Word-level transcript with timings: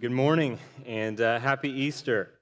Good 0.00 0.10
morning 0.10 0.58
and 0.86 1.20
uh, 1.20 1.38
happy 1.38 1.70
Easter. 1.70 2.32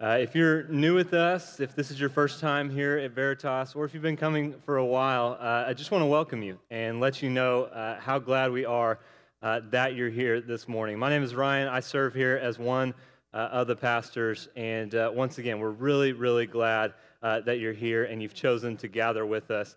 Uh, 0.00 0.16
if 0.18 0.34
you're 0.34 0.66
new 0.68 0.94
with 0.94 1.12
us, 1.12 1.60
if 1.60 1.74
this 1.74 1.90
is 1.90 2.00
your 2.00 2.08
first 2.08 2.40
time 2.40 2.70
here 2.70 2.96
at 2.96 3.10
Veritas, 3.10 3.74
or 3.74 3.84
if 3.84 3.92
you've 3.92 4.02
been 4.02 4.16
coming 4.16 4.54
for 4.64 4.78
a 4.78 4.84
while, 4.84 5.36
uh, 5.38 5.64
I 5.66 5.74
just 5.74 5.90
want 5.90 6.00
to 6.00 6.06
welcome 6.06 6.42
you 6.42 6.58
and 6.70 6.98
let 6.98 7.20
you 7.20 7.28
know 7.28 7.64
uh, 7.64 8.00
how 8.00 8.18
glad 8.18 8.50
we 8.50 8.64
are 8.64 8.98
uh, 9.42 9.60
that 9.68 9.94
you're 9.94 10.08
here 10.08 10.40
this 10.40 10.68
morning. 10.68 10.98
My 10.98 11.10
name 11.10 11.22
is 11.22 11.34
Ryan. 11.34 11.68
I 11.68 11.80
serve 11.80 12.14
here 12.14 12.40
as 12.42 12.58
one 12.58 12.94
uh, 13.34 13.48
of 13.52 13.66
the 13.66 13.76
pastors. 13.76 14.48
And 14.56 14.94
once 15.14 15.36
again, 15.36 15.58
we're 15.58 15.70
really, 15.72 16.14
really 16.14 16.46
glad 16.46 16.94
that 17.20 17.58
you're 17.58 17.74
here 17.74 18.04
and 18.04 18.22
you've 18.22 18.34
chosen 18.34 18.74
to 18.78 18.88
gather 18.88 19.26
with 19.26 19.50
us. 19.50 19.76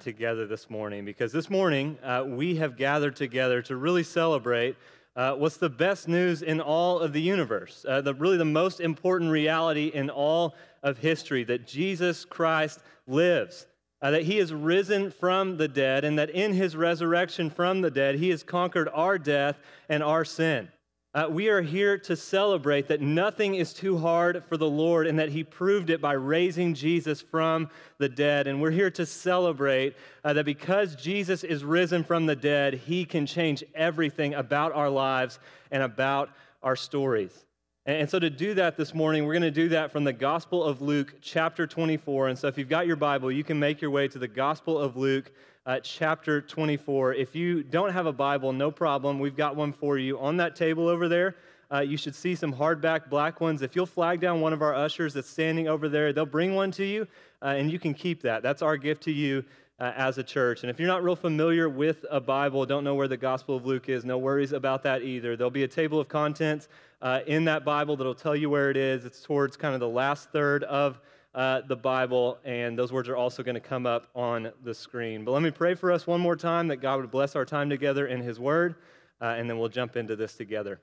together 0.00 0.46
this 0.46 0.68
morning, 0.68 1.06
because 1.06 1.32
this 1.32 1.48
morning 1.48 1.96
we 2.26 2.56
have 2.56 2.76
gathered 2.76 3.16
together 3.16 3.62
to 3.62 3.76
really 3.76 4.02
celebrate 4.02 4.76
uh, 5.18 5.34
what's 5.34 5.56
the 5.56 5.68
best 5.68 6.06
news 6.06 6.42
in 6.42 6.60
all 6.60 7.00
of 7.00 7.12
the 7.12 7.20
universe, 7.20 7.84
uh, 7.88 8.00
the, 8.00 8.14
really 8.14 8.36
the 8.36 8.44
most 8.44 8.78
important 8.78 9.32
reality 9.32 9.90
in 9.92 10.08
all 10.08 10.54
of 10.84 10.96
history 10.96 11.42
that 11.42 11.66
Jesus 11.66 12.24
Christ 12.24 12.78
lives, 13.08 13.66
uh, 14.00 14.12
that 14.12 14.22
he 14.22 14.38
is 14.38 14.52
risen 14.52 15.10
from 15.10 15.56
the 15.56 15.66
dead, 15.66 16.04
and 16.04 16.16
that 16.20 16.30
in 16.30 16.52
his 16.52 16.76
resurrection 16.76 17.50
from 17.50 17.80
the 17.80 17.90
dead, 17.90 18.14
he 18.14 18.30
has 18.30 18.44
conquered 18.44 18.88
our 18.94 19.18
death 19.18 19.58
and 19.88 20.04
our 20.04 20.24
sin. 20.24 20.68
Uh, 21.14 21.26
we 21.30 21.48
are 21.48 21.62
here 21.62 21.96
to 21.96 22.14
celebrate 22.14 22.86
that 22.86 23.00
nothing 23.00 23.54
is 23.54 23.72
too 23.72 23.96
hard 23.96 24.44
for 24.44 24.58
the 24.58 24.68
Lord 24.68 25.06
and 25.06 25.18
that 25.18 25.30
He 25.30 25.42
proved 25.42 25.88
it 25.88 26.02
by 26.02 26.12
raising 26.12 26.74
Jesus 26.74 27.22
from 27.22 27.70
the 27.96 28.10
dead. 28.10 28.46
And 28.46 28.60
we're 28.60 28.70
here 28.70 28.90
to 28.90 29.06
celebrate 29.06 29.96
uh, 30.22 30.34
that 30.34 30.44
because 30.44 30.94
Jesus 30.96 31.44
is 31.44 31.64
risen 31.64 32.04
from 32.04 32.26
the 32.26 32.36
dead, 32.36 32.74
He 32.74 33.06
can 33.06 33.24
change 33.24 33.64
everything 33.74 34.34
about 34.34 34.72
our 34.74 34.90
lives 34.90 35.38
and 35.70 35.82
about 35.82 36.28
our 36.62 36.76
stories. 36.76 37.46
And, 37.86 38.02
and 38.02 38.10
so, 38.10 38.18
to 38.18 38.28
do 38.28 38.52
that 38.54 38.76
this 38.76 38.92
morning, 38.92 39.24
we're 39.24 39.32
going 39.32 39.42
to 39.42 39.50
do 39.50 39.70
that 39.70 39.90
from 39.90 40.04
the 40.04 40.12
Gospel 40.12 40.62
of 40.62 40.82
Luke, 40.82 41.14
chapter 41.22 41.66
24. 41.66 42.28
And 42.28 42.38
so, 42.38 42.48
if 42.48 42.58
you've 42.58 42.68
got 42.68 42.86
your 42.86 42.96
Bible, 42.96 43.32
you 43.32 43.44
can 43.44 43.58
make 43.58 43.80
your 43.80 43.90
way 43.90 44.08
to 44.08 44.18
the 44.18 44.28
Gospel 44.28 44.78
of 44.78 44.98
Luke 44.98 45.32
uh, 45.68 45.78
chapter 45.80 46.40
24. 46.40 47.12
If 47.12 47.36
you 47.36 47.62
don't 47.62 47.92
have 47.92 48.06
a 48.06 48.12
Bible, 48.12 48.54
no 48.54 48.70
problem. 48.70 49.18
We've 49.18 49.36
got 49.36 49.54
one 49.54 49.74
for 49.74 49.98
you 49.98 50.18
on 50.18 50.38
that 50.38 50.56
table 50.56 50.88
over 50.88 51.08
there. 51.08 51.36
Uh, 51.70 51.80
you 51.80 51.98
should 51.98 52.14
see 52.14 52.34
some 52.34 52.50
hardback 52.50 53.10
black 53.10 53.42
ones. 53.42 53.60
If 53.60 53.76
you'll 53.76 53.84
flag 53.84 54.18
down 54.18 54.40
one 54.40 54.54
of 54.54 54.62
our 54.62 54.74
ushers 54.74 55.12
that's 55.12 55.28
standing 55.28 55.68
over 55.68 55.90
there, 55.90 56.14
they'll 56.14 56.24
bring 56.24 56.54
one 56.54 56.70
to 56.72 56.86
you, 56.86 57.06
uh, 57.42 57.48
and 57.48 57.70
you 57.70 57.78
can 57.78 57.92
keep 57.92 58.22
that. 58.22 58.42
That's 58.42 58.62
our 58.62 58.78
gift 58.78 59.02
to 59.02 59.12
you 59.12 59.44
uh, 59.78 59.92
as 59.94 60.16
a 60.16 60.22
church. 60.22 60.62
And 60.62 60.70
if 60.70 60.78
you're 60.78 60.88
not 60.88 61.04
real 61.04 61.14
familiar 61.14 61.68
with 61.68 62.06
a 62.10 62.18
Bible, 62.18 62.64
don't 62.64 62.82
know 62.82 62.94
where 62.94 63.06
the 63.06 63.18
Gospel 63.18 63.54
of 63.54 63.66
Luke 63.66 63.90
is, 63.90 64.06
no 64.06 64.16
worries 64.16 64.52
about 64.52 64.82
that 64.84 65.02
either. 65.02 65.36
There'll 65.36 65.50
be 65.50 65.64
a 65.64 65.68
table 65.68 66.00
of 66.00 66.08
contents 66.08 66.68
uh, 67.02 67.20
in 67.26 67.44
that 67.44 67.66
Bible 67.66 67.94
that'll 67.94 68.14
tell 68.14 68.34
you 68.34 68.48
where 68.48 68.70
it 68.70 68.78
is. 68.78 69.04
It's 69.04 69.20
towards 69.20 69.58
kind 69.58 69.74
of 69.74 69.80
the 69.80 69.88
last 69.88 70.30
third 70.30 70.64
of 70.64 70.98
uh, 71.34 71.60
the 71.62 71.76
Bible, 71.76 72.38
and 72.44 72.78
those 72.78 72.92
words 72.92 73.08
are 73.08 73.16
also 73.16 73.42
going 73.42 73.54
to 73.54 73.60
come 73.60 73.86
up 73.86 74.08
on 74.14 74.50
the 74.64 74.74
screen. 74.74 75.24
But 75.24 75.32
let 75.32 75.42
me 75.42 75.50
pray 75.50 75.74
for 75.74 75.92
us 75.92 76.06
one 76.06 76.20
more 76.20 76.36
time 76.36 76.68
that 76.68 76.78
God 76.78 77.00
would 77.00 77.10
bless 77.10 77.36
our 77.36 77.44
time 77.44 77.68
together 77.68 78.06
in 78.06 78.22
His 78.22 78.40
Word, 78.40 78.76
uh, 79.20 79.34
and 79.36 79.48
then 79.48 79.58
we'll 79.58 79.68
jump 79.68 79.96
into 79.96 80.16
this 80.16 80.34
together. 80.34 80.80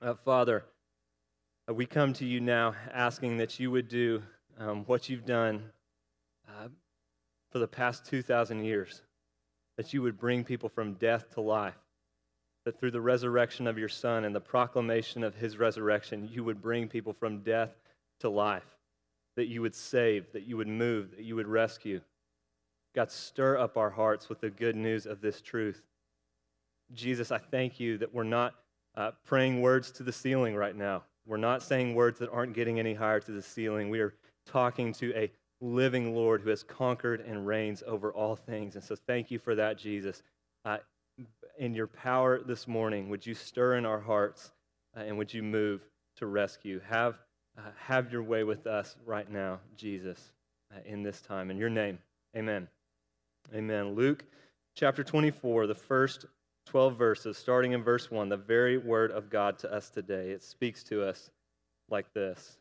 Uh, 0.00 0.14
Father, 0.14 0.64
uh, 1.68 1.74
we 1.74 1.86
come 1.86 2.12
to 2.14 2.24
you 2.24 2.40
now 2.40 2.74
asking 2.92 3.36
that 3.38 3.58
you 3.58 3.70
would 3.70 3.88
do 3.88 4.22
um, 4.58 4.84
what 4.84 5.08
you've 5.08 5.26
done 5.26 5.62
uh, 6.48 6.68
for 7.50 7.58
the 7.58 7.68
past 7.68 8.06
2,000 8.06 8.64
years, 8.64 9.02
that 9.76 9.92
you 9.92 10.02
would 10.02 10.18
bring 10.18 10.44
people 10.44 10.68
from 10.68 10.94
death 10.94 11.30
to 11.34 11.40
life. 11.40 11.74
That 12.64 12.78
through 12.78 12.92
the 12.92 13.00
resurrection 13.00 13.66
of 13.66 13.76
your 13.76 13.90
Son 13.90 14.24
and 14.24 14.34
the 14.34 14.40
proclamation 14.40 15.22
of 15.22 15.34
his 15.34 15.58
resurrection, 15.58 16.28
you 16.32 16.44
would 16.44 16.62
bring 16.62 16.88
people 16.88 17.12
from 17.12 17.40
death 17.40 17.74
to 18.20 18.30
life 18.30 18.73
that 19.36 19.46
you 19.46 19.62
would 19.62 19.74
save, 19.74 20.32
that 20.32 20.44
you 20.44 20.56
would 20.56 20.68
move, 20.68 21.10
that 21.16 21.24
you 21.24 21.36
would 21.36 21.48
rescue. 21.48 22.00
God, 22.94 23.10
stir 23.10 23.58
up 23.58 23.76
our 23.76 23.90
hearts 23.90 24.28
with 24.28 24.40
the 24.40 24.50
good 24.50 24.76
news 24.76 25.06
of 25.06 25.20
this 25.20 25.40
truth. 25.40 25.82
Jesus, 26.92 27.32
I 27.32 27.38
thank 27.38 27.80
you 27.80 27.98
that 27.98 28.14
we're 28.14 28.22
not 28.22 28.54
uh, 28.96 29.10
praying 29.24 29.60
words 29.60 29.90
to 29.92 30.02
the 30.02 30.12
ceiling 30.12 30.54
right 30.54 30.76
now. 30.76 31.02
We're 31.26 31.36
not 31.38 31.62
saying 31.62 31.94
words 31.94 32.18
that 32.20 32.30
aren't 32.30 32.52
getting 32.52 32.78
any 32.78 32.94
higher 32.94 33.20
to 33.20 33.32
the 33.32 33.42
ceiling. 33.42 33.88
We 33.90 34.00
are 34.00 34.14
talking 34.46 34.92
to 34.94 35.12
a 35.16 35.30
living 35.60 36.14
Lord 36.14 36.42
who 36.42 36.50
has 36.50 36.62
conquered 36.62 37.20
and 37.22 37.46
reigns 37.46 37.82
over 37.86 38.12
all 38.12 38.36
things. 38.36 38.76
And 38.76 38.84
so 38.84 38.94
thank 38.94 39.30
you 39.30 39.38
for 39.38 39.54
that, 39.54 39.78
Jesus. 39.78 40.22
Uh, 40.64 40.78
in 41.58 41.74
your 41.74 41.86
power 41.86 42.40
this 42.42 42.68
morning, 42.68 43.08
would 43.08 43.26
you 43.26 43.34
stir 43.34 43.76
in 43.76 43.86
our 43.86 44.00
hearts 44.00 44.52
uh, 44.96 45.00
and 45.00 45.16
would 45.16 45.32
you 45.32 45.42
move 45.42 45.82
to 46.16 46.26
rescue? 46.26 46.80
Have 46.86 47.18
uh, 47.58 47.62
have 47.76 48.12
your 48.12 48.22
way 48.22 48.44
with 48.44 48.66
us 48.66 48.96
right 49.06 49.30
now, 49.30 49.60
Jesus, 49.76 50.32
uh, 50.74 50.80
in 50.84 51.02
this 51.02 51.20
time. 51.20 51.50
In 51.50 51.58
your 51.58 51.70
name, 51.70 51.98
amen. 52.36 52.68
Amen. 53.54 53.94
Luke 53.94 54.24
chapter 54.74 55.04
24, 55.04 55.66
the 55.66 55.74
first 55.74 56.26
12 56.66 56.96
verses, 56.96 57.36
starting 57.36 57.72
in 57.72 57.82
verse 57.82 58.10
1, 58.10 58.28
the 58.28 58.36
very 58.36 58.78
word 58.78 59.10
of 59.12 59.30
God 59.30 59.58
to 59.60 59.72
us 59.72 59.90
today. 59.90 60.30
It 60.30 60.42
speaks 60.42 60.82
to 60.84 61.06
us 61.06 61.30
like 61.90 62.12
this. 62.14 62.58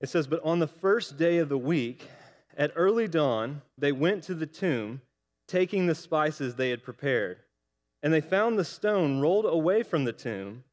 It 0.00 0.08
says, 0.08 0.26
But 0.26 0.42
on 0.42 0.58
the 0.58 0.66
first 0.66 1.16
day 1.18 1.38
of 1.38 1.48
the 1.48 1.58
week, 1.58 2.08
at 2.56 2.72
early 2.74 3.06
dawn, 3.06 3.62
they 3.78 3.92
went 3.92 4.24
to 4.24 4.34
the 4.34 4.46
tomb, 4.46 5.02
taking 5.46 5.86
the 5.86 5.94
spices 5.94 6.54
they 6.54 6.70
had 6.70 6.82
prepared. 6.82 7.38
And 8.02 8.12
they 8.12 8.22
found 8.22 8.58
the 8.58 8.64
stone 8.64 9.20
rolled 9.20 9.44
away 9.44 9.82
from 9.82 10.04
the 10.04 10.12
tomb, 10.12 10.64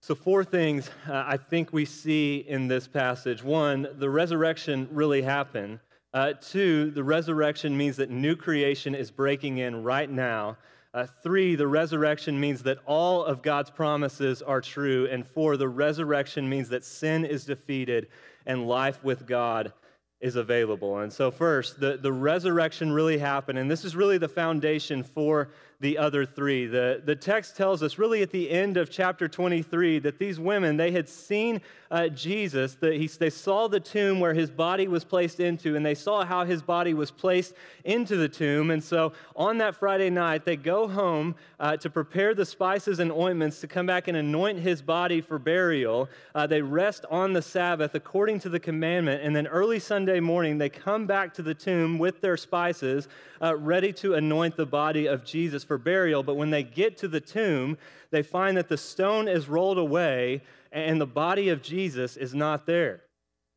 So, 0.00 0.14
four 0.14 0.44
things 0.44 0.90
uh, 1.08 1.24
I 1.26 1.36
think 1.36 1.72
we 1.72 1.84
see 1.84 2.44
in 2.46 2.68
this 2.68 2.86
passage. 2.86 3.42
One, 3.42 3.88
the 3.98 4.10
resurrection 4.10 4.88
really 4.92 5.22
happened. 5.22 5.80
Uh, 6.14 6.34
two, 6.40 6.90
the 6.92 7.02
resurrection 7.02 7.76
means 7.76 7.96
that 7.96 8.10
new 8.10 8.36
creation 8.36 8.94
is 8.94 9.10
breaking 9.10 9.58
in 9.58 9.82
right 9.82 10.08
now. 10.08 10.56
Uh, 10.94 11.06
three, 11.22 11.56
the 11.56 11.66
resurrection 11.66 12.38
means 12.38 12.62
that 12.62 12.78
all 12.86 13.24
of 13.24 13.42
God's 13.42 13.70
promises 13.70 14.40
are 14.42 14.60
true. 14.60 15.08
And 15.10 15.26
four, 15.26 15.56
the 15.56 15.68
resurrection 15.68 16.48
means 16.48 16.68
that 16.70 16.84
sin 16.84 17.24
is 17.24 17.44
defeated 17.44 18.08
and 18.46 18.66
life 18.66 19.02
with 19.02 19.26
God 19.26 19.72
is 20.20 20.36
available. 20.36 21.00
And 21.00 21.12
so, 21.12 21.30
first, 21.30 21.80
the, 21.80 21.98
the 21.98 22.12
resurrection 22.12 22.92
really 22.92 23.18
happened, 23.18 23.58
and 23.58 23.70
this 23.70 23.84
is 23.84 23.94
really 23.94 24.18
the 24.18 24.28
foundation 24.28 25.02
for 25.02 25.50
the 25.80 25.98
other 25.98 26.24
three. 26.24 26.66
The, 26.66 27.02
the 27.04 27.14
text 27.16 27.56
tells 27.56 27.82
us, 27.82 27.98
really 27.98 28.22
at 28.22 28.30
the 28.30 28.50
end 28.50 28.76
of 28.76 28.90
chapter 28.90 29.28
23, 29.28 29.98
that 30.00 30.18
these 30.18 30.40
women, 30.40 30.76
they 30.76 30.90
had 30.90 31.08
seen 31.08 31.60
uh, 31.90 32.08
Jesus, 32.08 32.74
that 32.76 32.94
he, 32.94 33.06
they 33.06 33.30
saw 33.30 33.68
the 33.68 33.78
tomb 33.78 34.18
where 34.18 34.32
his 34.32 34.50
body 34.50 34.88
was 34.88 35.04
placed 35.04 35.38
into, 35.38 35.76
and 35.76 35.84
they 35.84 35.94
saw 35.94 36.24
how 36.24 36.44
his 36.44 36.62
body 36.62 36.94
was 36.94 37.10
placed 37.10 37.54
into 37.84 38.16
the 38.16 38.28
tomb. 38.28 38.70
And 38.70 38.82
so 38.82 39.12
on 39.36 39.58
that 39.58 39.76
Friday 39.76 40.10
night, 40.10 40.44
they 40.44 40.56
go 40.56 40.88
home 40.88 41.34
uh, 41.60 41.76
to 41.76 41.90
prepare 41.90 42.34
the 42.34 42.46
spices 42.46 42.98
and 42.98 43.12
ointments 43.12 43.60
to 43.60 43.66
come 43.66 43.86
back 43.86 44.08
and 44.08 44.16
anoint 44.16 44.58
his 44.58 44.80
body 44.80 45.20
for 45.20 45.38
burial. 45.38 46.08
Uh, 46.34 46.46
they 46.46 46.62
rest 46.62 47.04
on 47.10 47.34
the 47.34 47.42
Sabbath 47.42 47.94
according 47.94 48.40
to 48.40 48.48
the 48.48 48.58
commandment, 48.58 49.22
and 49.22 49.36
then 49.36 49.46
early 49.46 49.78
Sunday 49.78 50.20
morning, 50.20 50.56
they 50.56 50.70
come 50.70 51.06
back 51.06 51.34
to 51.34 51.42
the 51.42 51.54
tomb 51.54 51.98
with 51.98 52.20
their 52.22 52.36
spices, 52.36 53.08
uh, 53.42 53.54
ready 53.56 53.92
to 53.92 54.14
anoint 54.14 54.56
the 54.56 54.66
body 54.66 55.06
of 55.06 55.24
Jesus 55.24 55.65
for 55.66 55.78
burial. 55.78 56.22
But 56.22 56.36
when 56.36 56.50
they 56.50 56.62
get 56.62 56.96
to 56.98 57.08
the 57.08 57.20
tomb, 57.20 57.76
they 58.10 58.22
find 58.22 58.56
that 58.56 58.68
the 58.68 58.76
stone 58.76 59.28
is 59.28 59.48
rolled 59.48 59.78
away 59.78 60.42
and 60.72 61.00
the 61.00 61.06
body 61.06 61.48
of 61.48 61.62
Jesus 61.62 62.16
is 62.16 62.34
not 62.34 62.66
there. 62.66 63.02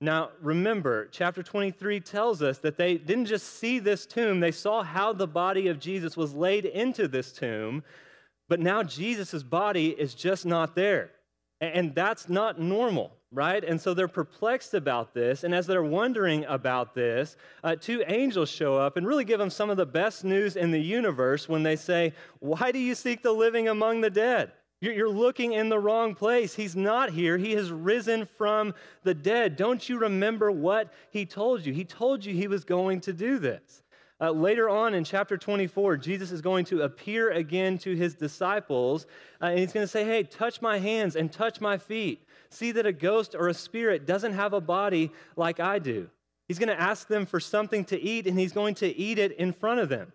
Now, 0.02 0.30
remember, 0.42 1.10
chapter 1.12 1.44
23 1.44 2.00
tells 2.00 2.42
us 2.42 2.60
that 2.60 2.78
they 2.78 2.98
didn't 2.98 3.26
just 3.26 3.60
see 3.60 3.80
this 3.80 4.06
tomb, 4.06 4.40
they 4.40 4.52
saw 4.52 4.82
how 4.82 5.12
the 5.12 5.28
body 5.28 5.68
of 5.68 5.80
Jesus 5.80 6.16
was 6.16 6.34
laid 6.34 6.64
into 6.66 7.08
this 7.08 7.34
tomb, 7.34 7.84
but 8.48 8.62
now 8.62 8.82
Jesus' 8.82 9.44
body 9.44 9.90
is 9.90 10.16
just 10.16 10.46
not 10.46 10.74
there. 10.74 11.12
And 11.62 11.94
that's 11.94 12.30
not 12.30 12.60
normal, 12.60 13.12
right? 13.32 13.64
And 13.64 13.80
so 13.80 13.94
they're 13.94 14.08
perplexed 14.08 14.74
about 14.74 15.14
this. 15.14 15.44
And 15.44 15.54
as 15.54 15.68
they're 15.68 15.84
wondering 15.84 16.46
about 16.46 16.96
this, 16.96 17.36
uh, 17.64 17.76
two 17.76 18.04
angels 18.08 18.50
show 18.50 18.78
up 18.78 18.96
and 18.96 19.06
really 19.06 19.26
give 19.26 19.40
them 19.40 19.50
some 19.50 19.70
of 19.70 19.78
the 19.78 19.86
best 19.86 20.24
news 20.24 20.56
in 20.56 20.72
the 20.72 20.80
universe 20.80 21.50
when 21.50 21.64
they 21.64 21.76
say, 21.76 22.14
Why 22.40 22.72
do 22.72 22.80
you 22.80 22.96
seek 22.96 23.22
the 23.22 23.34
living 23.34 23.68
among 23.68 24.02
the 24.02 24.10
dead? 24.10 24.54
You're 24.82 25.10
looking 25.10 25.54
in 25.54 25.68
the 25.68 25.80
wrong 25.80 26.16
place. 26.16 26.56
He's 26.56 26.76
not 26.76 27.10
here. 27.10 27.38
He 27.38 27.52
has 27.52 27.70
risen 27.70 28.26
from 28.38 28.74
the 29.04 29.14
dead. 29.14 29.58
Don't 29.58 29.90
you 29.90 30.00
remember 30.00 30.52
what 30.52 30.94
he 31.12 31.26
told 31.26 31.66
you? 31.66 31.74
He 31.74 31.84
told 31.84 32.24
you 32.24 32.34
he 32.34 32.48
was 32.48 32.64
going 32.64 33.02
to 33.02 33.12
do 33.12 33.40
this. 33.40 33.84
Uh, 34.22 34.32
later 34.32 34.70
on 34.70 34.94
in 34.94 35.04
chapter 35.04 35.38
24, 35.38 35.96
Jesus 35.98 36.32
is 36.32 36.42
going 36.42 36.66
to 36.66 36.82
appear 36.82 37.32
again 37.32 37.78
to 37.78 37.96
his 37.96 38.16
disciples, 38.16 39.06
uh, 39.42 39.46
and 39.46 39.60
he's 39.60 39.72
going 39.72 39.84
to 39.84 39.88
say, 39.88 40.04
Hey, 40.04 40.24
touch 40.24 40.62
my 40.62 40.78
hands 40.78 41.16
and 41.16 41.32
touch 41.32 41.62
my 41.62 41.78
feet. 41.78 42.26
See 42.50 42.72
that 42.74 42.86
a 42.86 42.92
ghost 42.92 43.34
or 43.34 43.48
a 43.48 43.54
spirit 43.54 44.06
doesn't 44.06 44.34
have 44.34 44.54
a 44.54 44.62
body 44.62 45.12
like 45.36 45.60
I 45.60 45.80
do. 45.80 46.10
He's 46.48 46.60
going 46.60 46.70
to 46.70 46.82
ask 46.82 47.08
them 47.08 47.26
for 47.26 47.40
something 47.40 47.86
to 47.86 48.02
eat, 48.02 48.28
and 48.28 48.38
he's 48.38 48.54
going 48.54 48.76
to 48.76 48.88
eat 48.88 49.20
it 49.20 49.34
in 49.34 49.54
front 49.54 49.80
of 49.80 49.88
them. 49.88 50.12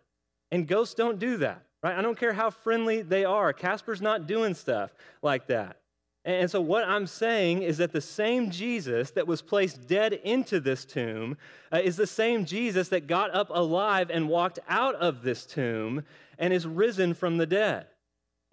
And 0.50 0.68
ghosts 0.68 0.94
don't 0.94 1.18
do 1.18 1.38
that. 1.38 1.62
Right? 1.82 1.96
I 1.96 2.02
don't 2.02 2.18
care 2.18 2.32
how 2.32 2.50
friendly 2.50 3.02
they 3.02 3.24
are. 3.24 3.52
Casper's 3.52 4.02
not 4.02 4.26
doing 4.26 4.54
stuff 4.54 4.94
like 5.22 5.46
that. 5.46 5.76
And 6.26 6.50
so, 6.50 6.58
what 6.58 6.84
I'm 6.84 7.06
saying 7.06 7.62
is 7.62 7.76
that 7.78 7.92
the 7.92 8.00
same 8.00 8.50
Jesus 8.50 9.10
that 9.10 9.26
was 9.26 9.42
placed 9.42 9.86
dead 9.86 10.14
into 10.14 10.58
this 10.58 10.86
tomb 10.86 11.36
uh, 11.70 11.80
is 11.84 11.96
the 11.96 12.06
same 12.06 12.46
Jesus 12.46 12.88
that 12.88 13.06
got 13.06 13.34
up 13.34 13.50
alive 13.50 14.10
and 14.10 14.26
walked 14.28 14.58
out 14.66 14.94
of 14.94 15.22
this 15.22 15.44
tomb 15.44 16.02
and 16.38 16.52
is 16.52 16.66
risen 16.66 17.12
from 17.12 17.36
the 17.36 17.46
dead. 17.46 17.86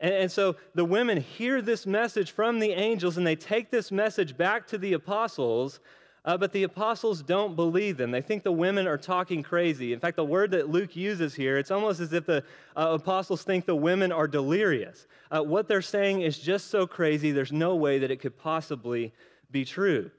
And, 0.02 0.14
and 0.14 0.32
so, 0.32 0.58
the 0.76 0.84
women 0.84 1.22
hear 1.22 1.62
this 1.62 1.86
message 1.86 2.32
from 2.32 2.60
the 2.60 2.72
angels 2.72 3.18
and 3.18 3.26
they 3.26 3.38
take 3.38 3.72
this 3.72 3.90
message 3.90 4.36
back 4.36 4.68
to 4.68 4.78
the 4.78 4.92
apostles. 4.92 5.80
Uh, 6.24 6.38
but 6.38 6.52
the 6.52 6.64
apostles 6.64 7.24
don't 7.24 7.56
believe 7.56 7.98
them. 7.98 8.12
They 8.12 8.22
think 8.22 8.44
the 8.44 8.52
women 8.52 8.86
are 8.86 8.98
talking 8.98 9.42
crazy. 9.42 9.92
In 9.92 10.00
fact, 10.00 10.18
the 10.18 10.24
word 10.26 10.52
that 10.52 10.70
Luke 10.70 10.96
uses 10.96 11.34
here, 11.34 11.58
it's 11.58 11.72
almost 11.72 12.00
as 12.00 12.14
if 12.14 12.28
the 12.28 12.44
uh, 12.76 12.98
apostles 13.02 13.42
think 13.44 13.66
the 13.66 13.76
women 13.76 14.12
are 14.12 14.28
delirious. 14.28 15.08
Uh, 15.32 15.42
what 15.42 15.68
they're 15.68 15.82
saying 15.82 16.22
is 16.22 16.38
just 16.38 16.68
so 16.68 16.86
crazy, 16.86 17.32
there's 17.32 17.52
no 17.52 17.76
way 17.76 17.98
that 17.98 18.12
it 18.12 18.18
could 18.18 18.38
possibly 18.38 19.12
be 19.50 19.66
true. 19.66 20.12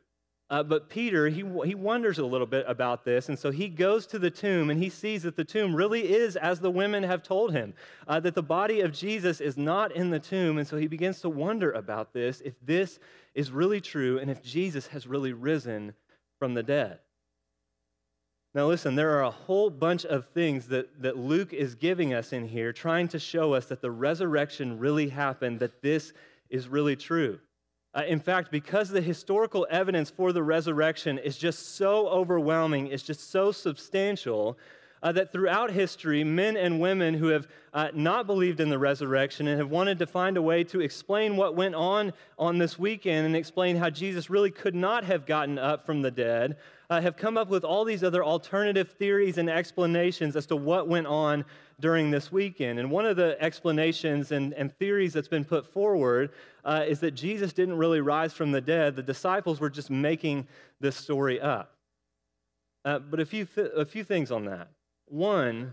Uh, 0.52 0.62
but 0.62 0.90
Peter, 0.90 1.30
he, 1.30 1.42
he 1.64 1.74
wonders 1.74 2.18
a 2.18 2.26
little 2.26 2.46
bit 2.46 2.66
about 2.68 3.06
this, 3.06 3.30
and 3.30 3.38
so 3.38 3.50
he 3.50 3.70
goes 3.70 4.06
to 4.06 4.18
the 4.18 4.30
tomb 4.30 4.68
and 4.68 4.78
he 4.78 4.90
sees 4.90 5.22
that 5.22 5.34
the 5.34 5.42
tomb 5.42 5.74
really 5.74 6.12
is 6.12 6.36
as 6.36 6.60
the 6.60 6.70
women 6.70 7.02
have 7.02 7.22
told 7.22 7.52
him, 7.52 7.72
uh, 8.06 8.20
that 8.20 8.34
the 8.34 8.42
body 8.42 8.82
of 8.82 8.92
Jesus 8.92 9.40
is 9.40 9.56
not 9.56 9.92
in 9.92 10.10
the 10.10 10.18
tomb, 10.18 10.58
and 10.58 10.68
so 10.68 10.76
he 10.76 10.86
begins 10.86 11.22
to 11.22 11.30
wonder 11.30 11.72
about 11.72 12.12
this 12.12 12.42
if 12.42 12.52
this 12.60 12.98
is 13.34 13.50
really 13.50 13.80
true 13.80 14.18
and 14.18 14.30
if 14.30 14.42
Jesus 14.42 14.86
has 14.88 15.06
really 15.06 15.32
risen 15.32 15.94
from 16.38 16.52
the 16.52 16.62
dead. 16.62 16.98
Now, 18.54 18.66
listen, 18.66 18.94
there 18.94 19.16
are 19.16 19.22
a 19.22 19.30
whole 19.30 19.70
bunch 19.70 20.04
of 20.04 20.26
things 20.34 20.68
that, 20.68 21.00
that 21.00 21.16
Luke 21.16 21.54
is 21.54 21.74
giving 21.74 22.12
us 22.12 22.34
in 22.34 22.46
here, 22.46 22.74
trying 22.74 23.08
to 23.08 23.18
show 23.18 23.54
us 23.54 23.64
that 23.66 23.80
the 23.80 23.90
resurrection 23.90 24.78
really 24.78 25.08
happened, 25.08 25.60
that 25.60 25.80
this 25.80 26.12
is 26.50 26.68
really 26.68 26.94
true. 26.94 27.40
Uh, 27.94 28.02
in 28.06 28.18
fact, 28.18 28.50
because 28.50 28.88
the 28.88 29.00
historical 29.00 29.66
evidence 29.70 30.10
for 30.10 30.32
the 30.32 30.42
resurrection 30.42 31.18
is 31.18 31.36
just 31.36 31.76
so 31.76 32.08
overwhelming, 32.08 32.86
it's 32.86 33.02
just 33.02 33.30
so 33.30 33.52
substantial, 33.52 34.56
uh, 35.02 35.12
that 35.12 35.32
throughout 35.32 35.70
history, 35.70 36.22
men 36.24 36.56
and 36.56 36.80
women 36.80 37.12
who 37.12 37.26
have 37.26 37.48
uh, 37.74 37.88
not 37.92 38.26
believed 38.26 38.60
in 38.60 38.70
the 38.70 38.78
resurrection 38.78 39.48
and 39.48 39.58
have 39.58 39.70
wanted 39.70 39.98
to 39.98 40.06
find 40.06 40.36
a 40.36 40.42
way 40.42 40.62
to 40.62 40.80
explain 40.80 41.36
what 41.36 41.56
went 41.56 41.74
on 41.74 42.12
on 42.38 42.58
this 42.58 42.78
weekend 42.78 43.26
and 43.26 43.36
explain 43.36 43.76
how 43.76 43.90
Jesus 43.90 44.30
really 44.30 44.50
could 44.50 44.74
not 44.74 45.04
have 45.04 45.26
gotten 45.26 45.58
up 45.58 45.84
from 45.84 46.02
the 46.02 46.10
dead 46.10 46.56
uh, 46.92 47.00
have 47.00 47.16
come 47.16 47.38
up 47.38 47.48
with 47.48 47.64
all 47.64 47.86
these 47.86 48.04
other 48.04 48.22
alternative 48.22 48.90
theories 48.90 49.38
and 49.38 49.48
explanations 49.48 50.36
as 50.36 50.44
to 50.44 50.54
what 50.54 50.88
went 50.88 51.06
on 51.06 51.42
during 51.80 52.10
this 52.10 52.30
weekend. 52.30 52.78
And 52.78 52.90
one 52.90 53.06
of 53.06 53.16
the 53.16 53.34
explanations 53.40 54.30
and, 54.30 54.52
and 54.52 54.70
theories 54.76 55.14
that's 55.14 55.26
been 55.26 55.46
put 55.46 55.66
forward 55.66 56.32
uh, 56.66 56.84
is 56.86 57.00
that 57.00 57.12
Jesus 57.12 57.54
didn't 57.54 57.78
really 57.78 58.02
rise 58.02 58.34
from 58.34 58.52
the 58.52 58.60
dead. 58.60 58.94
The 58.94 59.02
disciples 59.02 59.58
were 59.58 59.70
just 59.70 59.88
making 59.88 60.46
this 60.80 60.94
story 60.94 61.40
up. 61.40 61.78
Uh, 62.84 62.98
but 62.98 63.20
a 63.20 63.24
few, 63.24 63.46
th- 63.46 63.70
a 63.74 63.86
few 63.86 64.04
things 64.04 64.30
on 64.30 64.44
that. 64.44 64.68
One, 65.06 65.72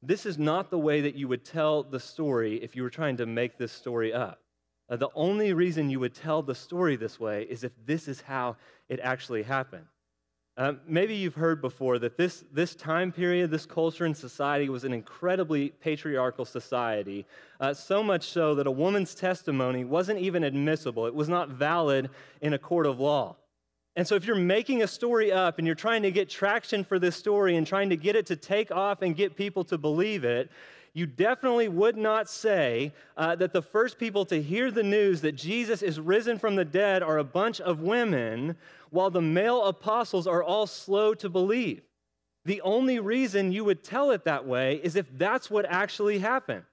this 0.00 0.24
is 0.24 0.38
not 0.38 0.70
the 0.70 0.78
way 0.78 1.02
that 1.02 1.14
you 1.14 1.28
would 1.28 1.44
tell 1.44 1.82
the 1.82 2.00
story 2.00 2.56
if 2.64 2.74
you 2.74 2.82
were 2.82 2.90
trying 2.90 3.18
to 3.18 3.26
make 3.26 3.58
this 3.58 3.72
story 3.72 4.14
up. 4.14 4.40
Uh, 4.88 4.96
the 4.96 5.10
only 5.14 5.52
reason 5.52 5.90
you 5.90 6.00
would 6.00 6.14
tell 6.14 6.40
the 6.40 6.54
story 6.54 6.96
this 6.96 7.20
way 7.20 7.42
is 7.50 7.64
if 7.64 7.72
this 7.84 8.08
is 8.08 8.22
how 8.22 8.56
it 8.88 8.98
actually 9.00 9.42
happened. 9.42 9.84
Uh, 10.56 10.74
maybe 10.86 11.16
you've 11.16 11.34
heard 11.34 11.60
before 11.60 11.98
that 11.98 12.16
this, 12.16 12.44
this 12.52 12.76
time 12.76 13.10
period, 13.10 13.50
this 13.50 13.66
culture 13.66 14.04
and 14.04 14.16
society 14.16 14.68
was 14.68 14.84
an 14.84 14.92
incredibly 14.92 15.70
patriarchal 15.80 16.44
society, 16.44 17.26
uh, 17.58 17.74
so 17.74 18.04
much 18.04 18.28
so 18.28 18.54
that 18.54 18.68
a 18.68 18.70
woman's 18.70 19.16
testimony 19.16 19.84
wasn't 19.84 20.16
even 20.16 20.44
admissible. 20.44 21.06
It 21.06 21.14
was 21.14 21.28
not 21.28 21.48
valid 21.48 22.08
in 22.40 22.52
a 22.52 22.58
court 22.58 22.86
of 22.86 23.00
law. 23.00 23.34
And 23.96 24.06
so, 24.06 24.16
if 24.16 24.26
you're 24.26 24.36
making 24.36 24.82
a 24.82 24.88
story 24.88 25.30
up 25.30 25.58
and 25.58 25.66
you're 25.66 25.76
trying 25.76 26.02
to 26.02 26.10
get 26.10 26.28
traction 26.28 26.82
for 26.82 26.98
this 26.98 27.14
story 27.14 27.56
and 27.56 27.66
trying 27.66 27.90
to 27.90 27.96
get 27.96 28.16
it 28.16 28.26
to 28.26 28.36
take 28.36 28.72
off 28.72 29.02
and 29.02 29.14
get 29.14 29.36
people 29.36 29.62
to 29.64 29.78
believe 29.78 30.24
it, 30.24 30.50
you 30.94 31.06
definitely 31.06 31.68
would 31.68 31.96
not 31.96 32.28
say 32.28 32.92
uh, 33.16 33.34
that 33.36 33.52
the 33.52 33.62
first 33.62 33.98
people 33.98 34.24
to 34.26 34.40
hear 34.40 34.70
the 34.70 34.82
news 34.82 35.20
that 35.20 35.32
Jesus 35.32 35.82
is 35.82 35.98
risen 36.00 36.38
from 36.38 36.54
the 36.54 36.64
dead 36.64 37.02
are 37.02 37.18
a 37.18 37.24
bunch 37.24 37.60
of 37.60 37.80
women, 37.80 38.56
while 38.90 39.10
the 39.10 39.20
male 39.20 39.64
apostles 39.64 40.26
are 40.26 40.42
all 40.42 40.66
slow 40.66 41.14
to 41.14 41.28
believe. 41.28 41.82
The 42.44 42.60
only 42.60 42.98
reason 43.00 43.52
you 43.52 43.64
would 43.64 43.82
tell 43.82 44.10
it 44.10 44.24
that 44.24 44.46
way 44.46 44.80
is 44.82 44.96
if 44.96 45.06
that's 45.16 45.50
what 45.50 45.66
actually 45.66 46.18
happened. 46.18 46.64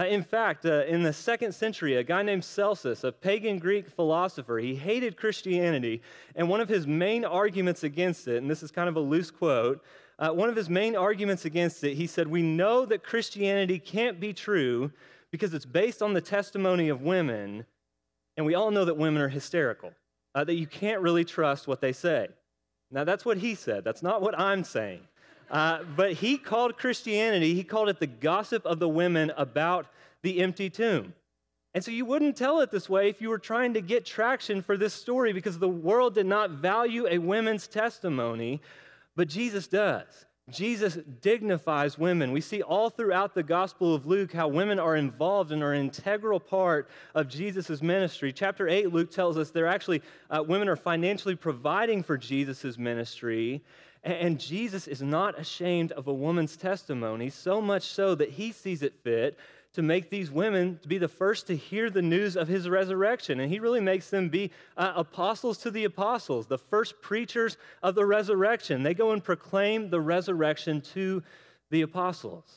Uh, 0.00 0.06
in 0.06 0.22
fact, 0.22 0.64
uh, 0.64 0.82
in 0.86 1.02
the 1.02 1.12
second 1.12 1.52
century, 1.52 1.96
a 1.96 2.02
guy 2.02 2.22
named 2.22 2.42
Celsus, 2.42 3.04
a 3.04 3.12
pagan 3.12 3.58
Greek 3.58 3.90
philosopher, 3.90 4.56
he 4.56 4.74
hated 4.74 5.14
Christianity, 5.14 6.00
and 6.36 6.48
one 6.48 6.62
of 6.62 6.70
his 6.70 6.86
main 6.86 7.22
arguments 7.22 7.84
against 7.84 8.26
it, 8.26 8.38
and 8.38 8.50
this 8.50 8.62
is 8.62 8.70
kind 8.70 8.88
of 8.88 8.96
a 8.96 9.00
loose 9.00 9.30
quote, 9.30 9.84
uh, 10.18 10.30
one 10.30 10.48
of 10.48 10.56
his 10.56 10.70
main 10.70 10.96
arguments 10.96 11.44
against 11.44 11.84
it, 11.84 11.96
he 11.96 12.06
said, 12.06 12.26
We 12.26 12.40
know 12.40 12.86
that 12.86 13.02
Christianity 13.02 13.78
can't 13.78 14.18
be 14.18 14.32
true 14.32 14.90
because 15.32 15.52
it's 15.52 15.66
based 15.66 16.00
on 16.00 16.14
the 16.14 16.20
testimony 16.22 16.88
of 16.88 17.02
women, 17.02 17.66
and 18.38 18.46
we 18.46 18.54
all 18.54 18.70
know 18.70 18.86
that 18.86 18.96
women 18.96 19.20
are 19.20 19.28
hysterical, 19.28 19.92
uh, 20.34 20.44
that 20.44 20.54
you 20.54 20.66
can't 20.66 21.02
really 21.02 21.26
trust 21.26 21.68
what 21.68 21.82
they 21.82 21.92
say. 21.92 22.28
Now, 22.90 23.04
that's 23.04 23.26
what 23.26 23.36
he 23.36 23.54
said. 23.54 23.84
That's 23.84 24.02
not 24.02 24.22
what 24.22 24.38
I'm 24.38 24.64
saying. 24.64 25.02
Uh, 25.50 25.82
but 25.96 26.12
he 26.12 26.38
called 26.38 26.78
Christianity, 26.78 27.54
he 27.54 27.64
called 27.64 27.88
it 27.88 27.98
the 27.98 28.06
gossip 28.06 28.64
of 28.64 28.78
the 28.78 28.88
women 28.88 29.32
about 29.36 29.86
the 30.22 30.40
empty 30.40 30.70
tomb. 30.70 31.12
And 31.74 31.84
so 31.84 31.90
you 31.90 32.04
wouldn't 32.04 32.36
tell 32.36 32.60
it 32.60 32.70
this 32.70 32.88
way 32.88 33.08
if 33.08 33.20
you 33.20 33.28
were 33.28 33.38
trying 33.38 33.74
to 33.74 33.80
get 33.80 34.04
traction 34.04 34.62
for 34.62 34.76
this 34.76 34.94
story 34.94 35.32
because 35.32 35.58
the 35.58 35.68
world 35.68 36.14
did 36.14 36.26
not 36.26 36.50
value 36.50 37.06
a 37.08 37.18
women's 37.18 37.66
testimony, 37.66 38.60
but 39.16 39.28
Jesus 39.28 39.66
does. 39.66 40.26
Jesus 40.52 40.98
dignifies 41.20 41.98
women. 41.98 42.32
We 42.32 42.40
see 42.40 42.62
all 42.62 42.90
throughout 42.90 43.34
the 43.34 43.42
Gospel 43.42 43.94
of 43.94 44.06
Luke 44.06 44.32
how 44.32 44.48
women 44.48 44.78
are 44.78 44.96
involved 44.96 45.52
and 45.52 45.62
are 45.62 45.72
an 45.72 45.80
integral 45.80 46.40
part 46.40 46.88
of 47.14 47.28
Jesus' 47.28 47.82
ministry. 47.82 48.32
Chapter 48.32 48.68
8, 48.68 48.92
Luke 48.92 49.10
tells 49.10 49.38
us 49.38 49.50
they're 49.50 49.66
actually, 49.66 50.02
uh, 50.30 50.42
women 50.46 50.68
are 50.68 50.76
financially 50.76 51.34
providing 51.34 52.02
for 52.02 52.16
Jesus' 52.16 52.78
ministry. 52.78 53.62
And 54.02 54.40
Jesus 54.40 54.88
is 54.88 55.02
not 55.02 55.38
ashamed 55.38 55.92
of 55.92 56.06
a 56.06 56.14
woman's 56.14 56.56
testimony, 56.56 57.28
so 57.28 57.60
much 57.60 57.82
so 57.82 58.14
that 58.14 58.30
he 58.30 58.50
sees 58.50 58.82
it 58.82 58.94
fit 59.02 59.38
to 59.74 59.82
make 59.82 60.10
these 60.10 60.30
women 60.30 60.78
to 60.82 60.88
be 60.88 60.98
the 60.98 61.08
first 61.08 61.46
to 61.46 61.56
hear 61.56 61.90
the 61.90 62.02
news 62.02 62.36
of 62.36 62.48
his 62.48 62.68
resurrection. 62.68 63.40
And 63.40 63.52
he 63.52 63.60
really 63.60 63.80
makes 63.80 64.10
them 64.10 64.28
be 64.28 64.50
uh, 64.76 64.92
apostles 64.96 65.58
to 65.58 65.70
the 65.70 65.84
apostles, 65.84 66.46
the 66.46 66.58
first 66.58 67.00
preachers 67.00 67.56
of 67.82 67.94
the 67.94 68.04
resurrection. 68.04 68.82
They 68.82 68.94
go 68.94 69.12
and 69.12 69.22
proclaim 69.22 69.90
the 69.90 70.00
resurrection 70.00 70.80
to 70.94 71.22
the 71.70 71.82
apostles. 71.82 72.50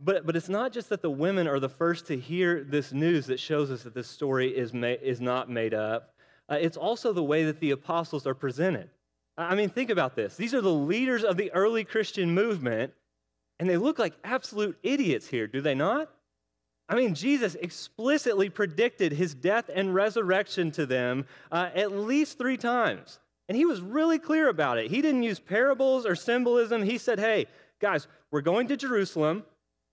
But, 0.00 0.24
but 0.24 0.36
it's 0.36 0.48
not 0.48 0.72
just 0.72 0.88
that 0.90 1.02
the 1.02 1.10
women 1.10 1.46
are 1.48 1.60
the 1.60 1.68
first 1.68 2.06
to 2.06 2.16
hear 2.16 2.64
this 2.64 2.92
news 2.92 3.26
that 3.26 3.40
shows 3.40 3.70
us 3.70 3.82
that 3.82 3.94
this 3.94 4.08
story 4.08 4.56
is, 4.56 4.72
ma- 4.72 4.86
is 4.86 5.20
not 5.20 5.50
made 5.50 5.74
up. 5.74 6.14
Uh, 6.48 6.56
it's 6.58 6.76
also 6.76 7.12
the 7.12 7.22
way 7.22 7.44
that 7.44 7.60
the 7.60 7.72
apostles 7.72 8.26
are 8.26 8.34
presented. 8.34 8.88
I 9.36 9.54
mean, 9.54 9.68
think 9.68 9.90
about 9.90 10.16
this. 10.16 10.36
These 10.36 10.54
are 10.54 10.60
the 10.60 10.72
leaders 10.72 11.24
of 11.24 11.36
the 11.36 11.52
early 11.52 11.84
Christian 11.84 12.32
movement, 12.32 12.92
And 13.58 13.68
they 13.68 13.76
look 13.76 13.98
like 13.98 14.14
absolute 14.24 14.78
idiots 14.82 15.26
here, 15.26 15.46
do 15.46 15.60
they 15.60 15.74
not? 15.74 16.10
I 16.88 16.94
mean, 16.94 17.14
Jesus 17.14 17.54
explicitly 17.56 18.48
predicted 18.48 19.12
his 19.12 19.34
death 19.34 19.68
and 19.72 19.94
resurrection 19.94 20.70
to 20.72 20.86
them 20.86 21.26
uh, 21.52 21.70
at 21.74 21.92
least 21.92 22.38
three 22.38 22.56
times. 22.56 23.18
And 23.48 23.56
he 23.56 23.66
was 23.66 23.80
really 23.80 24.18
clear 24.18 24.48
about 24.48 24.78
it. 24.78 24.90
He 24.90 25.02
didn't 25.02 25.22
use 25.22 25.38
parables 25.38 26.06
or 26.06 26.14
symbolism. 26.14 26.82
He 26.82 26.98
said, 26.98 27.18
hey, 27.18 27.46
guys, 27.80 28.06
we're 28.30 28.40
going 28.40 28.68
to 28.68 28.76
Jerusalem. 28.76 29.44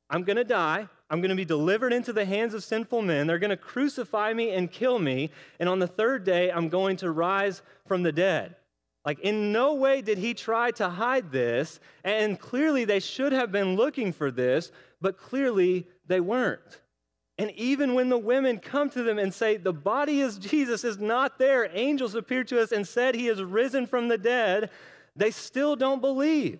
I'm 0.10 0.24
going 0.24 0.38
to 0.38 0.43
die. 0.43 0.88
I'm 1.10 1.22
going 1.22 1.29
to 1.29 1.36
be 1.36 1.45
delivered 1.45 1.93
into 1.93 2.13
the 2.13 2.25
hands 2.25 2.53
of 2.53 2.63
sinful 2.63 3.01
men. 3.01 3.27
They're 3.27 3.39
going 3.39 3.50
to 3.50 3.57
crucify 3.57 4.34
me 4.34 4.51
and 4.51 4.72
kill 4.72 5.00
me. 5.00 5.31
And 5.60 5.69
on 5.69 5.79
the 5.79 5.88
third 5.88 6.24
day, 6.24 6.51
I'm 6.51 6.69
going 6.69 6.98
to 6.98 7.12
rise 7.12 7.62
from 7.88 8.03
the 8.03 8.12
dead. 8.12 8.55
Like, 9.05 9.19
in 9.19 9.51
no 9.51 9.75
way 9.75 10.01
did 10.01 10.17
he 10.17 10.33
try 10.33 10.71
to 10.71 10.89
hide 10.89 11.31
this. 11.31 11.79
And 12.03 12.39
clearly, 12.39 12.85
they 12.85 13.00
should 13.00 13.31
have 13.31 13.51
been 13.51 13.75
looking 13.75 14.12
for 14.12 14.31
this, 14.31 14.71
but 15.00 15.17
clearly, 15.17 15.88
they 16.07 16.19
weren't. 16.19 16.81
And 17.38 17.51
even 17.51 17.93
when 17.93 18.09
the 18.09 18.17
women 18.17 18.59
come 18.59 18.89
to 18.91 19.03
them 19.03 19.19
and 19.19 19.31
say, 19.31 19.57
The 19.57 19.74
body 19.74 20.21
of 20.21 20.39
Jesus 20.39 20.83
is 20.83 20.97
not 20.97 21.38
there, 21.38 21.69
angels 21.71 22.15
appeared 22.15 22.47
to 22.47 22.62
us 22.62 22.71
and 22.71 22.88
said 22.88 23.13
he 23.13 23.27
is 23.27 23.43
risen 23.43 23.85
from 23.85 24.07
the 24.07 24.17
dead, 24.17 24.71
they 25.15 25.31
still 25.31 25.75
don't 25.75 26.01
believe. 26.01 26.59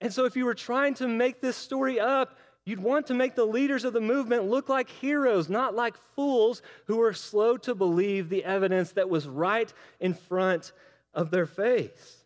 And 0.00 0.12
so, 0.12 0.24
if 0.24 0.36
you 0.36 0.44
were 0.44 0.54
trying 0.54 0.94
to 0.94 1.08
make 1.08 1.40
this 1.40 1.56
story 1.56 1.98
up, 1.98 2.38
you'd 2.64 2.80
want 2.80 3.06
to 3.08 3.14
make 3.14 3.34
the 3.34 3.44
leaders 3.44 3.84
of 3.84 3.94
the 3.94 4.00
movement 4.00 4.48
look 4.48 4.68
like 4.68 4.88
heroes, 4.88 5.48
not 5.48 5.74
like 5.74 5.96
fools 6.14 6.62
who 6.86 6.98
were 6.98 7.12
slow 7.12 7.56
to 7.56 7.74
believe 7.74 8.28
the 8.28 8.44
evidence 8.44 8.92
that 8.92 9.08
was 9.08 9.26
right 9.26 9.72
in 9.98 10.14
front 10.14 10.72
of 11.14 11.30
their 11.30 11.46
face. 11.46 12.24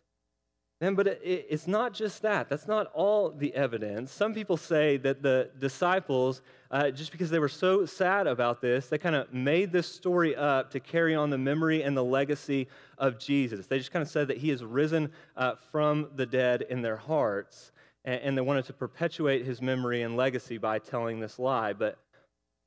And 0.81 0.97
but 0.97 1.07
it, 1.07 1.47
it's 1.49 1.67
not 1.67 1.93
just 1.93 2.21
that. 2.23 2.49
That's 2.49 2.67
not 2.67 2.91
all 2.93 3.31
the 3.31 3.53
evidence. 3.55 4.11
Some 4.11 4.33
people 4.33 4.57
say 4.57 4.97
that 4.97 5.21
the 5.21 5.49
disciples, 5.57 6.41
uh, 6.69 6.91
just 6.91 7.11
because 7.11 7.29
they 7.29 7.39
were 7.39 7.47
so 7.47 7.85
sad 7.85 8.27
about 8.27 8.59
this, 8.59 8.87
they 8.87 8.97
kind 8.97 9.15
of 9.15 9.33
made 9.33 9.71
this 9.71 9.87
story 9.87 10.35
up 10.35 10.69
to 10.71 10.81
carry 10.81 11.15
on 11.15 11.29
the 11.29 11.37
memory 11.37 11.83
and 11.83 11.95
the 11.95 12.03
legacy 12.03 12.67
of 12.97 13.17
Jesus. 13.17 13.67
They 13.67 13.77
just 13.77 13.91
kind 13.91 14.03
of 14.03 14.09
said 14.09 14.27
that 14.27 14.37
he 14.37 14.51
is 14.51 14.63
risen 14.65 15.11
uh, 15.37 15.55
from 15.71 16.09
the 16.17 16.25
dead 16.25 16.63
in 16.69 16.81
their 16.81 16.97
hearts, 16.97 17.71
and, 18.03 18.21
and 18.21 18.37
they 18.37 18.41
wanted 18.41 18.65
to 18.65 18.73
perpetuate 18.73 19.45
his 19.45 19.61
memory 19.61 20.01
and 20.01 20.17
legacy 20.17 20.57
by 20.57 20.79
telling 20.79 21.21
this 21.21 21.39
lie. 21.39 21.71
But 21.71 21.97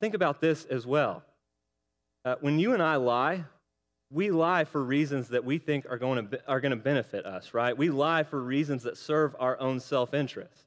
think 0.01 0.15
about 0.15 0.41
this 0.41 0.65
as 0.65 0.87
well. 0.87 1.23
Uh, 2.25 2.35
when 2.41 2.57
you 2.57 2.73
and 2.73 2.81
I 2.81 2.95
lie, 2.95 3.45
we 4.11 4.31
lie 4.31 4.63
for 4.63 4.83
reasons 4.83 5.29
that 5.29 5.45
we 5.45 5.59
think 5.59 5.85
are 5.89 5.97
going 5.97 6.29
to, 6.29 6.41
are 6.47 6.59
going 6.59 6.71
to 6.71 6.77
benefit 6.77 7.25
us, 7.25 7.53
right? 7.53 7.77
We 7.77 7.89
lie 7.89 8.23
for 8.23 8.41
reasons 8.41 8.83
that 8.83 8.97
serve 8.97 9.35
our 9.39 9.59
own 9.59 9.79
self 9.79 10.13
interest. 10.13 10.65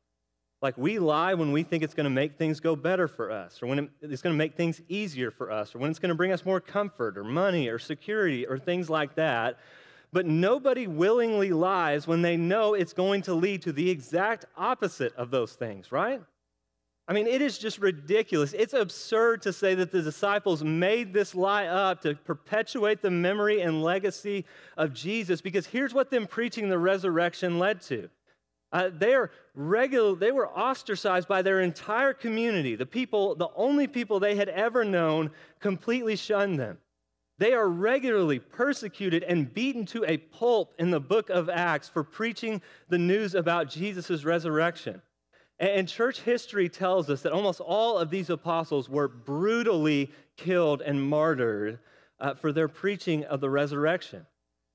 Like 0.61 0.79
we 0.79 1.01
lie 1.01 1.35
when 1.35 1.51
we 1.51 1.65
think 1.65 1.83
it's 1.83 1.95
going 1.95 2.05
to 2.05 2.11
make 2.11 2.37
things 2.37 2.61
go 2.61 2.77
better 2.77 3.09
for 3.09 3.33
us, 3.33 3.61
or 3.61 3.67
when 3.67 3.91
it's 4.01 4.23
going 4.23 4.33
to 4.33 4.39
make 4.39 4.55
things 4.55 4.81
easier 4.89 5.33
for 5.33 5.51
us, 5.51 5.75
or 5.75 5.79
when 5.79 5.91
it's 5.91 5.99
going 5.99 6.11
to 6.11 6.15
bring 6.15 6.31
us 6.31 6.45
more 6.45 6.61
comfort, 6.61 7.19
or 7.19 7.25
money, 7.25 7.67
or 7.67 7.81
security, 7.81 8.47
or 8.47 8.59
things 8.59 8.89
like 8.89 9.17
that. 9.17 9.59
But 10.13 10.27
nobody 10.27 10.87
willingly 10.87 11.51
lies 11.51 12.07
when 12.07 12.23
they 12.23 12.37
know 12.37 12.75
it's 12.75 12.93
going 12.93 13.23
to 13.23 13.35
lead 13.35 13.63
to 13.63 13.73
the 13.73 13.91
exact 13.91 14.45
opposite 14.57 15.15
of 15.17 15.33
those 15.33 15.55
things, 15.55 15.91
right? 15.91 16.21
I 17.09 17.13
mean, 17.15 17.27
it 17.27 17.43
is 17.43 17.59
just 17.59 17.79
ridiculous. 17.79 18.53
It's 18.53 18.75
absurd 18.75 19.43
to 19.43 19.53
say 19.53 19.75
that 19.75 19.91
the 19.91 20.03
disciples 20.03 20.63
made 20.63 21.13
this 21.13 21.35
lie 21.35 21.67
up 21.67 22.01
to 22.03 22.15
perpetuate 22.15 23.03
the 23.03 23.11
memory 23.11 23.61
and 23.61 23.83
legacy 23.83 24.45
of 24.77 24.95
Jesus 24.95 25.41
because 25.41 25.67
here's 25.67 25.93
what 25.93 26.11
them 26.11 26.27
preaching 26.27 26.69
the 26.69 26.79
resurrection 26.79 27.59
led 27.59 27.81
to. 27.83 28.09
Uh, 28.71 28.89
they, 28.97 29.15
are 29.15 29.31
regular, 29.55 30.15
they 30.15 30.33
were 30.33 30.49
ostracized 30.49 31.29
by 31.29 31.43
their 31.43 31.61
entire 31.61 32.15
community. 32.15 32.77
The 32.77 32.87
people, 32.87 33.35
the 33.35 33.51
only 33.57 33.87
people 33.87 34.19
they 34.19 34.37
had 34.37 34.49
ever 34.49 34.85
known, 34.85 35.31
completely 35.61 36.17
shunned 36.17 36.59
them. 36.59 36.79
They 37.39 37.53
are 37.53 37.69
regularly 37.69 38.39
persecuted 38.39 39.25
and 39.25 39.53
beaten 39.53 39.85
to 39.87 40.05
a 40.05 40.19
pulp 40.19 40.75
in 40.79 40.91
the 40.91 41.01
book 41.01 41.29
of 41.29 41.51
Acts 41.51 41.89
for 41.89 42.05
preaching 42.05 42.63
the 42.89 42.99
news 42.99 43.35
about 43.35 43.69
Jesus' 43.69 44.25
resurrection. 44.25 45.03
And 45.63 45.87
church 45.87 46.23
history 46.23 46.69
tells 46.69 47.09
us 47.09 47.23
that 47.23 47.31
almost 47.31 47.61
all 47.61 47.97
of 47.97 48.11
these 48.11 48.31
apostles 48.31 48.89
were 48.89 49.07
brutally 49.07 50.11
killed 50.37 50.83
and 50.83 51.01
martyred 51.01 51.79
uh, 52.19 52.35
for 52.35 52.51
their 52.51 52.67
preaching 52.67 53.23
of 53.27 53.41
the 53.41 53.49
resurrection. 53.49 54.27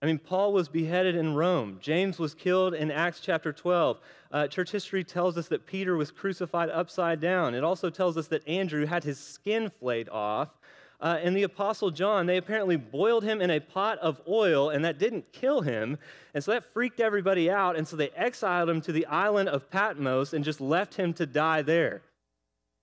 I 0.01 0.05
mean, 0.05 0.17
Paul 0.17 0.53
was 0.53 0.69
beheaded 0.69 1.15
in 1.15 1.35
Rome. 1.35 1.79
James 1.81 2.19
was 2.19 2.33
killed 2.33 2.73
in 2.73 2.89
Acts 2.89 3.19
chapter 3.19 3.51
12. 3.51 3.99
Uh, 4.31 4.47
church 4.47 4.71
history 4.71 5.03
tells 5.03 5.37
us 5.37 5.49
that 5.49 5.65
Peter 5.65 5.97
was 5.97 6.09
crucified 6.09 6.69
upside 6.69 7.19
down. 7.19 7.53
It 7.53 7.65
also 7.65 7.89
tells 7.89 8.15
us 8.15 8.27
that 8.27 8.47
Andrew 8.47 8.85
had 8.85 9.03
his 9.03 9.19
skin 9.19 9.69
flayed 9.81 10.07
off 10.07 10.51
uh, 10.99 11.19
and 11.21 11.37
the 11.37 11.43
Apostle 11.43 11.91
John, 11.91 12.25
they 12.25 12.37
apparently 12.37 12.75
boiled 12.75 13.23
him 13.23 13.39
in 13.39 13.51
a 13.51 13.59
pot 13.59 13.99
of 13.99 14.19
oil, 14.27 14.71
and 14.71 14.83
that 14.83 14.97
didn't 14.97 15.31
kill 15.31 15.61
him. 15.61 15.97
And 16.33 16.43
so 16.43 16.51
that 16.51 16.73
freaked 16.73 16.99
everybody 16.99 17.51
out. 17.51 17.75
And 17.75 17.87
so 17.87 17.95
they 17.95 18.09
exiled 18.11 18.69
him 18.69 18.81
to 18.81 18.91
the 18.91 19.05
island 19.05 19.49
of 19.49 19.69
Patmos 19.69 20.33
and 20.33 20.43
just 20.43 20.59
left 20.59 20.95
him 20.95 21.13
to 21.13 21.27
die 21.27 21.61
there. 21.61 22.01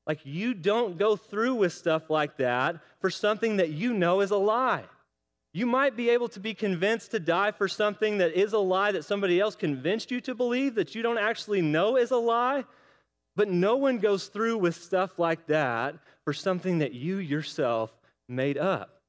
Like, 0.06 0.20
you 0.22 0.54
don't 0.54 0.96
go 0.96 1.16
through 1.16 1.54
with 1.54 1.72
stuff 1.72 2.08
like 2.08 2.36
that 2.36 2.76
for 3.00 3.10
something 3.10 3.56
that 3.56 3.70
you 3.70 3.92
know 3.92 4.20
is 4.20 4.30
a 4.30 4.36
lie. 4.36 4.84
You 5.52 5.66
might 5.66 5.96
be 5.96 6.10
able 6.10 6.28
to 6.28 6.40
be 6.40 6.54
convinced 6.54 7.12
to 7.12 7.20
die 7.20 7.52
for 7.52 7.68
something 7.68 8.18
that 8.18 8.32
is 8.32 8.52
a 8.52 8.58
lie 8.58 8.92
that 8.92 9.04
somebody 9.04 9.40
else 9.40 9.56
convinced 9.56 10.10
you 10.10 10.20
to 10.22 10.34
believe 10.34 10.74
that 10.76 10.94
you 10.94 11.02
don't 11.02 11.18
actually 11.18 11.62
know 11.62 11.96
is 11.96 12.10
a 12.10 12.16
lie. 12.16 12.64
But 13.34 13.48
no 13.48 13.76
one 13.76 13.98
goes 13.98 14.26
through 14.28 14.58
with 14.58 14.76
stuff 14.76 15.18
like 15.18 15.46
that 15.46 15.96
for 16.24 16.32
something 16.32 16.78
that 16.78 16.92
you 16.92 17.16
yourself 17.18 17.92
made 18.28 18.58
up. 18.58 19.00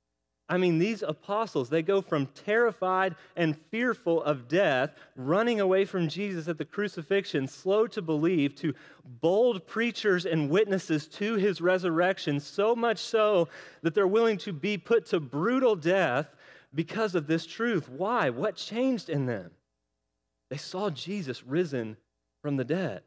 I 0.47 0.57
mean, 0.57 0.77
these 0.77 1.01
apostles, 1.01 1.69
they 1.69 1.81
go 1.81 2.01
from 2.01 2.27
terrified 2.27 3.15
and 3.35 3.57
fearful 3.71 4.21
of 4.21 4.47
death, 4.47 4.91
running 5.15 5.59
away 5.59 5.85
from 5.85 6.07
Jesus 6.07 6.47
at 6.47 6.59
the 6.59 6.65
crucifixion, 6.65 7.47
slow 7.47 7.87
to 7.87 8.01
believe, 8.01 8.53
to 8.57 8.75
bold 9.21 9.65
preachers 9.65 10.27
and 10.27 10.51
witnesses 10.51 11.07
to 11.07 11.33
his 11.35 11.61
resurrection, 11.61 12.39
so 12.39 12.75
much 12.75 12.99
so 12.99 13.47
that 13.81 13.95
they're 13.95 14.07
willing 14.07 14.37
to 14.37 14.53
be 14.53 14.77
put 14.77 15.07
to 15.07 15.19
brutal 15.19 15.75
death 15.75 16.35
because 16.75 17.15
of 17.15 17.25
this 17.25 17.47
truth. 17.47 17.89
Why? 17.89 18.29
What 18.29 18.55
changed 18.55 19.09
in 19.09 19.25
them? 19.25 19.49
They 20.51 20.57
saw 20.57 20.91
Jesus 20.91 21.43
risen 21.43 21.97
from 22.43 22.57
the 22.57 22.65
dead. 22.65 23.01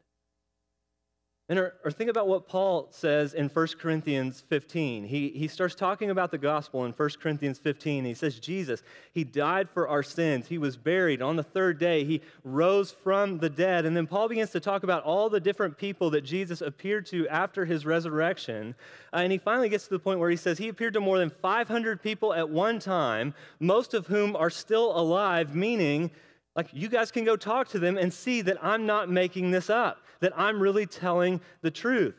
And 1.49 1.57
or, 1.57 1.73
or, 1.83 1.89
think 1.89 2.11
about 2.11 2.27
what 2.27 2.47
Paul 2.47 2.89
says 2.91 3.33
in 3.33 3.49
1 3.49 3.67
Corinthians 3.79 4.43
15. 4.49 5.03
He, 5.03 5.29
he 5.29 5.47
starts 5.47 5.73
talking 5.73 6.11
about 6.11 6.29
the 6.29 6.37
gospel 6.37 6.85
in 6.85 6.91
1 6.91 7.09
Corinthians 7.19 7.57
15. 7.57 8.05
He 8.05 8.13
says, 8.13 8.39
Jesus, 8.39 8.83
he 9.13 9.23
died 9.23 9.67
for 9.67 9.87
our 9.87 10.03
sins. 10.03 10.47
He 10.47 10.59
was 10.59 10.77
buried. 10.77 11.23
On 11.23 11.35
the 11.35 11.41
third 11.41 11.79
day, 11.79 12.03
he 12.03 12.21
rose 12.43 12.91
from 12.91 13.39
the 13.39 13.49
dead. 13.49 13.87
And 13.87 13.97
then 13.97 14.05
Paul 14.05 14.29
begins 14.29 14.51
to 14.51 14.59
talk 14.59 14.83
about 14.83 15.01
all 15.03 15.27
the 15.27 15.39
different 15.39 15.75
people 15.75 16.11
that 16.11 16.21
Jesus 16.21 16.61
appeared 16.61 17.07
to 17.07 17.27
after 17.29 17.65
his 17.65 17.83
resurrection. 17.83 18.75
Uh, 19.11 19.17
and 19.17 19.31
he 19.31 19.39
finally 19.39 19.69
gets 19.69 19.85
to 19.85 19.89
the 19.89 19.99
point 19.99 20.19
where 20.19 20.29
he 20.29 20.37
says 20.37 20.59
he 20.59 20.69
appeared 20.69 20.93
to 20.93 21.01
more 21.01 21.17
than 21.17 21.31
500 21.31 22.03
people 22.03 22.31
at 22.31 22.47
one 22.47 22.77
time, 22.77 23.33
most 23.59 23.95
of 23.95 24.05
whom 24.05 24.35
are 24.35 24.51
still 24.51 24.95
alive, 24.95 25.55
meaning 25.55 26.11
like, 26.55 26.67
you 26.73 26.89
guys 26.89 27.09
can 27.09 27.23
go 27.23 27.37
talk 27.37 27.69
to 27.69 27.79
them 27.79 27.97
and 27.97 28.13
see 28.13 28.41
that 28.41 28.57
I'm 28.61 28.85
not 28.85 29.09
making 29.09 29.49
this 29.49 29.69
up, 29.69 30.03
that 30.21 30.33
I'm 30.37 30.61
really 30.61 30.85
telling 30.85 31.41
the 31.61 31.71
truth. 31.71 32.15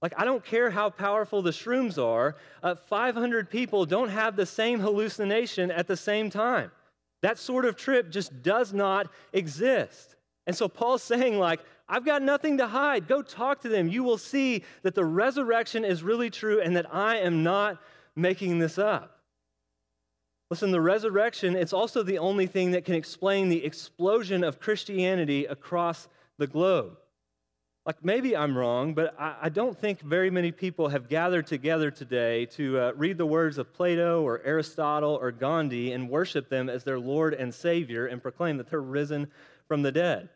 Like, 0.00 0.14
I 0.16 0.24
don't 0.24 0.44
care 0.44 0.70
how 0.70 0.90
powerful 0.90 1.42
the 1.42 1.50
shrooms 1.50 2.02
are, 2.02 2.36
uh, 2.62 2.76
500 2.76 3.50
people 3.50 3.84
don't 3.84 4.10
have 4.10 4.36
the 4.36 4.46
same 4.46 4.78
hallucination 4.78 5.70
at 5.70 5.88
the 5.88 5.96
same 5.96 6.30
time. 6.30 6.70
That 7.22 7.38
sort 7.38 7.64
of 7.64 7.76
trip 7.76 8.10
just 8.10 8.42
does 8.42 8.72
not 8.72 9.10
exist. 9.32 10.14
And 10.46 10.56
so 10.56 10.68
Paul's 10.68 11.02
saying, 11.14 11.38
like, 11.38 11.60
I've 11.88 12.04
got 12.04 12.22
nothing 12.22 12.58
to 12.58 12.66
hide. 12.66 13.08
Go 13.08 13.22
talk 13.22 13.62
to 13.62 13.68
them. 13.68 13.88
You 13.88 14.04
will 14.04 14.18
see 14.18 14.62
that 14.82 14.94
the 14.94 15.04
resurrection 15.04 15.84
is 15.84 16.02
really 16.02 16.30
true 16.30 16.60
and 16.60 16.76
that 16.76 16.94
I 16.94 17.16
am 17.16 17.42
not 17.42 17.80
making 18.14 18.58
this 18.58 18.78
up. 18.78 19.18
Listen, 20.50 20.70
the 20.70 20.80
resurrection, 20.80 21.56
it's 21.56 21.72
also 21.72 22.02
the 22.02 22.18
only 22.18 22.46
thing 22.46 22.70
that 22.70 22.84
can 22.84 22.94
explain 22.94 23.48
the 23.48 23.64
explosion 23.64 24.44
of 24.44 24.60
Christianity 24.60 25.44
across 25.44 26.08
the 26.38 26.46
globe. 26.46 26.96
Like, 27.86 28.04
maybe 28.04 28.36
I'm 28.36 28.56
wrong, 28.56 28.94
but 28.94 29.14
I, 29.18 29.36
I 29.42 29.48
don't 29.48 29.78
think 29.78 30.00
very 30.00 30.30
many 30.30 30.52
people 30.52 30.88
have 30.88 31.08
gathered 31.08 31.46
together 31.46 31.90
today 31.90 32.44
to 32.46 32.78
uh, 32.78 32.92
read 32.94 33.16
the 33.16 33.24
words 33.24 33.56
of 33.56 33.72
Plato 33.72 34.22
or 34.22 34.42
Aristotle 34.44 35.18
or 35.20 35.32
Gandhi 35.32 35.92
and 35.92 36.10
worship 36.10 36.50
them 36.50 36.68
as 36.68 36.84
their 36.84 36.98
Lord 36.98 37.32
and 37.32 37.54
Savior 37.54 38.06
and 38.06 38.20
proclaim 38.20 38.58
that 38.58 38.68
they're 38.68 38.80
risen 38.80 39.30
from 39.66 39.82
the 39.82 39.92
dead. 39.92 40.28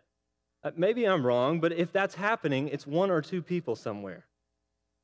Uh, 0.64 0.70
maybe 0.76 1.06
I'm 1.06 1.26
wrong, 1.26 1.60
but 1.60 1.72
if 1.72 1.92
that's 1.92 2.14
happening, 2.14 2.68
it's 2.68 2.86
one 2.86 3.10
or 3.10 3.20
two 3.20 3.42
people 3.42 3.76
somewhere. 3.76 4.24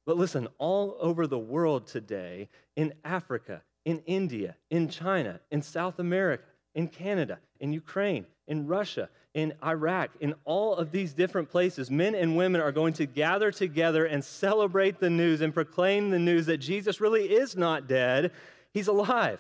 But 0.07 0.17
listen, 0.17 0.49
all 0.57 0.97
over 1.01 1.27
the 1.27 1.39
world 1.39 1.87
today, 1.87 2.49
in 2.77 2.95
Africa, 3.05 3.63
in 3.85 3.99
India, 4.07 4.57
in 4.71 4.89
China, 4.89 5.41
in 5.51 5.61
South 5.61 5.99
America, 5.99 6.45
in 6.75 6.89
Canada, 6.89 7.41
in 7.61 7.73
Ukraine, 7.75 8.25
in 8.47 8.67
Russia, 8.67 9.11
in 9.39 9.55
Iraq, 9.65 10.11
in 10.19 10.35
all 10.45 10.75
of 10.75 10.91
these 10.91 11.13
different 11.13 11.49
places, 11.49 11.93
men 11.93 12.17
and 12.17 12.37
women 12.37 12.61
are 12.61 12.73
going 12.73 12.93
to 12.95 13.07
gather 13.07 13.53
together 13.53 14.07
and 14.07 14.25
celebrate 14.25 14.99
the 14.99 15.09
news 15.09 15.43
and 15.43 15.55
proclaim 15.55 16.11
the 16.11 16.19
news 16.19 16.47
that 16.47 16.59
Jesus 16.59 17.01
really 17.01 17.33
is 17.33 17.57
not 17.57 17.87
dead, 17.87 18.33
he's 18.73 18.89
alive. 18.89 19.39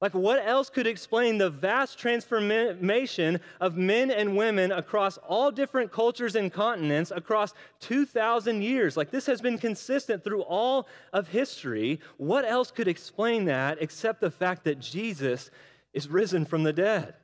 Like, 0.00 0.14
what 0.14 0.44
else 0.44 0.70
could 0.70 0.88
explain 0.88 1.38
the 1.38 1.50
vast 1.50 1.98
transformation 1.98 3.40
of 3.60 3.76
men 3.76 4.10
and 4.10 4.36
women 4.36 4.72
across 4.72 5.18
all 5.18 5.52
different 5.52 5.92
cultures 5.92 6.34
and 6.34 6.52
continents 6.52 7.12
across 7.14 7.54
2,000 7.80 8.62
years? 8.62 8.96
Like, 8.96 9.10
this 9.10 9.26
has 9.26 9.40
been 9.40 9.58
consistent 9.58 10.24
through 10.24 10.42
all 10.42 10.88
of 11.12 11.28
history. 11.28 12.00
What 12.16 12.44
else 12.44 12.72
could 12.72 12.88
explain 12.88 13.44
that 13.44 13.78
except 13.80 14.20
the 14.20 14.30
fact 14.30 14.64
that 14.64 14.80
Jesus 14.80 15.50
is 15.92 16.08
risen 16.08 16.44
from 16.44 16.64
the 16.64 16.72
dead? 16.72 17.14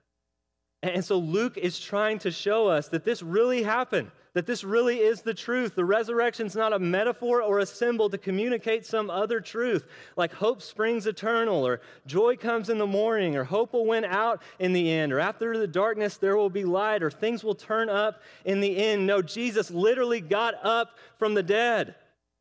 And 0.85 1.05
so, 1.05 1.17
Luke 1.17 1.57
is 1.57 1.81
trying 1.81 2.19
to 2.21 2.31
show 2.31 2.69
us 2.69 2.89
that 2.89 3.05
this 3.05 3.23
really 3.23 3.63
happened 3.63 4.11
that 4.35 4.47
this 4.47 4.65
really 4.65 4.99
is 4.99 5.23
the 5.23 5.33
truth. 5.33 5.75
The 5.75 5.85
resurrection's 5.85 6.57
not 6.57 6.73
a 6.73 6.79
metaphor 6.79 7.41
or 7.41 7.61
a 7.61 7.67
symbol 7.67 8.11
to 8.11 8.19
communicate 8.19 8.85
some 8.85 9.09
other 9.09 9.41
truth, 9.41 9.87
like 10.17 10.33
hope 10.33 10.61
springs 10.61 11.07
eternal, 11.07 11.65
or 11.67 11.81
joy 12.07 12.37
comes 12.37 12.69
in 12.69 12.79
the 12.79 12.87
morning, 12.87 13.37
or 13.37 13.45
hope 13.45 13.73
will 13.73 13.87
win 13.87 14.05
out 14.05 14.43
in 14.59 14.73
the 14.73 14.91
end, 14.91 15.13
or 15.13 15.21
after 15.21 15.57
the 15.57 15.69
darkness 15.69 16.17
there 16.17 16.37
will 16.37 16.51
be 16.51 16.65
light, 16.65 17.03
or 17.03 17.11
things 17.11 17.45
will 17.45 17.55
turn 17.55 17.89
up 17.89 18.23
in 18.45 18.61
the 18.61 18.77
end. 18.77 19.07
No, 19.07 19.23
Jesus 19.23 19.71
literally 19.71 20.21
got 20.21 20.55
up 20.65 20.99
from 21.17 21.35
the 21.35 21.43
dead. 21.43 21.95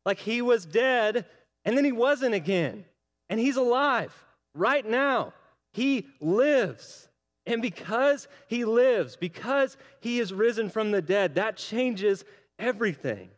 Like 0.04 0.18
he 0.18 0.42
was 0.42 0.66
dead, 0.66 1.24
and 1.64 1.76
then 1.76 1.84
he 1.84 1.92
wasn't 1.92 2.34
again. 2.34 2.84
And 3.30 3.40
he's 3.40 3.56
alive 3.56 4.12
right 4.54 4.84
now. 4.84 5.32
He 5.72 6.08
lives. 6.20 7.08
And 7.46 7.60
because 7.60 8.26
he 8.48 8.64
lives, 8.64 9.16
because 9.16 9.76
he 10.00 10.18
is 10.18 10.32
risen 10.32 10.70
from 10.70 10.90
the 10.90 11.02
dead, 11.02 11.34
that 11.34 11.56
changes 11.56 12.24
everything. 12.58 13.30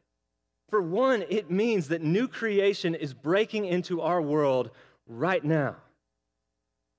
For 0.70 0.80
one, 0.80 1.24
it 1.28 1.50
means 1.50 1.88
that 1.88 2.02
new 2.02 2.28
creation 2.28 2.94
is 2.94 3.14
breaking 3.14 3.66
into 3.66 4.00
our 4.00 4.20
world 4.20 4.70
right 5.06 5.44
now. 5.44 5.76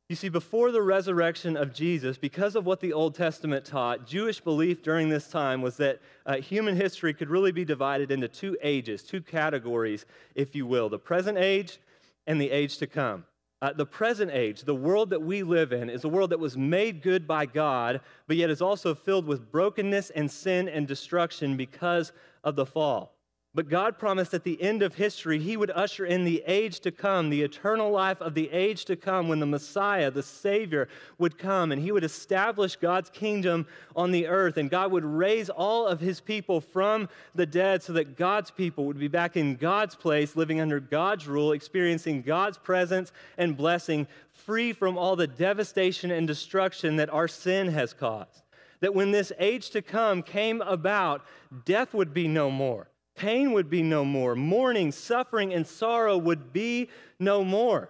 You 0.09 0.15
see, 0.15 0.29
before 0.29 0.71
the 0.71 0.81
resurrection 0.81 1.57
of 1.57 1.73
Jesus, 1.73 2.17
because 2.17 2.55
of 2.55 2.65
what 2.65 2.79
the 2.79 2.93
Old 2.93 3.13
Testament 3.13 3.65
taught, 3.65 4.07
Jewish 4.07 4.39
belief 4.39 4.81
during 4.81 5.09
this 5.09 5.27
time 5.27 5.61
was 5.61 5.75
that 5.77 5.99
uh, 6.25 6.37
human 6.37 6.77
history 6.77 7.13
could 7.13 7.29
really 7.29 7.51
be 7.51 7.65
divided 7.65 8.09
into 8.09 8.29
two 8.29 8.57
ages, 8.61 9.03
two 9.03 9.21
categories, 9.21 10.05
if 10.33 10.55
you 10.55 10.65
will 10.65 10.87
the 10.87 10.97
present 10.97 11.37
age 11.37 11.79
and 12.25 12.39
the 12.39 12.51
age 12.51 12.77
to 12.77 12.87
come. 12.87 13.25
Uh, 13.61 13.73
the 13.73 13.85
present 13.85 14.29
age, 14.31 14.61
the 14.61 14.75
world 14.75 15.09
that 15.09 15.21
we 15.21 15.41
live 15.41 15.73
in, 15.73 15.89
is 15.89 16.03
a 16.03 16.09
world 16.09 16.29
that 16.29 16.39
was 16.39 16.55
made 16.55 17.01
good 17.01 17.27
by 17.27 17.45
God, 17.45 18.01
but 18.27 18.37
yet 18.37 18.51
is 18.51 18.61
also 18.61 18.93
filled 18.93 19.25
with 19.25 19.51
brokenness 19.51 20.11
and 20.11 20.29
sin 20.29 20.69
and 20.69 20.87
destruction 20.87 21.57
because 21.57 22.11
of 22.43 22.55
the 22.55 22.65
fall. 22.65 23.16
But 23.57 23.69
God 23.69 23.97
promised 23.97 24.35
at 24.35 24.43
the 24.43 24.61
end 24.61 24.83
of 24.83 24.93
history, 24.93 25.39
He 25.39 25.57
would 25.57 25.71
usher 25.71 26.05
in 26.05 26.25
the 26.25 26.43
age 26.45 26.79
to 26.81 26.91
come, 26.91 27.31
the 27.31 27.41
eternal 27.41 27.89
life 27.89 28.21
of 28.21 28.35
the 28.35 28.51
age 28.51 28.85
to 28.85 28.95
come, 28.95 29.27
when 29.27 29.39
the 29.39 29.47
Messiah, 29.47 30.11
the 30.11 30.21
Savior, 30.21 30.87
would 31.17 31.39
come 31.39 31.71
and 31.71 31.81
He 31.81 31.91
would 31.91 32.03
establish 32.03 32.75
God's 32.75 33.09
kingdom 33.09 33.65
on 33.95 34.11
the 34.11 34.27
earth. 34.27 34.57
And 34.57 34.69
God 34.69 34.91
would 34.91 35.03
raise 35.03 35.49
all 35.49 35.87
of 35.87 35.99
His 35.99 36.21
people 36.21 36.61
from 36.61 37.09
the 37.33 37.47
dead 37.47 37.81
so 37.81 37.93
that 37.93 38.15
God's 38.15 38.51
people 38.51 38.85
would 38.85 38.99
be 38.99 39.07
back 39.07 39.35
in 39.35 39.55
God's 39.55 39.95
place, 39.95 40.35
living 40.35 40.61
under 40.61 40.79
God's 40.79 41.27
rule, 41.27 41.53
experiencing 41.53 42.21
God's 42.21 42.59
presence 42.59 43.11
and 43.39 43.57
blessing, 43.57 44.05
free 44.33 44.71
from 44.71 44.99
all 44.99 45.15
the 45.15 45.25
devastation 45.25 46.11
and 46.11 46.27
destruction 46.27 46.97
that 46.97 47.11
our 47.11 47.27
sin 47.27 47.69
has 47.69 47.91
caused. 47.91 48.43
That 48.81 48.93
when 48.93 49.09
this 49.09 49.31
age 49.39 49.71
to 49.71 49.81
come 49.81 50.21
came 50.21 50.61
about, 50.61 51.25
death 51.65 51.95
would 51.95 52.13
be 52.13 52.27
no 52.27 52.51
more 52.51 52.87
Pain 53.17 53.51
would 53.53 53.69
be 53.69 53.81
no 53.81 54.05
more. 54.05 54.36
Mourning, 54.36 54.91
suffering, 54.91 55.53
and 55.53 55.67
sorrow 55.67 56.17
would 56.17 56.53
be 56.53 56.89
no 57.19 57.43
more. 57.43 57.89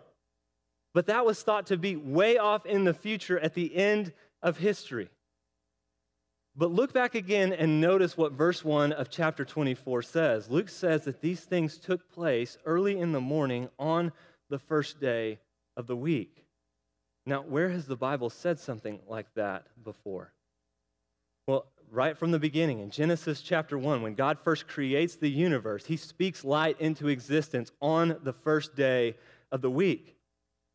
But 0.93 1.07
that 1.07 1.25
was 1.25 1.43
thought 1.43 1.67
to 1.67 1.77
be 1.77 1.95
way 1.95 2.37
off 2.37 2.65
in 2.65 2.85
the 2.85 2.93
future 2.93 3.37
at 3.37 3.53
the 3.53 3.75
end 3.75 4.13
of 4.41 4.57
history. 4.57 5.09
But 6.55 6.71
look 6.71 6.91
back 6.91 7.13
again 7.13 7.53
and 7.53 7.79
notice 7.79 8.17
what 8.17 8.31
verse 8.31 8.65
1 8.65 8.93
of 8.93 9.11
chapter 9.11 9.45
24 9.45 10.01
says. 10.01 10.49
Luke 10.49 10.69
says 10.69 11.03
that 11.03 11.21
these 11.21 11.41
things 11.41 11.77
took 11.77 12.09
place 12.11 12.57
early 12.65 12.97
in 12.97 13.11
the 13.11 13.21
morning 13.21 13.69
on 13.77 14.11
the 14.49 14.57
first 14.57 14.99
day 14.99 15.37
of 15.75 15.85
the 15.85 15.95
week. 15.95 16.45
Now, 17.27 17.41
where 17.41 17.69
has 17.69 17.85
the 17.85 17.97
Bible 17.97 18.29
said 18.29 18.57
something 18.59 18.99
like 19.07 19.27
that 19.35 19.67
before? 19.83 20.31
Well, 21.45 21.65
right 21.91 22.17
from 22.17 22.31
the 22.31 22.39
beginning 22.39 22.79
in 22.79 22.89
Genesis 22.89 23.41
chapter 23.41 23.77
1, 23.77 24.01
when 24.01 24.15
God 24.15 24.37
first 24.43 24.67
creates 24.67 25.15
the 25.15 25.29
universe, 25.29 25.85
he 25.85 25.97
speaks 25.97 26.43
light 26.43 26.79
into 26.79 27.07
existence 27.07 27.71
on 27.81 28.17
the 28.23 28.33
first 28.33 28.75
day 28.75 29.15
of 29.51 29.61
the 29.61 29.71
week. 29.71 30.17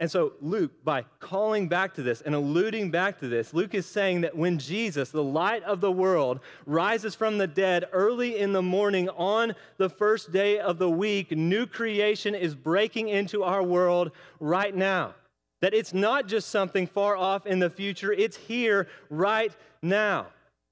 And 0.01 0.11
so, 0.11 0.33
Luke, 0.41 0.73
by 0.83 1.05
calling 1.21 1.69
back 1.69 1.95
to 1.95 2.03
this 2.03 2.23
and 2.23 2.35
alluding 2.35 2.91
back 2.91 3.21
to 3.21 3.29
this, 3.29 3.55
Luke 3.55 3.73
is 3.73 3.87
saying 3.87 4.23
that 4.23 4.37
when 4.37 4.59
Jesus, 4.59 5.11
the 5.11 5.23
light 5.23 5.63
of 5.63 5.81
the 5.81 5.93
world, 5.93 6.41
rises 6.67 7.15
from 7.15 7.39
the 7.39 7.47
dead 7.47 7.85
early 7.93 8.39
in 8.39 8.53
the 8.53 8.63
morning 8.63 9.09
on 9.11 9.55
the 9.77 9.89
first 9.89 10.33
day 10.33 10.59
of 10.59 10.79
the 10.79 10.91
week, 10.91 11.31
new 11.31 11.67
creation 11.67 12.35
is 12.35 12.57
breaking 12.57 13.11
into 13.11 13.45
our 13.45 13.63
world 13.63 14.11
right 14.41 14.75
now. 14.75 15.15
That 15.61 15.73
it's 15.73 15.95
not 15.95 16.27
just 16.27 16.49
something 16.49 16.89
far 16.89 17.17
off 17.17 17.47
in 17.47 17.61
the 17.61 17.71
future, 17.71 18.13
it's 18.13 18.37
here 18.37 18.89
right 19.09 19.55
now. 19.83 20.27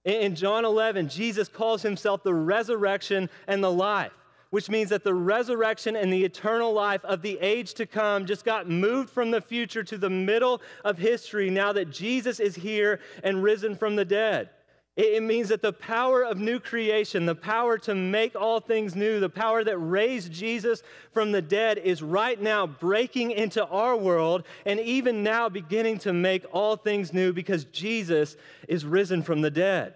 In 0.05 0.35
John 0.35 0.65
11, 0.65 1.09
Jesus 1.09 1.49
calls 1.49 1.83
himself 1.83 2.23
the 2.23 2.33
resurrection 2.33 3.29
and 3.47 3.63
the 3.63 3.71
life, 3.71 4.13
which 4.49 4.71
means 4.71 4.89
that 4.91 5.05
the 5.05 5.13
resurrection 5.13 5.95
and 5.95 6.11
the 6.11 6.25
eternal 6.25 6.73
life 6.73 7.05
of 7.05 7.21
the 7.21 7.39
age 7.41 7.75
to 7.75 7.87
come 7.87 8.25
just 8.25 8.45
got 8.45 8.69
moved 8.69 9.11
from 9.11 9.31
the 9.31 9.43
future 9.43 9.83
to 9.85 9.99
the 9.99 10.09
middle 10.09 10.63
of 10.85 10.97
history 10.97 11.51
now 11.51 11.73
that 11.75 11.91
Jesus 11.91 12.41
is 12.41 12.55
here 12.55 13.01
and 13.23 13.43
risen 13.43 13.77
from 13.77 13.95
the 13.95 14.05
dead. 14.05 14.49
It 14.97 15.23
means 15.23 15.49
that 15.49 15.63
the 15.63 15.73
power 15.73 16.25
of 16.25 16.39
new 16.39 16.59
creation, 16.59 17.25
the 17.25 17.35
power 17.35 17.79
to 17.79 17.95
make 17.95 18.35
all 18.35 18.61
things 18.61 18.97
new, 18.97 19.21
the 19.21 19.31
power 19.31 19.63
that 19.65 19.79
raised 19.79 20.33
Jesus 20.33 20.83
from 21.13 21.33
the 21.33 21.41
dead 21.41 21.79
is 21.79 22.03
right 22.03 22.41
now 22.41 22.67
breaking 22.67 23.31
into 23.31 23.65
our 23.67 23.97
world 23.97 24.45
and 24.67 24.81
even 24.81 25.23
now 25.23 25.49
beginning 25.49 25.99
to 26.01 26.13
make 26.13 26.45
all 26.53 26.77
things 26.77 27.13
new 27.13 27.33
because 27.33 27.65
Jesus 27.67 28.37
is 28.69 28.85
risen 28.85 29.23
from 29.23 29.41
the 29.41 29.51
dead. 29.51 29.95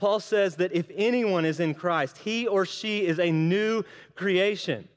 Paul 0.00 0.18
says 0.18 0.56
that 0.56 0.72
if 0.72 0.90
anyone 0.96 1.44
is 1.44 1.60
in 1.60 1.74
Christ, 1.74 2.18
he 2.18 2.48
or 2.48 2.66
she 2.66 3.06
is 3.06 3.20
a 3.20 3.30
new 3.30 3.84
creation 4.16 4.88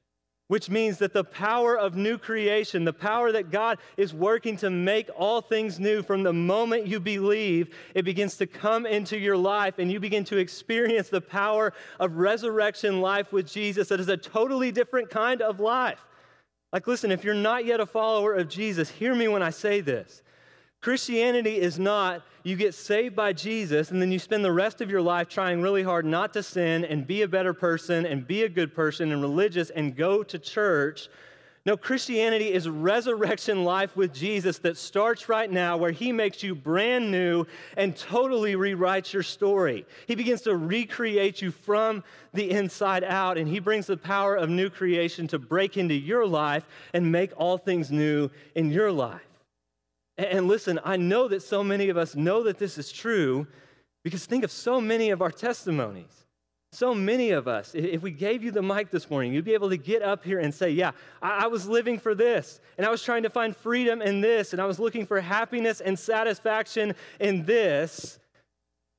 which 0.47 0.69
means 0.69 0.99
that 0.99 1.13
the 1.13 1.23
power 1.23 1.77
of 1.77 1.95
new 1.95 2.17
creation, 2.17 2.85
the 2.85 2.93
power 2.93 3.31
that 3.31 3.49
God 3.49 3.79
is 3.97 4.13
working 4.13 4.55
to 4.57 4.69
make 4.69 5.09
all 5.15 5.41
things 5.41 5.79
new 5.79 6.03
from 6.03 6.23
the 6.23 6.33
moment 6.33 6.85
you 6.85 6.99
believe, 6.99 7.75
it 7.95 8.03
begins 8.03 8.37
to 8.37 8.45
come 8.45 8.85
into 8.85 9.17
your 9.17 9.37
life 9.37 9.79
and 9.79 9.91
you 9.91 9.99
begin 9.99 10.23
to 10.25 10.37
experience 10.37 11.09
the 11.09 11.21
power 11.21 11.73
of 11.99 12.17
resurrection 12.17 13.01
life 13.01 13.33
with 13.33 13.51
Jesus. 13.51 13.87
That 13.87 13.99
is 13.99 14.09
a 14.09 14.17
totally 14.17 14.71
different 14.71 15.09
kind 15.09 15.41
of 15.41 15.59
life. 15.59 16.05
Like, 16.71 16.87
listen, 16.87 17.11
if 17.11 17.23
you're 17.23 17.33
not 17.33 17.65
yet 17.65 17.79
a 17.79 17.85
follower 17.85 18.33
of 18.33 18.49
Jesus, 18.49 18.89
hear 18.89 19.15
me 19.15 19.27
when 19.27 19.41
I 19.41 19.49
say 19.49 19.81
this. 19.81 20.21
Christianity 20.85 21.59
is 21.59 21.79
not 21.79 22.21
you 22.43 22.55
get 22.55 22.75
saved 22.75 23.15
by 23.15 23.33
Jesus 23.33 23.89
and 23.89 23.99
then 23.99 24.11
you 24.11 24.19
spend 24.19 24.45
the 24.45 24.51
rest 24.51 24.81
of 24.81 24.91
your 24.91 25.01
life 25.01 25.27
trying 25.27 25.59
really 25.59 25.81
hard 25.81 26.05
not 26.05 26.31
to 26.33 26.43
sin 26.43 26.85
and 26.85 27.07
be 27.07 27.23
a 27.23 27.27
better 27.27 27.55
person 27.55 28.05
and 28.05 28.27
be 28.27 28.43
a 28.43 28.49
good 28.49 28.75
person 28.75 29.11
and 29.11 29.19
religious 29.19 29.71
and 29.71 29.95
go 29.95 30.21
to 30.21 30.37
church. 30.37 31.09
No, 31.65 31.75
Christianity 31.75 32.53
is 32.53 32.69
resurrection 32.69 33.63
life 33.63 33.97
with 33.97 34.13
Jesus 34.13 34.59
that 34.59 34.77
starts 34.77 35.27
right 35.27 35.49
now, 35.49 35.75
where 35.75 35.89
He 35.89 36.11
makes 36.11 36.43
you 36.43 36.53
brand 36.53 37.09
new 37.09 37.47
and 37.77 37.97
totally 37.97 38.53
rewrites 38.53 39.11
your 39.11 39.23
story. 39.23 39.87
He 40.05 40.13
begins 40.13 40.41
to 40.41 40.55
recreate 40.55 41.41
you 41.41 41.49
from 41.49 42.03
the 42.35 42.51
inside 42.51 43.03
out, 43.03 43.39
and 43.39 43.47
He 43.47 43.57
brings 43.57 43.87
the 43.87 43.97
power 43.97 44.35
of 44.35 44.51
new 44.51 44.69
creation 44.69 45.27
to 45.29 45.39
break 45.39 45.77
into 45.77 45.95
your 45.95 46.27
life 46.27 46.67
and 46.93 47.11
make 47.11 47.31
all 47.37 47.57
things 47.57 47.91
new 47.91 48.29
in 48.53 48.69
your 48.69 48.91
life. 48.91 49.23
And 50.17 50.47
listen, 50.47 50.79
I 50.83 50.97
know 50.97 51.27
that 51.27 51.43
so 51.43 51.63
many 51.63 51.89
of 51.89 51.97
us 51.97 52.15
know 52.15 52.43
that 52.43 52.57
this 52.57 52.77
is 52.77 52.91
true 52.91 53.47
because 54.03 54.25
think 54.25 54.43
of 54.43 54.51
so 54.51 54.79
many 54.79 55.09
of 55.09 55.21
our 55.21 55.31
testimonies. 55.31 56.25
So 56.71 56.93
many 56.93 57.31
of 57.31 57.47
us, 57.47 57.73
if 57.73 58.01
we 58.01 58.11
gave 58.11 58.43
you 58.43 58.51
the 58.51 58.61
mic 58.61 58.91
this 58.91 59.09
morning, 59.09 59.33
you'd 59.33 59.45
be 59.45 59.53
able 59.53 59.69
to 59.69 59.77
get 59.77 60.01
up 60.01 60.25
here 60.25 60.39
and 60.39 60.53
say, 60.53 60.69
Yeah, 60.71 60.91
I, 61.21 61.47
was 61.47 61.67
living 61.67 61.97
for 61.97 62.13
this, 62.13 62.59
and 62.77 62.85
I 62.85 62.89
was 62.89 63.01
trying 63.01 63.23
to 63.23 63.29
find 63.29 63.55
freedom 63.55 64.01
in 64.01 64.19
this, 64.19 64.51
and 64.51 64.61
I 64.61 64.65
was 64.65 64.77
looking 64.77 65.05
for 65.05 65.21
happiness 65.21 65.79
and 65.79 65.97
satisfaction 65.97 66.93
in 67.21 67.45
this. 67.45 68.19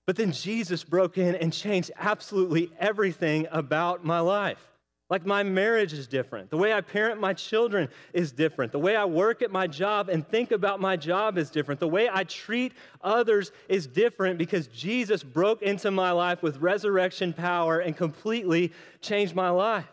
But 0.06 0.16
then 0.16 0.32
Jesus 0.32 0.84
broke 0.84 1.18
in 1.18 1.34
and 1.34 1.52
changed 1.52 1.90
absolutely 1.98 2.70
everything 2.78 3.46
about 3.50 4.04
my 4.04 4.20
life. 4.20 4.75
Like 5.08 5.24
my 5.24 5.44
marriage 5.44 5.92
is 5.92 6.08
different. 6.08 6.50
The 6.50 6.56
way 6.56 6.72
I 6.72 6.80
parent 6.80 7.20
my 7.20 7.32
children 7.32 7.88
is 8.12 8.32
different. 8.32 8.72
The 8.72 8.80
way 8.80 8.96
I 8.96 9.04
work 9.04 9.40
at 9.40 9.52
my 9.52 9.68
job 9.68 10.08
and 10.08 10.26
think 10.26 10.50
about 10.50 10.80
my 10.80 10.96
job 10.96 11.38
is 11.38 11.48
different. 11.48 11.78
The 11.78 11.86
way 11.86 12.08
I 12.12 12.24
treat 12.24 12.72
others 13.02 13.52
is 13.68 13.86
different 13.86 14.36
because 14.36 14.66
Jesus 14.66 15.22
broke 15.22 15.62
into 15.62 15.92
my 15.92 16.10
life 16.10 16.42
with 16.42 16.56
resurrection 16.58 17.32
power 17.32 17.78
and 17.78 17.96
completely 17.96 18.72
changed 19.00 19.36
my 19.36 19.50
life. 19.50 19.86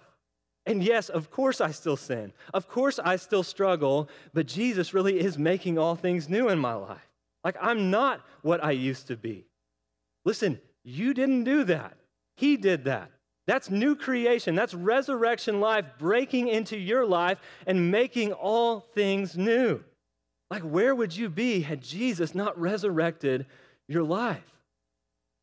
And 0.66 0.84
yes, 0.84 1.10
of 1.10 1.30
course 1.30 1.62
I 1.62 1.72
still 1.72 1.98
sin. 1.98 2.34
Of 2.54 2.68
course 2.68 2.98
I 2.98 3.18
still 3.18 3.44
struggle, 3.44 4.10
but 4.34 4.48
Jesus 4.48 4.96
really 4.96 5.20
is 5.20 5.38
making 5.38 5.78
all 5.78 5.96
things 5.96 6.28
new 6.28 6.50
in 6.50 6.58
my 6.58 6.74
life. 6.74 7.08
Like 7.44 7.58
I'm 7.62 7.92
not 7.92 8.22
what 8.42 8.64
I 8.64 8.72
used 8.72 9.08
to 9.08 9.18
be. 9.18 9.46
Listen, 10.26 10.60
you 10.84 11.14
didn't 11.14 11.44
do 11.44 11.66
that. 11.66 11.98
He 12.36 12.58
did 12.58 12.86
that. 12.86 13.12
That's 13.46 13.70
new 13.70 13.96
creation. 13.96 14.56
That's 14.56 14.74
resurrection 14.74 15.60
life 15.60 15.86
breaking 16.00 16.48
into 16.48 16.78
your 16.78 17.06
life 17.06 17.40
and 17.68 17.92
making 17.92 18.32
all 18.32 18.80
things 18.80 19.38
new. 19.38 19.84
Like, 20.50 20.62
where 20.62 20.96
would 20.96 21.16
you 21.16 21.30
be 21.30 21.62
had 21.62 21.82
Jesus 21.82 22.34
not 22.36 22.60
resurrected 22.60 23.46
your 23.88 24.04
life? 24.04 24.44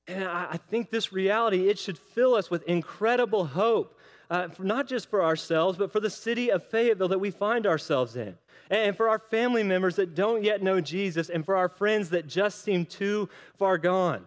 And 0.06 0.24
I, 0.24 0.58
think 0.70 0.90
this 0.90 1.12
reality, 1.12 1.68
it 1.68 1.78
should 1.78 1.98
fill 1.98 2.34
us 2.34 2.50
with 2.50 2.62
incredible 2.64 3.44
hope, 3.44 3.96
uh, 4.28 4.48
not 4.58 4.88
just 4.88 5.08
for 5.08 5.22
ourselves, 5.22 5.78
but 5.78 5.92
for 5.92 6.00
the 6.00 6.10
city 6.10 6.50
of 6.50 6.66
Fayetteville 6.66 7.08
that 7.08 7.20
we 7.20 7.30
find 7.30 7.66
ourselves 7.66 8.16
in, 8.16 8.36
and 8.70 8.96
for 8.96 9.08
our 9.08 9.18
family 9.18 9.62
members 9.62 9.96
that 9.96 10.14
don't 10.14 10.42
yet 10.42 10.62
know 10.62 10.80
Jesus, 10.80 11.28
and 11.28 11.44
for 11.44 11.54
our 11.54 11.68
friends 11.68 12.10
that 12.10 12.26
just 12.26 12.64
seem 12.64 12.86
too 12.86 13.28
far 13.56 13.78
gone. 13.78 14.26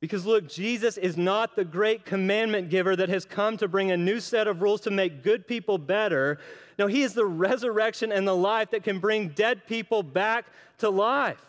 Because 0.00 0.26
look, 0.26 0.48
Jesus 0.48 0.98
is 0.98 1.16
not 1.16 1.56
the 1.56 1.64
great 1.64 2.04
commandment 2.04 2.68
giver 2.68 2.96
that 2.96 3.08
has 3.08 3.24
come 3.24 3.56
to 3.56 3.68
bring 3.68 3.90
a 3.90 3.96
new 3.96 4.20
set 4.20 4.46
of 4.46 4.60
rules 4.60 4.82
to 4.82 4.90
make 4.90 5.22
good 5.22 5.46
people 5.46 5.78
better. 5.78 6.38
No, 6.78 6.86
he 6.86 7.02
is 7.02 7.14
the 7.14 7.24
resurrection 7.24 8.12
and 8.12 8.28
the 8.28 8.36
life 8.36 8.70
that 8.70 8.84
can 8.84 8.98
bring 8.98 9.28
dead 9.28 9.66
people 9.66 10.02
back 10.02 10.46
to 10.78 10.90
life. 10.90 11.40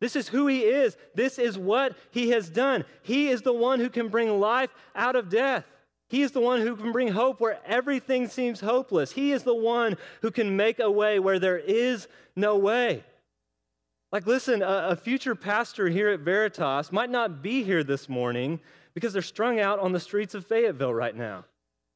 This 0.00 0.16
is 0.16 0.28
who 0.28 0.46
he 0.46 0.60
is. 0.60 0.96
This 1.14 1.38
is 1.38 1.58
what 1.58 1.94
he 2.10 2.30
has 2.30 2.48
done. 2.48 2.86
He 3.02 3.28
is 3.28 3.42
the 3.42 3.52
one 3.52 3.80
who 3.80 3.90
can 3.90 4.08
bring 4.08 4.40
life 4.40 4.70
out 4.94 5.14
of 5.14 5.28
death. 5.28 5.66
He 6.08 6.22
is 6.22 6.32
the 6.32 6.40
one 6.40 6.62
who 6.62 6.74
can 6.74 6.90
bring 6.90 7.08
hope 7.08 7.38
where 7.38 7.60
everything 7.66 8.26
seems 8.26 8.60
hopeless. 8.60 9.12
He 9.12 9.30
is 9.32 9.44
the 9.44 9.54
one 9.54 9.96
who 10.22 10.30
can 10.30 10.56
make 10.56 10.80
a 10.80 10.90
way 10.90 11.18
where 11.18 11.38
there 11.38 11.58
is 11.58 12.08
no 12.34 12.56
way. 12.56 13.04
Like, 14.12 14.26
listen, 14.26 14.60
a, 14.62 14.88
a, 14.90 14.96
future 14.96 15.36
pastor 15.36 15.88
here 15.88 16.08
at 16.08 16.20
Veritas 16.20 16.90
might 16.90 17.10
not 17.10 17.42
be 17.42 17.62
here 17.62 17.84
this 17.84 18.08
morning 18.08 18.58
because 18.92 19.12
they're 19.12 19.22
strung 19.22 19.60
out 19.60 19.78
on 19.78 19.92
the 19.92 20.00
streets 20.00 20.34
of 20.34 20.44
Fayetteville 20.46 20.92
right 20.92 21.14
now. 21.14 21.44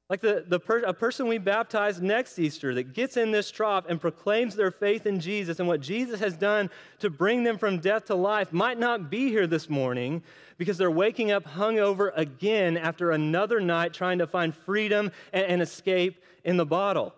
Like 0.08 0.20
the, 0.20 0.44
the 0.46 0.60
per, 0.60 0.80
a 0.80 0.92
person 0.92 1.26
we 1.26 1.38
baptize 1.38 2.00
next 2.00 2.38
Easter 2.38 2.74
that 2.74 2.92
gets 2.92 3.16
in 3.16 3.32
this 3.32 3.50
trough 3.50 3.86
and 3.88 4.00
proclaims 4.00 4.54
their 4.54 4.70
faith 4.70 5.06
in 5.06 5.18
Jesus 5.18 5.58
and 5.58 5.66
what 5.66 5.80
Jesus 5.80 6.20
has 6.20 6.36
done 6.36 6.70
to 7.00 7.10
bring 7.10 7.42
them 7.42 7.58
from 7.58 7.78
death 7.78 8.04
to 8.06 8.14
life 8.14 8.52
might 8.52 8.78
not 8.78 9.10
be 9.10 9.30
here 9.30 9.46
this 9.46 9.68
morning 9.68 10.22
because 10.56 10.78
they're 10.78 10.90
waking 10.90 11.32
up 11.32 11.44
hungover 11.44 12.12
again 12.14 12.76
after 12.76 13.10
another 13.10 13.60
night 13.60 13.92
trying 13.92 14.18
to 14.18 14.26
find 14.26 14.54
freedom 14.54 15.10
and, 15.32 15.46
and 15.46 15.62
escape 15.62 16.22
in 16.44 16.58
the 16.58 16.66
bottle. 16.66 17.12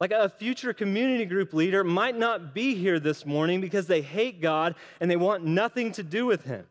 Like 0.00 0.12
a 0.12 0.30
future 0.30 0.72
community 0.72 1.26
group 1.26 1.52
leader 1.52 1.84
might 1.84 2.16
not 2.16 2.54
be 2.54 2.74
here 2.74 2.98
this 2.98 3.26
morning 3.26 3.60
because 3.60 3.86
they 3.86 4.00
hate 4.00 4.40
God 4.40 4.74
and 5.00 5.10
they 5.10 5.16
want 5.16 5.44
nothing 5.44 5.92
to 5.92 6.02
do 6.02 6.24
with 6.24 6.44
Him. 6.44 6.66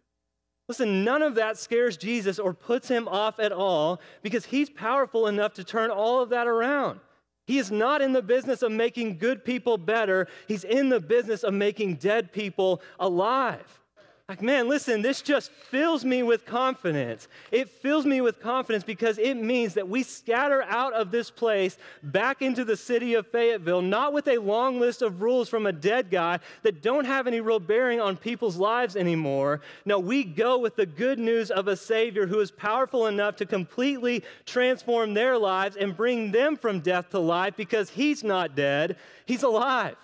Listen, 0.69 1.03
none 1.03 1.23
of 1.23 1.35
that 1.35 1.57
scares 1.57 1.97
Jesus 1.97 2.37
or 2.37 2.53
puts 2.53 2.87
him 2.87 3.07
off 3.07 3.39
at 3.39 3.51
all 3.51 3.99
because 4.21 4.45
he's 4.45 4.69
powerful 4.69 5.25
enough 5.25 5.55
to 5.55 5.63
turn 5.63 5.89
all 5.89 6.21
of 6.21 6.29
that 6.29 6.45
around. 6.45 6.99
He 7.47 7.57
is 7.57 7.71
not 7.71 8.03
in 8.03 8.13
the 8.13 8.21
business 8.21 8.61
of 8.61 8.71
making 8.71 9.17
good 9.17 9.43
people 9.43 9.79
better, 9.79 10.27
he's 10.47 10.63
in 10.63 10.89
the 10.89 10.99
business 10.99 11.43
of 11.43 11.55
making 11.55 11.95
dead 11.95 12.31
people 12.31 12.83
alive. 12.99 13.81
Like, 14.29 14.43
man, 14.43 14.69
listen, 14.69 15.01
this 15.01 15.23
just 15.23 15.49
fills 15.49 16.05
me 16.05 16.21
with 16.21 16.45
confidence. 16.45 17.27
It 17.51 17.67
fills 17.67 18.05
me 18.05 18.21
with 18.21 18.39
confidence 18.39 18.83
because 18.83 19.17
it 19.17 19.33
means 19.33 19.73
that 19.73 19.89
we 19.89 20.03
scatter 20.03 20.61
out 20.61 20.93
of 20.93 21.09
this 21.09 21.31
place 21.31 21.79
back 22.03 22.43
into 22.43 22.63
the 22.63 22.77
city 22.77 23.15
of 23.15 23.25
Fayetteville, 23.25 23.81
not 23.81 24.13
with 24.13 24.27
a 24.27 24.37
long 24.37 24.79
list 24.79 25.01
of 25.01 25.23
rules 25.23 25.49
from 25.49 25.65
a 25.65 25.71
dead 25.71 26.11
guy 26.11 26.37
that 26.61 26.83
don't 26.83 27.05
have 27.05 27.25
any 27.25 27.41
real 27.41 27.59
bearing 27.59 27.99
on 27.99 28.15
people's 28.15 28.55
lives 28.55 28.95
anymore. 28.95 29.61
No, 29.83 29.97
we 29.97 30.23
go 30.23 30.59
with 30.59 30.75
the 30.75 30.85
good 30.85 31.17
news 31.17 31.49
of 31.49 31.67
a 31.67 31.75
Savior 31.75 32.27
who 32.27 32.39
is 32.39 32.51
powerful 32.51 33.07
enough 33.07 33.35
to 33.37 33.47
completely 33.47 34.23
transform 34.45 35.15
their 35.15 35.39
lives 35.39 35.75
and 35.75 35.97
bring 35.97 36.31
them 36.31 36.55
from 36.55 36.81
death 36.81 37.09
to 37.09 37.19
life 37.19 37.55
because 37.57 37.89
He's 37.89 38.23
not 38.23 38.55
dead, 38.55 38.95
He's 39.25 39.41
alive. 39.41 39.95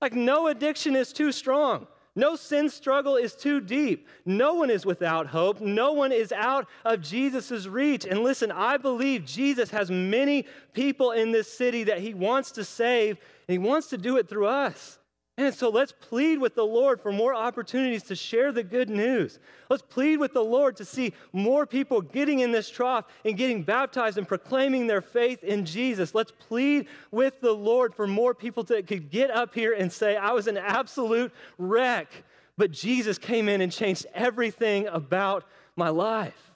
Like, 0.00 0.12
no 0.12 0.46
addiction 0.46 0.94
is 0.94 1.12
too 1.12 1.32
strong. 1.32 1.88
No 2.16 2.36
sin 2.36 2.68
struggle 2.68 3.16
is 3.16 3.34
too 3.34 3.60
deep. 3.60 4.06
No 4.24 4.54
one 4.54 4.70
is 4.70 4.86
without 4.86 5.26
hope. 5.26 5.60
No 5.60 5.92
one 5.92 6.12
is 6.12 6.30
out 6.30 6.68
of 6.84 7.00
Jesus' 7.00 7.66
reach. 7.66 8.04
And 8.04 8.20
listen, 8.20 8.52
I 8.52 8.76
believe 8.76 9.24
Jesus 9.24 9.70
has 9.70 9.90
many 9.90 10.46
people 10.72 11.10
in 11.10 11.32
this 11.32 11.52
city 11.52 11.84
that 11.84 11.98
he 11.98 12.14
wants 12.14 12.52
to 12.52 12.64
save, 12.64 13.18
and 13.48 13.52
he 13.52 13.58
wants 13.58 13.88
to 13.88 13.98
do 13.98 14.16
it 14.16 14.28
through 14.28 14.46
us. 14.46 14.98
And 15.36 15.52
so 15.52 15.68
let's 15.68 15.90
plead 15.90 16.38
with 16.38 16.54
the 16.54 16.64
Lord 16.64 17.00
for 17.00 17.10
more 17.10 17.34
opportunities 17.34 18.04
to 18.04 18.14
share 18.14 18.52
the 18.52 18.62
good 18.62 18.88
news. 18.88 19.40
Let's 19.68 19.82
plead 19.82 20.18
with 20.18 20.32
the 20.32 20.44
Lord 20.44 20.76
to 20.76 20.84
see 20.84 21.12
more 21.32 21.66
people 21.66 22.00
getting 22.00 22.38
in 22.38 22.52
this 22.52 22.70
trough 22.70 23.06
and 23.24 23.36
getting 23.36 23.64
baptized 23.64 24.16
and 24.16 24.28
proclaiming 24.28 24.86
their 24.86 25.00
faith 25.00 25.42
in 25.42 25.64
Jesus. 25.64 26.14
Let's 26.14 26.30
plead 26.30 26.86
with 27.10 27.40
the 27.40 27.52
Lord 27.52 27.96
for 27.96 28.06
more 28.06 28.32
people 28.32 28.62
that 28.64 28.86
could 28.86 29.10
get 29.10 29.32
up 29.32 29.54
here 29.54 29.72
and 29.72 29.90
say, 29.90 30.16
I 30.16 30.30
was 30.30 30.46
an 30.46 30.56
absolute 30.56 31.32
wreck, 31.58 32.12
but 32.56 32.70
Jesus 32.70 33.18
came 33.18 33.48
in 33.48 33.60
and 33.60 33.72
changed 33.72 34.06
everything 34.14 34.86
about 34.86 35.44
my 35.74 35.88
life. 35.88 36.52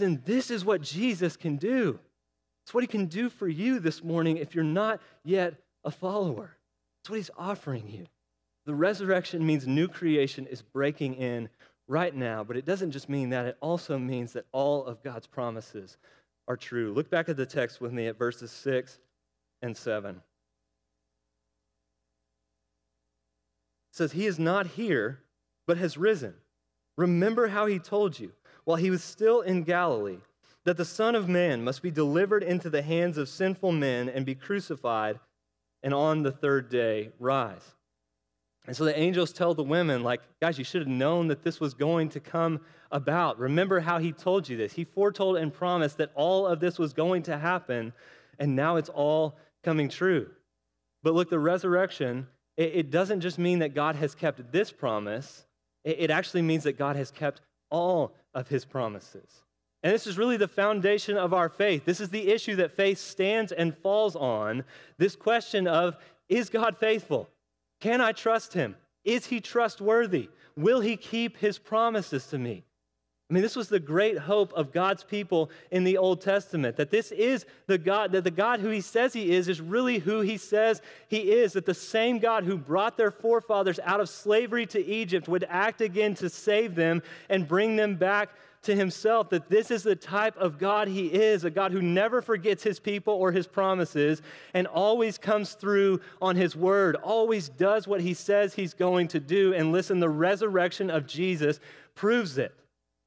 And 0.00 0.22
this 0.26 0.50
is 0.50 0.66
what 0.66 0.82
Jesus 0.82 1.38
can 1.38 1.56
do. 1.56 1.98
It's 2.64 2.74
what 2.74 2.82
he 2.82 2.88
can 2.88 3.06
do 3.06 3.30
for 3.30 3.48
you 3.48 3.78
this 3.78 4.04
morning 4.04 4.36
if 4.36 4.54
you're 4.54 4.64
not 4.64 5.00
yet 5.24 5.54
a 5.84 5.90
follower. 5.90 6.55
That's 7.06 7.10
what 7.12 7.16
he's 7.18 7.30
offering 7.38 7.88
you. 7.88 8.04
The 8.64 8.74
resurrection 8.74 9.46
means 9.46 9.64
new 9.64 9.86
creation 9.86 10.44
is 10.48 10.60
breaking 10.60 11.14
in 11.14 11.48
right 11.86 12.12
now, 12.12 12.42
but 12.42 12.56
it 12.56 12.64
doesn't 12.64 12.90
just 12.90 13.08
mean 13.08 13.30
that, 13.30 13.46
it 13.46 13.56
also 13.60 13.96
means 13.96 14.32
that 14.32 14.46
all 14.50 14.84
of 14.84 15.04
God's 15.04 15.28
promises 15.28 15.98
are 16.48 16.56
true. 16.56 16.92
Look 16.92 17.08
back 17.08 17.28
at 17.28 17.36
the 17.36 17.46
text 17.46 17.80
with 17.80 17.92
me 17.92 18.08
at 18.08 18.18
verses 18.18 18.50
6 18.50 18.98
and 19.62 19.76
7. 19.76 20.16
It 20.16 20.22
says, 23.92 24.10
He 24.10 24.26
is 24.26 24.40
not 24.40 24.66
here, 24.66 25.20
but 25.64 25.78
has 25.78 25.96
risen. 25.96 26.34
Remember 26.96 27.46
how 27.46 27.66
he 27.66 27.78
told 27.78 28.18
you 28.18 28.32
while 28.64 28.78
he 28.78 28.90
was 28.90 29.04
still 29.04 29.42
in 29.42 29.62
Galilee 29.62 30.18
that 30.64 30.76
the 30.76 30.84
Son 30.84 31.14
of 31.14 31.28
Man 31.28 31.62
must 31.62 31.82
be 31.82 31.92
delivered 31.92 32.42
into 32.42 32.68
the 32.68 32.82
hands 32.82 33.16
of 33.16 33.28
sinful 33.28 33.70
men 33.70 34.08
and 34.08 34.26
be 34.26 34.34
crucified 34.34 35.20
and 35.86 35.94
on 35.94 36.24
the 36.24 36.32
third 36.32 36.68
day 36.68 37.10
rise. 37.20 37.62
And 38.66 38.76
so 38.76 38.84
the 38.84 38.98
angels 38.98 39.32
tell 39.32 39.54
the 39.54 39.62
women, 39.62 40.02
like, 40.02 40.20
guys, 40.42 40.58
you 40.58 40.64
should 40.64 40.80
have 40.82 40.88
known 40.88 41.28
that 41.28 41.44
this 41.44 41.60
was 41.60 41.74
going 41.74 42.08
to 42.08 42.18
come 42.18 42.60
about. 42.90 43.38
Remember 43.38 43.78
how 43.78 44.00
he 44.00 44.10
told 44.10 44.48
you 44.48 44.56
this. 44.56 44.72
He 44.72 44.82
foretold 44.82 45.36
and 45.36 45.54
promised 45.54 45.98
that 45.98 46.10
all 46.16 46.44
of 46.44 46.58
this 46.58 46.76
was 46.76 46.92
going 46.92 47.22
to 47.22 47.38
happen, 47.38 47.92
and 48.40 48.56
now 48.56 48.74
it's 48.74 48.88
all 48.88 49.36
coming 49.62 49.88
true. 49.88 50.28
But 51.04 51.14
look, 51.14 51.30
the 51.30 51.38
resurrection, 51.38 52.26
it, 52.56 52.90
doesn't 52.90 53.20
just 53.20 53.38
mean 53.38 53.60
that 53.60 53.72
God 53.72 53.94
has 53.94 54.12
kept 54.12 54.50
this 54.50 54.72
promise, 54.72 55.46
it 55.84 56.10
actually 56.10 56.42
means 56.42 56.64
that 56.64 56.76
God 56.76 56.96
has 56.96 57.12
kept 57.12 57.42
all 57.70 58.16
of 58.34 58.48
his 58.48 58.64
promises. 58.64 59.44
And 59.86 59.94
this 59.94 60.08
is 60.08 60.18
really 60.18 60.36
the 60.36 60.48
foundation 60.48 61.16
of 61.16 61.32
our 61.32 61.48
faith. 61.48 61.84
This 61.84 62.00
is 62.00 62.08
the 62.08 62.32
issue 62.32 62.56
that 62.56 62.74
faith 62.74 62.98
stands 62.98 63.52
and 63.52 63.72
falls 63.72 64.16
on. 64.16 64.64
This 64.98 65.14
question 65.14 65.68
of 65.68 65.96
is 66.28 66.50
God 66.50 66.76
faithful? 66.76 67.30
Can 67.78 68.00
I 68.00 68.10
trust 68.10 68.52
him? 68.52 68.74
Is 69.04 69.26
he 69.26 69.40
trustworthy? 69.40 70.28
Will 70.56 70.80
he 70.80 70.96
keep 70.96 71.36
his 71.36 71.60
promises 71.60 72.26
to 72.26 72.38
me? 72.38 72.64
I 73.30 73.34
mean, 73.34 73.44
this 73.44 73.54
was 73.54 73.68
the 73.68 73.78
great 73.78 74.18
hope 74.18 74.52
of 74.54 74.72
God's 74.72 75.04
people 75.04 75.52
in 75.70 75.84
the 75.84 75.98
Old 75.98 76.20
Testament 76.20 76.76
that 76.78 76.90
this 76.90 77.12
is 77.12 77.46
the 77.68 77.78
God, 77.78 78.10
that 78.10 78.24
the 78.24 78.30
God 78.32 78.58
who 78.58 78.70
he 78.70 78.80
says 78.80 79.12
he 79.12 79.30
is 79.36 79.48
is 79.48 79.60
really 79.60 80.00
who 80.00 80.20
he 80.20 80.36
says 80.36 80.82
he 81.06 81.30
is. 81.30 81.52
That 81.52 81.64
the 81.64 81.74
same 81.74 82.18
God 82.18 82.42
who 82.42 82.58
brought 82.58 82.96
their 82.96 83.12
forefathers 83.12 83.78
out 83.84 84.00
of 84.00 84.08
slavery 84.08 84.66
to 84.66 84.84
Egypt 84.84 85.28
would 85.28 85.46
act 85.48 85.80
again 85.80 86.14
to 86.16 86.28
save 86.28 86.74
them 86.74 87.04
and 87.28 87.46
bring 87.46 87.76
them 87.76 87.94
back 87.94 88.30
to 88.66 88.76
himself 88.76 89.30
that 89.30 89.48
this 89.48 89.70
is 89.70 89.82
the 89.82 89.96
type 89.96 90.36
of 90.36 90.58
God 90.58 90.88
he 90.88 91.06
is 91.06 91.44
a 91.44 91.50
God 91.50 91.72
who 91.72 91.82
never 91.82 92.20
forgets 92.20 92.62
his 92.62 92.78
people 92.78 93.14
or 93.14 93.32
his 93.32 93.46
promises 93.46 94.22
and 94.54 94.66
always 94.66 95.18
comes 95.18 95.54
through 95.54 96.00
on 96.20 96.36
his 96.36 96.54
word, 96.54 96.96
always 96.96 97.48
does 97.48 97.88
what 97.88 98.00
he 98.00 98.14
says 98.14 98.54
he's 98.54 98.74
going 98.74 99.08
to 99.08 99.20
do. 99.20 99.54
And 99.54 99.72
listen, 99.72 99.98
the 100.00 100.08
resurrection 100.08 100.90
of 100.90 101.06
Jesus 101.06 101.60
proves 101.94 102.38
it. 102.38 102.54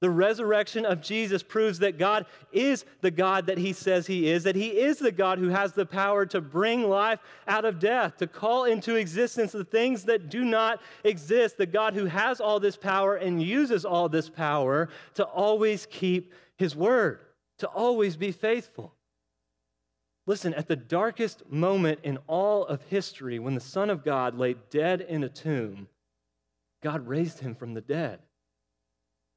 The 0.02 0.10
resurrection 0.10 0.86
of 0.86 1.02
Jesus 1.02 1.44
proves 1.44 1.80
that 1.80 1.98
God 1.98 2.26
is 2.54 2.86
the 3.02 3.12
God 3.12 3.48
that 3.48 3.58
he 3.58 3.74
says 3.74 4.08
he 4.08 4.30
is, 4.30 4.44
that 4.44 4.56
he 4.56 4.68
is 4.68 4.98
the 4.98 5.12
God 5.12 5.40
who 5.40 5.50
has 5.50 5.74
the 5.74 5.86
power 5.86 6.26
to 6.28 6.40
bring 6.40 6.90
life 6.90 7.20
out 7.48 7.66
of 7.66 7.80
death, 7.80 8.16
to 8.18 8.28
call 8.28 8.64
into 8.64 8.96
existence 8.96 9.52
the 9.52 9.66
things 9.66 10.06
that 10.06 10.30
do 10.30 10.46
not 10.46 10.82
exist, 11.04 11.58
the 11.58 11.66
God 11.66 11.94
who 11.94 12.06
has 12.06 12.40
all 12.40 12.62
this 12.62 12.78
power 12.78 13.18
and 13.18 13.44
uses 13.44 13.84
all 13.84 14.08
this 14.08 14.30
power 14.30 14.88
to 15.16 15.26
always 15.26 15.86
keep 15.88 16.34
his 16.58 16.78
word, 16.78 17.20
to 17.58 17.68
always 17.68 18.16
be 18.16 18.32
faithful. 18.32 18.94
Listen, 20.26 20.54
at 20.54 20.68
the 20.68 20.76
darkest 20.78 21.44
moment 21.50 22.00
in 22.04 22.20
all 22.28 22.66
of 22.68 22.82
history, 22.84 23.40
when 23.40 23.56
the 23.56 23.60
Son 23.60 23.90
of 23.90 24.06
God 24.06 24.38
lay 24.38 24.56
dead 24.70 25.02
in 25.02 25.26
a 25.26 25.30
tomb, 25.30 25.88
God 26.82 27.06
raised 27.06 27.40
him 27.40 27.54
from 27.54 27.74
the 27.74 27.82
dead. 27.82 28.20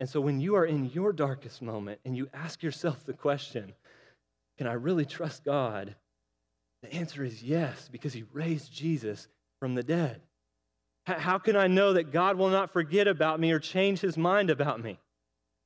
And 0.03 0.11
so 0.11 0.21
when 0.21 0.41
you 0.41 0.57
are 0.57 0.65
in 0.67 0.87
your 0.87 1.13
darkest 1.13 1.63
moment 1.63 2.01
and 2.05 2.17
you 2.17 2.29
ask 2.35 2.61
yourself 2.61 3.07
the 3.07 3.13
question, 3.13 3.73
can 4.59 4.67
I 4.67 4.73
really 4.73 5.07
trust 5.07 5.45
God? 5.45 5.95
The 6.83 6.93
answer 6.93 7.23
is 7.23 7.41
yes, 7.41 7.89
because 7.89 8.13
he 8.13 8.25
raised 8.33 8.73
Jesus 8.73 9.29
from 9.61 9.77
the 9.77 9.85
dead. 9.85 10.21
How 11.07 11.39
can 11.39 11.55
I 11.55 11.69
know 11.69 11.93
that 11.93 12.11
God 12.11 12.37
will 12.37 12.49
not 12.51 12.73
forget 12.73 13.07
about 13.07 13.39
me 13.39 13.53
or 13.53 13.61
change 13.61 14.01
his 14.01 14.17
mind 14.17 14.51
about 14.51 14.83
me? 14.83 14.99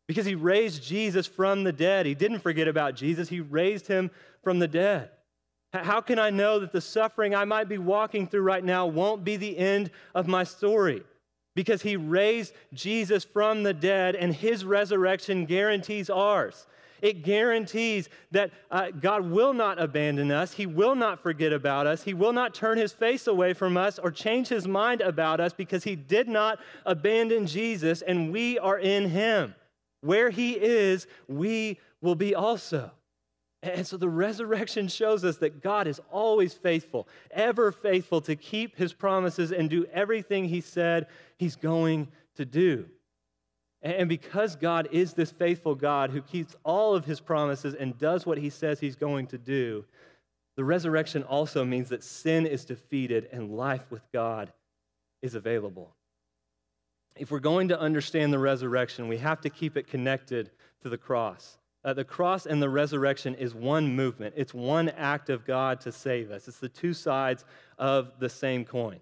Because 0.06 0.26
he 0.26 0.34
raised 0.34 0.82
Jesus 0.82 1.26
from 1.26 1.64
the 1.64 1.72
dead. 1.72 2.04
He 2.04 2.14
didn't 2.14 2.40
forget 2.40 2.68
about 2.68 2.94
Jesus, 2.94 3.30
he 3.30 3.40
raised 3.40 3.86
him 3.86 4.10
from 4.44 4.58
the 4.58 4.68
dead. 4.68 5.12
How 5.72 6.02
can 6.02 6.18
I 6.18 6.28
know 6.28 6.60
that 6.60 6.72
the 6.72 6.82
suffering 6.82 7.34
I 7.34 7.46
might 7.46 7.70
be 7.70 7.78
walking 7.78 8.26
through 8.26 8.42
right 8.42 8.62
now 8.62 8.86
won't 8.86 9.24
be 9.24 9.38
the 9.38 9.56
end 9.56 9.90
of 10.14 10.26
my 10.26 10.44
story? 10.44 11.04
Because 11.56 11.80
he 11.80 11.96
raised 11.96 12.52
Jesus 12.74 13.24
from 13.24 13.62
the 13.62 13.72
dead, 13.72 14.14
and 14.14 14.32
his 14.32 14.64
resurrection 14.64 15.46
guarantees 15.46 16.10
ours. 16.10 16.66
It 17.00 17.24
guarantees 17.24 18.10
that 18.30 18.50
uh, 18.70 18.90
God 18.90 19.30
will 19.30 19.54
not 19.54 19.80
abandon 19.80 20.30
us. 20.30 20.52
He 20.52 20.66
will 20.66 20.94
not 20.94 21.22
forget 21.22 21.52
about 21.52 21.86
us. 21.86 22.02
He 22.02 22.14
will 22.14 22.32
not 22.32 22.54
turn 22.54 22.76
his 22.78 22.92
face 22.92 23.26
away 23.26 23.54
from 23.54 23.76
us 23.76 23.98
or 23.98 24.10
change 24.10 24.48
his 24.48 24.68
mind 24.68 25.00
about 25.00 25.40
us 25.40 25.54
because 25.54 25.82
he 25.82 25.96
did 25.96 26.28
not 26.28 26.58
abandon 26.84 27.46
Jesus, 27.46 28.02
and 28.02 28.32
we 28.32 28.58
are 28.58 28.78
in 28.78 29.08
him. 29.08 29.54
Where 30.02 30.28
he 30.28 30.52
is, 30.52 31.06
we 31.26 31.80
will 32.02 32.14
be 32.14 32.34
also. 32.34 32.90
And 33.62 33.86
so 33.86 33.96
the 33.96 34.08
resurrection 34.08 34.86
shows 34.86 35.24
us 35.24 35.38
that 35.38 35.62
God 35.62 35.86
is 35.86 36.00
always 36.10 36.54
faithful, 36.54 37.08
ever 37.30 37.72
faithful 37.72 38.20
to 38.22 38.36
keep 38.36 38.76
his 38.76 38.92
promises 38.92 39.50
and 39.50 39.68
do 39.68 39.86
everything 39.92 40.44
he 40.44 40.60
said 40.60 41.08
he's 41.38 41.56
going 41.56 42.08
to 42.36 42.44
do. 42.44 42.86
And 43.82 44.08
because 44.08 44.56
God 44.56 44.88
is 44.90 45.12
this 45.12 45.30
faithful 45.30 45.74
God 45.74 46.10
who 46.10 46.22
keeps 46.22 46.56
all 46.64 46.94
of 46.94 47.04
his 47.04 47.20
promises 47.20 47.74
and 47.74 47.96
does 47.98 48.26
what 48.26 48.38
he 48.38 48.50
says 48.50 48.80
he's 48.80 48.96
going 48.96 49.26
to 49.28 49.38
do, 49.38 49.84
the 50.56 50.64
resurrection 50.64 51.22
also 51.22 51.64
means 51.64 51.90
that 51.90 52.02
sin 52.02 52.46
is 52.46 52.64
defeated 52.64 53.28
and 53.30 53.54
life 53.56 53.90
with 53.90 54.02
God 54.12 54.52
is 55.22 55.34
available. 55.34 55.94
If 57.16 57.30
we're 57.30 57.38
going 57.38 57.68
to 57.68 57.78
understand 57.78 58.32
the 58.32 58.38
resurrection, 58.38 59.08
we 59.08 59.18
have 59.18 59.40
to 59.42 59.50
keep 59.50 59.76
it 59.76 59.86
connected 59.86 60.50
to 60.82 60.88
the 60.88 60.98
cross. 60.98 61.58
Uh, 61.84 61.92
the 61.92 62.04
cross 62.04 62.46
and 62.46 62.60
the 62.60 62.68
resurrection 62.68 63.34
is 63.36 63.54
one 63.54 63.94
movement, 63.94 64.34
it's 64.36 64.52
one 64.52 64.88
act 64.90 65.30
of 65.30 65.44
God 65.44 65.80
to 65.82 65.92
save 65.92 66.30
us. 66.30 66.48
It's 66.48 66.58
the 66.58 66.68
two 66.68 66.92
sides 66.92 67.44
of 67.78 68.12
the 68.18 68.28
same 68.28 68.64
coin. 68.64 69.00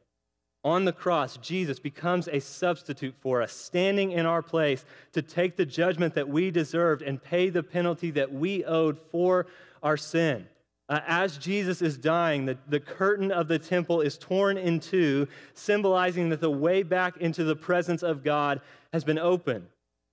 On 0.65 0.87
the 0.87 0.93
cross, 0.93 1.37
Jesus 1.37 1.79
becomes 1.79 2.27
a 2.27 2.41
substitute 2.41 3.15
for 3.21 3.43
us, 3.43 3.53
standing 3.53 4.13
in 4.13 4.25
our 4.25 4.41
place 4.41 4.85
to 5.13 5.21
take 5.21 5.57
the 5.57 5.67
judgment 5.67 6.15
that 6.15 6.29
we 6.29 6.51
deserved 6.51 7.03
and 7.03 7.23
pay 7.23 7.51
the 7.51 7.63
penalty 7.63 8.11
that 8.13 8.33
we 8.33 8.65
owed 8.65 8.99
for 9.13 9.47
our 9.83 9.99
sin. 9.99 10.49
Uh, 10.89 11.01
as 11.07 11.37
Jesus 11.37 11.83
is 11.83 11.99
dying, 11.99 12.47
the, 12.47 12.57
the 12.69 12.81
curtain 12.81 13.31
of 13.31 13.47
the 13.47 13.59
temple 13.59 14.01
is 14.01 14.17
torn 14.17 14.57
in 14.57 14.81
two, 14.81 15.29
symbolizing 15.53 16.31
that 16.31 16.41
the 16.41 16.51
way 16.51 16.83
back 16.83 17.19
into 17.19 17.45
the 17.45 17.57
presence 17.57 18.03
of 18.03 18.25
God 18.25 18.61
has 18.93 19.05
been 19.05 19.19
opened. 19.19 19.67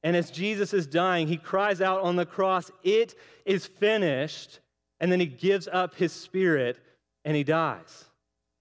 And 0.04 0.16
as 0.16 0.32
Jesus 0.32 0.74
is 0.74 0.88
dying, 0.88 1.28
he 1.28 1.38
cries 1.38 1.82
out 1.82 2.02
on 2.02 2.16
the 2.16 2.26
cross, 2.26 2.72
It 2.84 3.16
is 3.46 3.66
finished. 3.66 4.60
And 5.00 5.12
then 5.12 5.20
he 5.20 5.26
gives 5.26 5.68
up 5.68 5.96
his 5.96 6.12
spirit 6.12 6.78
and 7.26 7.36
he 7.36 7.44
dies. 7.44 8.06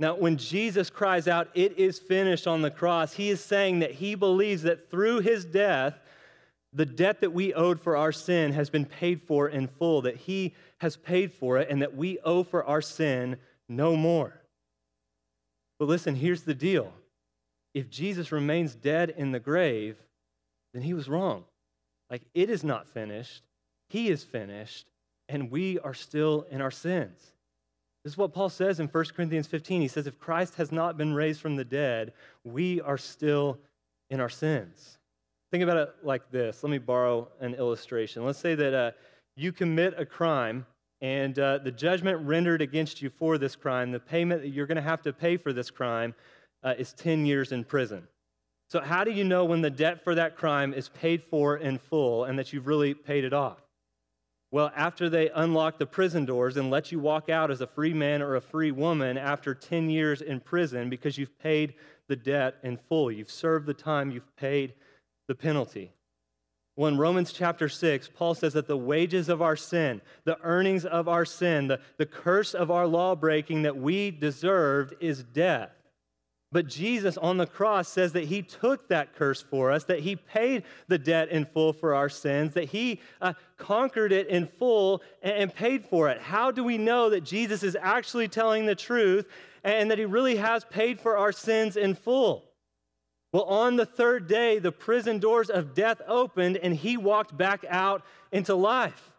Now, 0.00 0.16
when 0.16 0.38
Jesus 0.38 0.88
cries 0.88 1.28
out, 1.28 1.50
It 1.54 1.78
is 1.78 1.98
finished 1.98 2.46
on 2.46 2.62
the 2.62 2.70
cross, 2.70 3.12
he 3.12 3.28
is 3.28 3.44
saying 3.44 3.80
that 3.80 3.92
he 3.92 4.14
believes 4.14 4.62
that 4.62 4.90
through 4.90 5.20
his 5.20 5.44
death, 5.44 6.00
the 6.72 6.86
debt 6.86 7.20
that 7.20 7.34
we 7.34 7.52
owed 7.52 7.78
for 7.78 7.98
our 7.98 8.10
sin 8.10 8.52
has 8.52 8.70
been 8.70 8.86
paid 8.86 9.20
for 9.20 9.50
in 9.50 9.68
full, 9.68 10.00
that 10.02 10.16
he 10.16 10.54
has 10.78 10.96
paid 10.96 11.34
for 11.34 11.58
it, 11.58 11.68
and 11.68 11.82
that 11.82 11.94
we 11.94 12.18
owe 12.20 12.42
for 12.42 12.64
our 12.64 12.80
sin 12.80 13.36
no 13.68 13.94
more. 13.94 14.40
But 15.78 15.88
listen, 15.88 16.14
here's 16.14 16.44
the 16.44 16.54
deal 16.54 16.92
if 17.74 17.90
Jesus 17.90 18.32
remains 18.32 18.74
dead 18.74 19.10
in 19.10 19.32
the 19.32 19.40
grave, 19.40 19.96
then 20.72 20.82
he 20.82 20.94
was 20.94 21.10
wrong. 21.10 21.44
Like, 22.08 22.22
it 22.32 22.48
is 22.48 22.64
not 22.64 22.88
finished, 22.88 23.42
he 23.90 24.08
is 24.08 24.24
finished, 24.24 24.86
and 25.28 25.50
we 25.50 25.78
are 25.80 25.94
still 25.94 26.46
in 26.50 26.62
our 26.62 26.70
sins. 26.70 27.34
This 28.04 28.14
is 28.14 28.18
what 28.18 28.32
Paul 28.32 28.48
says 28.48 28.80
in 28.80 28.88
1 28.88 29.04
Corinthians 29.14 29.46
15. 29.46 29.82
He 29.82 29.88
says, 29.88 30.06
If 30.06 30.18
Christ 30.18 30.54
has 30.54 30.72
not 30.72 30.96
been 30.96 31.12
raised 31.12 31.40
from 31.40 31.56
the 31.56 31.64
dead, 31.64 32.12
we 32.44 32.80
are 32.80 32.96
still 32.96 33.58
in 34.08 34.20
our 34.20 34.28
sins. 34.28 34.98
Think 35.50 35.62
about 35.62 35.76
it 35.76 35.94
like 36.02 36.30
this. 36.30 36.62
Let 36.62 36.70
me 36.70 36.78
borrow 36.78 37.28
an 37.40 37.54
illustration. 37.54 38.24
Let's 38.24 38.38
say 38.38 38.54
that 38.54 38.72
uh, 38.72 38.90
you 39.36 39.52
commit 39.52 39.94
a 39.98 40.06
crime, 40.06 40.64
and 41.02 41.38
uh, 41.38 41.58
the 41.58 41.72
judgment 41.72 42.24
rendered 42.26 42.62
against 42.62 43.02
you 43.02 43.10
for 43.10 43.36
this 43.36 43.54
crime, 43.54 43.90
the 43.90 44.00
payment 44.00 44.42
that 44.42 44.48
you're 44.48 44.66
going 44.66 44.76
to 44.76 44.82
have 44.82 45.02
to 45.02 45.12
pay 45.12 45.36
for 45.36 45.52
this 45.52 45.70
crime, 45.70 46.14
uh, 46.62 46.74
is 46.78 46.92
10 46.94 47.26
years 47.26 47.52
in 47.52 47.64
prison. 47.64 48.06
So, 48.68 48.80
how 48.80 49.02
do 49.02 49.10
you 49.10 49.24
know 49.24 49.44
when 49.44 49.60
the 49.60 49.70
debt 49.70 50.04
for 50.04 50.14
that 50.14 50.36
crime 50.36 50.72
is 50.72 50.88
paid 50.90 51.24
for 51.24 51.56
in 51.56 51.78
full 51.78 52.24
and 52.24 52.38
that 52.38 52.52
you've 52.52 52.68
really 52.68 52.94
paid 52.94 53.24
it 53.24 53.32
off? 53.32 53.58
Well, 54.52 54.72
after 54.74 55.08
they 55.08 55.30
unlock 55.30 55.78
the 55.78 55.86
prison 55.86 56.24
doors 56.24 56.56
and 56.56 56.70
let 56.70 56.90
you 56.90 56.98
walk 56.98 57.28
out 57.28 57.52
as 57.52 57.60
a 57.60 57.68
free 57.68 57.94
man 57.94 58.20
or 58.20 58.34
a 58.34 58.40
free 58.40 58.72
woman 58.72 59.16
after 59.16 59.54
10 59.54 59.88
years 59.88 60.22
in 60.22 60.40
prison 60.40 60.90
because 60.90 61.16
you've 61.16 61.38
paid 61.38 61.74
the 62.08 62.16
debt 62.16 62.56
in 62.64 62.76
full, 62.76 63.12
you've 63.12 63.30
served 63.30 63.66
the 63.66 63.74
time, 63.74 64.10
you've 64.10 64.36
paid 64.36 64.74
the 65.28 65.34
penalty. 65.36 65.92
Well, 66.74 66.88
in 66.88 66.98
Romans 66.98 67.32
chapter 67.32 67.68
6, 67.68 68.10
Paul 68.14 68.34
says 68.34 68.54
that 68.54 68.66
the 68.66 68.76
wages 68.76 69.28
of 69.28 69.42
our 69.42 69.56
sin, 69.56 70.00
the 70.24 70.38
earnings 70.42 70.84
of 70.84 71.08
our 71.08 71.24
sin, 71.24 71.68
the, 71.68 71.80
the 71.98 72.06
curse 72.06 72.54
of 72.54 72.70
our 72.70 72.86
law 72.86 73.14
breaking 73.14 73.62
that 73.62 73.76
we 73.76 74.10
deserved 74.10 74.94
is 75.00 75.22
death. 75.22 75.70
But 76.52 76.66
Jesus 76.66 77.16
on 77.16 77.36
the 77.36 77.46
cross 77.46 77.88
says 77.88 78.12
that 78.12 78.24
he 78.24 78.42
took 78.42 78.88
that 78.88 79.14
curse 79.14 79.40
for 79.40 79.70
us, 79.70 79.84
that 79.84 80.00
he 80.00 80.16
paid 80.16 80.64
the 80.88 80.98
debt 80.98 81.28
in 81.28 81.44
full 81.44 81.72
for 81.72 81.94
our 81.94 82.08
sins, 82.08 82.54
that 82.54 82.64
he 82.64 83.00
uh, 83.20 83.34
conquered 83.56 84.10
it 84.10 84.26
in 84.26 84.46
full 84.46 85.02
and, 85.22 85.34
and 85.34 85.54
paid 85.54 85.84
for 85.84 86.08
it. 86.08 86.20
How 86.20 86.50
do 86.50 86.64
we 86.64 86.76
know 86.76 87.10
that 87.10 87.20
Jesus 87.22 87.62
is 87.62 87.76
actually 87.80 88.26
telling 88.26 88.66
the 88.66 88.74
truth 88.74 89.28
and 89.62 89.90
that 89.90 89.98
he 89.98 90.06
really 90.06 90.36
has 90.36 90.64
paid 90.64 91.00
for 91.00 91.16
our 91.16 91.30
sins 91.30 91.76
in 91.76 91.94
full? 91.94 92.50
Well, 93.32 93.44
on 93.44 93.76
the 93.76 93.86
third 93.86 94.26
day, 94.26 94.58
the 94.58 94.72
prison 94.72 95.20
doors 95.20 95.50
of 95.50 95.72
death 95.72 96.02
opened 96.08 96.56
and 96.56 96.74
he 96.74 96.96
walked 96.96 97.36
back 97.36 97.64
out 97.68 98.02
into 98.32 98.56
life. 98.56 99.09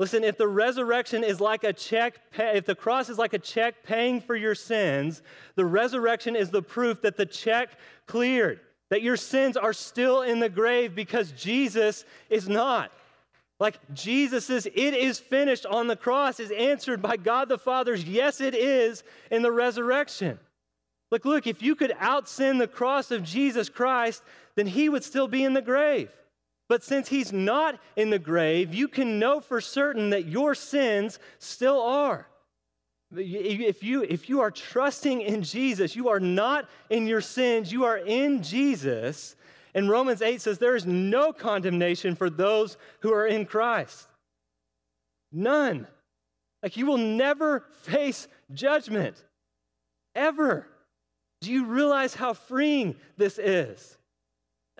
Listen, 0.00 0.24
if 0.24 0.38
the 0.38 0.48
resurrection 0.48 1.22
is 1.22 1.42
like 1.42 1.62
a 1.62 1.74
check, 1.74 2.18
if 2.38 2.64
the 2.64 2.74
cross 2.74 3.10
is 3.10 3.18
like 3.18 3.34
a 3.34 3.38
check 3.38 3.84
paying 3.84 4.18
for 4.18 4.34
your 4.34 4.54
sins, 4.54 5.20
the 5.56 5.64
resurrection 5.66 6.34
is 6.34 6.48
the 6.48 6.62
proof 6.62 7.02
that 7.02 7.18
the 7.18 7.26
check 7.26 7.68
cleared, 8.06 8.60
that 8.88 9.02
your 9.02 9.18
sins 9.18 9.58
are 9.58 9.74
still 9.74 10.22
in 10.22 10.40
the 10.40 10.48
grave 10.48 10.94
because 10.94 11.32
Jesus 11.32 12.06
is 12.30 12.48
not. 12.48 12.90
Like 13.58 13.78
Jesus's, 13.92 14.64
it 14.64 14.94
is 14.94 15.18
finished 15.18 15.66
on 15.66 15.86
the 15.86 15.96
cross 15.96 16.40
is 16.40 16.50
answered 16.50 17.02
by 17.02 17.18
God 17.18 17.50
the 17.50 17.58
Father's, 17.58 18.02
yes, 18.02 18.40
it 18.40 18.54
is 18.54 19.02
in 19.30 19.42
the 19.42 19.52
resurrection. 19.52 20.38
Look, 21.10 21.26
look, 21.26 21.46
if 21.46 21.60
you 21.60 21.74
could 21.74 21.94
out 21.98 22.26
sin 22.26 22.56
the 22.56 22.66
cross 22.66 23.10
of 23.10 23.22
Jesus 23.22 23.68
Christ, 23.68 24.22
then 24.54 24.66
he 24.66 24.88
would 24.88 25.04
still 25.04 25.28
be 25.28 25.44
in 25.44 25.52
the 25.52 25.60
grave. 25.60 26.10
But 26.70 26.84
since 26.84 27.08
he's 27.08 27.32
not 27.32 27.80
in 27.96 28.10
the 28.10 28.18
grave, 28.20 28.72
you 28.72 28.86
can 28.86 29.18
know 29.18 29.40
for 29.40 29.60
certain 29.60 30.10
that 30.10 30.26
your 30.26 30.54
sins 30.54 31.18
still 31.40 31.82
are. 31.82 32.28
If 33.10 33.82
you, 33.82 34.04
if 34.04 34.28
you 34.28 34.40
are 34.40 34.52
trusting 34.52 35.20
in 35.20 35.42
Jesus, 35.42 35.96
you 35.96 36.10
are 36.10 36.20
not 36.20 36.70
in 36.88 37.08
your 37.08 37.22
sins, 37.22 37.72
you 37.72 37.86
are 37.86 37.98
in 37.98 38.44
Jesus. 38.44 39.34
And 39.74 39.90
Romans 39.90 40.22
8 40.22 40.40
says 40.40 40.58
there 40.58 40.76
is 40.76 40.86
no 40.86 41.32
condemnation 41.32 42.14
for 42.14 42.30
those 42.30 42.76
who 43.00 43.12
are 43.12 43.26
in 43.26 43.46
Christ. 43.46 44.06
None. 45.32 45.88
Like 46.62 46.76
you 46.76 46.86
will 46.86 46.98
never 46.98 47.64
face 47.82 48.28
judgment, 48.54 49.16
ever. 50.14 50.68
Do 51.40 51.50
you 51.50 51.64
realize 51.64 52.14
how 52.14 52.32
freeing 52.32 52.94
this 53.16 53.40
is? 53.40 53.98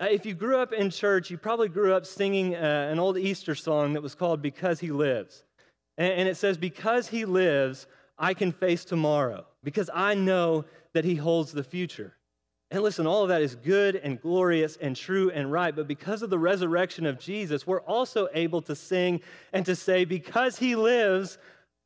Uh, 0.01 0.07
if 0.09 0.25
you 0.25 0.33
grew 0.33 0.57
up 0.57 0.73
in 0.73 0.89
church, 0.89 1.29
you 1.29 1.37
probably 1.37 1.69
grew 1.69 1.93
up 1.93 2.07
singing 2.07 2.55
uh, 2.55 2.89
an 2.91 2.97
old 2.97 3.19
Easter 3.19 3.53
song 3.53 3.93
that 3.93 4.01
was 4.01 4.15
called 4.15 4.41
Because 4.41 4.79
He 4.79 4.89
Lives. 4.89 5.43
And, 5.99 6.13
and 6.13 6.29
it 6.29 6.37
says, 6.37 6.57
Because 6.57 7.07
He 7.07 7.23
lives, 7.23 7.85
I 8.17 8.33
can 8.33 8.51
face 8.51 8.83
tomorrow, 8.83 9.45
because 9.63 9.91
I 9.93 10.15
know 10.15 10.65
that 10.93 11.05
He 11.05 11.13
holds 11.13 11.51
the 11.51 11.63
future. 11.63 12.13
And 12.71 12.81
listen, 12.81 13.05
all 13.05 13.21
of 13.21 13.29
that 13.29 13.43
is 13.43 13.53
good 13.53 13.95
and 13.95 14.19
glorious 14.19 14.75
and 14.77 14.95
true 14.95 15.29
and 15.29 15.51
right, 15.51 15.75
but 15.75 15.87
because 15.87 16.23
of 16.23 16.31
the 16.31 16.39
resurrection 16.39 17.05
of 17.05 17.19
Jesus, 17.19 17.67
we're 17.67 17.81
also 17.81 18.27
able 18.33 18.61
to 18.63 18.75
sing 18.75 19.21
and 19.53 19.63
to 19.67 19.75
say, 19.75 20.03
Because 20.03 20.57
He 20.57 20.75
lives, 20.75 21.37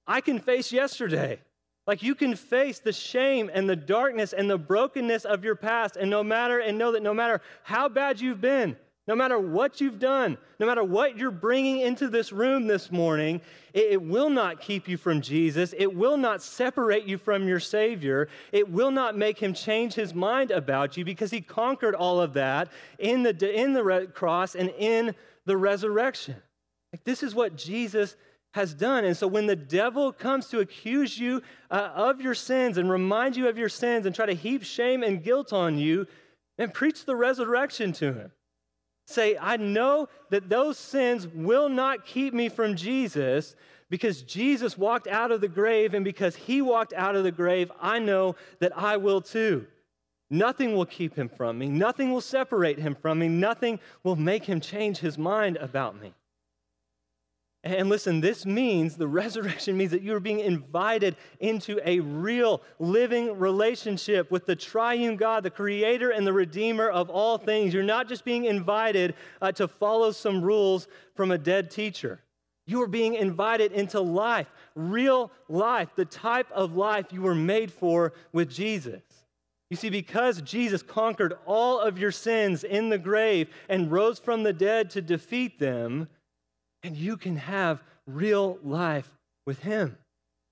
I 0.07 0.21
can 0.21 0.39
face 0.39 0.71
yesterday. 0.71 1.41
Like 1.87 2.01
you 2.01 2.15
can 2.15 2.35
face 2.35 2.79
the 2.79 2.93
shame 2.93 3.49
and 3.53 3.69
the 3.69 3.75
darkness 3.75 4.33
and 4.33 4.49
the 4.49 4.57
brokenness 4.57 5.25
of 5.25 5.43
your 5.43 5.55
past, 5.55 5.97
and 5.97 6.09
no 6.09 6.23
matter, 6.23 6.59
and 6.59 6.77
know 6.77 6.91
that 6.91 7.03
no 7.03 7.13
matter 7.13 7.41
how 7.63 7.87
bad 7.87 8.19
you've 8.19 8.41
been, 8.41 8.75
no 9.07 9.15
matter 9.15 9.37
what 9.37 9.79
you've 9.79 9.99
done, 9.99 10.35
no 10.59 10.65
matter 10.65 10.83
what 10.83 11.15
you're 11.15 11.29
bringing 11.29 11.81
into 11.81 12.07
this 12.07 12.31
room 12.31 12.65
this 12.65 12.91
morning, 12.91 13.39
it, 13.73 13.91
it, 13.91 14.01
will 14.01 14.31
not 14.31 14.59
keep 14.59 14.87
you 14.87 14.97
from 14.97 15.21
Jesus. 15.21 15.75
It 15.77 15.93
will 15.93 16.17
not 16.17 16.41
separate 16.41 17.05
you 17.05 17.19
from 17.19 17.47
your 17.47 17.59
Savior. 17.59 18.29
It 18.51 18.67
will 18.67 18.89
not 18.89 19.15
make 19.15 19.37
him 19.37 19.53
change 19.53 19.93
his 19.93 20.15
mind 20.15 20.49
about 20.49 20.97
you 20.97 21.05
because 21.05 21.29
he 21.29 21.41
conquered 21.41 21.93
all 21.93 22.19
of 22.19 22.33
that 22.33 22.71
in 22.97 23.21
the, 23.21 23.61
in 23.61 23.73
the 23.73 24.09
cross 24.11 24.55
and 24.55 24.71
in 24.71 25.13
the 25.45 25.55
resurrection. 25.55 26.37
Like 26.91 27.03
this 27.03 27.21
is 27.21 27.35
what 27.35 27.55
Jesus 27.55 28.15
has 28.55 28.73
done. 28.73 29.03
And 29.03 29.15
so 29.15 29.27
when 29.27 29.47
the 29.47 29.55
devil 29.55 30.13
comes 30.13 30.47
to 30.47 30.61
accuse 30.61 31.19
you 31.19 31.41
uh, 31.69 31.91
of 31.93 32.21
your 32.21 32.33
sins 32.33 32.77
and 32.77 32.89
remind 32.89 33.35
you 33.35 33.49
of 33.49 33.57
your 33.57 33.67
sins 33.67 34.05
and 34.05 34.15
try 34.15 34.25
to 34.25 34.33
heap 34.33 34.63
shame 34.63 35.03
and 35.03 35.21
guilt 35.21 35.51
on 35.51 35.77
you, 35.77 36.07
then 36.57 36.71
preach 36.71 37.03
the 37.03 37.17
resurrection 37.17 37.91
to 37.91 38.13
him. 38.13 38.31
Say, 39.07 39.37
I 39.37 39.57
know 39.57 40.07
that 40.29 40.47
those 40.47 40.77
sins 40.77 41.27
will 41.27 41.67
not 41.67 42.05
keep 42.05 42.33
me 42.33 42.47
from 42.47 42.77
Jesus 42.77 43.57
because 43.89 44.21
Jesus 44.21 44.77
walked 44.77 45.07
out 45.07 45.31
of 45.31 45.41
the 45.41 45.49
grave, 45.49 45.93
and 45.93 46.05
because 46.05 46.35
he 46.35 46.61
walked 46.61 46.93
out 46.93 47.15
of 47.15 47.23
the 47.25 47.31
grave, 47.31 47.69
I 47.81 47.99
know 47.99 48.35
that 48.59 48.75
I 48.75 48.95
will 48.97 49.21
too. 49.21 49.67
Nothing 50.29 50.75
will 50.75 50.85
keep 50.85 51.13
him 51.13 51.29
from 51.29 51.59
me. 51.59 51.67
Nothing 51.67 52.11
will 52.11 52.21
separate 52.21 52.79
him 52.79 52.95
from 52.95 53.19
me. 53.19 53.27
Nothing 53.27 53.79
will 54.03 54.15
make 54.15 54.45
him 54.45 54.61
change 54.61 54.99
his 54.99 55.17
mind 55.17 55.57
about 55.57 56.01
me. 56.01 56.13
And 57.65 57.89
listen, 57.89 58.21
this 58.21 58.45
means 58.45 58.95
the 58.95 59.07
resurrection 59.23 59.75
means 59.75 59.89
that 59.91 60.03
you 60.03 60.13
are 60.15 60.19
being 60.19 60.39
invited 60.39 61.15
into 61.39 61.79
a 61.83 61.99
real 61.99 62.61
living 62.77 63.39
relationship 63.39 64.29
with 64.29 64.45
the 64.45 64.55
triune 64.55 65.17
God, 65.17 65.41
the 65.41 65.49
creator 65.49 66.11
and 66.11 66.27
the 66.27 66.33
redeemer 66.33 66.87
of 66.87 67.09
all 67.09 67.39
things. 67.39 67.73
You're 67.73 67.83
not 67.83 68.07
just 68.07 68.23
being 68.23 68.45
invited 68.45 69.15
uh, 69.41 69.51
to 69.53 69.67
follow 69.67 70.11
some 70.11 70.43
rules 70.43 70.87
from 71.15 71.31
a 71.31 71.39
dead 71.39 71.71
teacher. 71.71 72.21
You 72.67 72.81
are 72.83 72.87
being 72.87 73.15
invited 73.15 73.71
into 73.71 73.99
life, 73.99 74.47
real 74.75 75.31
life, 75.49 75.89
the 75.95 76.05
type 76.05 76.51
of 76.51 76.75
life 76.75 77.07
you 77.11 77.23
were 77.23 77.35
made 77.35 77.71
for 77.71 78.13
with 78.31 78.49
Jesus. 78.49 79.01
You 79.71 79.77
see, 79.77 79.89
because 79.89 80.41
Jesus 80.43 80.83
conquered 80.83 81.33
all 81.45 81.79
of 81.79 81.97
your 81.97 82.11
sins 82.11 82.63
in 82.63 82.89
the 82.89 82.97
grave 82.99 83.49
and 83.69 83.91
rose 83.91 84.19
from 84.19 84.43
the 84.43 84.53
dead 84.53 84.91
to 84.91 85.01
defeat 85.01 85.59
them, 85.59 86.07
and 86.85 86.95
you 86.95 87.17
can 87.17 87.35
have 87.35 87.81
real 88.05 88.59
life 88.63 89.09
with 89.47 89.59
Him. 89.59 89.97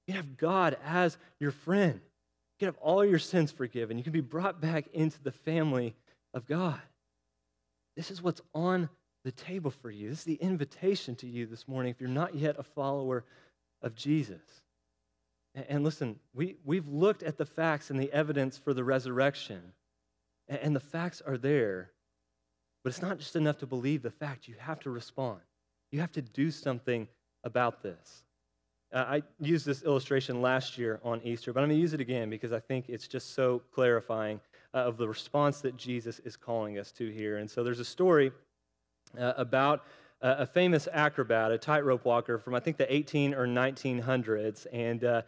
You 0.07 0.13
can 0.13 0.23
have 0.23 0.35
God 0.35 0.75
as 0.83 1.15
your 1.39 1.51
friend. 1.51 1.93
You 1.93 2.59
can 2.59 2.65
have 2.69 2.77
all 2.81 3.05
your 3.05 3.19
sins 3.19 3.51
forgiven. 3.51 3.99
You 3.99 4.03
can 4.03 4.13
be 4.13 4.19
brought 4.19 4.59
back 4.59 4.87
into 4.93 5.21
the 5.21 5.31
family 5.31 5.93
of 6.33 6.47
God. 6.47 6.81
This 7.95 8.09
is 8.09 8.23
what's 8.23 8.41
on 8.55 8.89
the 9.23 9.31
table 9.31 9.69
for 9.69 9.91
you. 9.91 10.09
This 10.09 10.19
is 10.19 10.25
the 10.25 10.33
invitation 10.33 11.15
to 11.17 11.27
you 11.27 11.45
this 11.45 11.67
morning 11.67 11.91
if 11.91 12.01
you're 12.01 12.09
not 12.09 12.33
yet 12.33 12.55
a 12.57 12.63
follower 12.63 13.23
of 13.83 13.93
Jesus. 13.93 14.41
And 15.53 15.83
listen, 15.83 16.19
we, 16.33 16.55
we've 16.65 16.87
looked 16.87 17.21
at 17.21 17.37
the 17.37 17.45
facts 17.45 17.91
and 17.91 17.99
the 17.99 18.11
evidence 18.11 18.57
for 18.57 18.73
the 18.73 18.83
resurrection, 18.83 19.61
and 20.49 20.75
the 20.75 20.79
facts 20.79 21.21
are 21.21 21.37
there. 21.37 21.91
But 22.83 22.89
it's 22.89 23.03
not 23.03 23.19
just 23.19 23.35
enough 23.35 23.59
to 23.59 23.67
believe 23.67 24.01
the 24.01 24.09
fact, 24.09 24.47
you 24.47 24.55
have 24.57 24.79
to 24.79 24.89
respond. 24.89 25.39
You 25.93 25.99
have 25.99 26.11
to 26.13 26.23
do 26.23 26.49
something 26.49 27.07
about 27.43 27.83
this. 27.83 28.23
Uh, 28.91 29.05
I 29.07 29.23
used 29.39 29.63
this 29.63 29.83
illustration 29.83 30.41
last 30.41 30.75
year 30.75 30.99
on 31.03 31.21
Easter, 31.23 31.53
but 31.53 31.61
I'm 31.61 31.69
going 31.69 31.77
to 31.77 31.81
use 31.81 31.93
it 31.93 32.01
again 32.01 32.31
because 32.31 32.51
I 32.51 32.59
think 32.59 32.85
it's 32.89 33.07
just 33.07 33.35
so 33.35 33.61
clarifying 33.71 34.39
uh, 34.73 34.79
of 34.79 34.97
the 34.97 35.07
response 35.07 35.61
that 35.61 35.77
Jesus 35.77 36.17
is 36.25 36.35
calling 36.35 36.79
us 36.79 36.91
to 36.93 37.11
here. 37.11 37.37
And 37.37 37.47
so 37.49 37.63
there's 37.63 37.79
a 37.79 37.85
story 37.85 38.31
uh, 39.19 39.33
about 39.37 39.85
a 40.19 40.47
famous 40.47 40.87
acrobat, 40.91 41.51
a 41.51 41.59
tightrope 41.59 42.05
walker 42.05 42.39
from 42.39 42.55
I 42.55 42.59
think 42.59 42.77
the 42.77 42.91
18 42.91 43.35
or 43.35 43.45
1900s, 43.45 44.65
and 44.73 45.03
uh, 45.03 45.21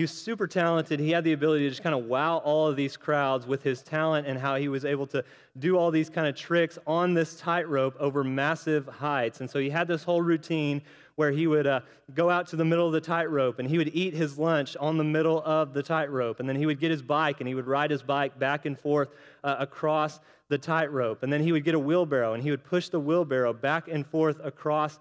he 0.00 0.02
was 0.02 0.10
super 0.10 0.46
talented. 0.46 0.98
He 0.98 1.10
had 1.10 1.24
the 1.24 1.34
ability 1.34 1.64
to 1.64 1.68
just 1.68 1.82
kind 1.82 1.94
of 1.94 2.06
wow 2.06 2.38
all 2.38 2.66
of 2.66 2.74
these 2.74 2.96
crowds 2.96 3.46
with 3.46 3.62
his 3.62 3.82
talent 3.82 4.26
and 4.26 4.38
how 4.38 4.56
he 4.56 4.66
was 4.66 4.86
able 4.86 5.06
to 5.08 5.22
do 5.58 5.76
all 5.76 5.90
these 5.90 6.08
kind 6.08 6.26
of 6.26 6.34
tricks 6.34 6.78
on 6.86 7.12
this 7.12 7.36
tightrope 7.36 7.96
over 8.00 8.24
massive 8.24 8.86
heights. 8.86 9.42
And 9.42 9.50
so 9.50 9.58
he 9.58 9.68
had 9.68 9.86
this 9.86 10.02
whole 10.02 10.22
routine 10.22 10.80
where 11.16 11.30
he 11.30 11.46
would 11.46 11.66
uh, 11.66 11.80
go 12.14 12.30
out 12.30 12.46
to 12.46 12.56
the 12.56 12.64
middle 12.64 12.86
of 12.86 12.94
the 12.94 13.00
tightrope 13.02 13.58
and 13.58 13.68
he 13.68 13.76
would 13.76 13.94
eat 13.94 14.14
his 14.14 14.38
lunch 14.38 14.74
on 14.80 14.96
the 14.96 15.04
middle 15.04 15.42
of 15.44 15.74
the 15.74 15.82
tightrope. 15.82 16.40
And 16.40 16.48
then 16.48 16.56
he 16.56 16.64
would 16.64 16.80
get 16.80 16.90
his 16.90 17.02
bike 17.02 17.40
and 17.40 17.46
he 17.46 17.54
would 17.54 17.66
ride 17.66 17.90
his 17.90 18.02
bike 18.02 18.38
back 18.38 18.64
and 18.64 18.80
forth 18.80 19.10
uh, 19.44 19.56
across 19.58 20.20
the 20.48 20.56
tightrope. 20.56 21.22
And 21.22 21.30
then 21.30 21.42
he 21.42 21.52
would 21.52 21.62
get 21.62 21.74
a 21.74 21.78
wheelbarrow 21.78 22.32
and 22.32 22.42
he 22.42 22.50
would 22.50 22.64
push 22.64 22.88
the 22.88 23.00
wheelbarrow 23.00 23.52
back 23.52 23.86
and 23.86 24.06
forth 24.06 24.40
across 24.42 24.98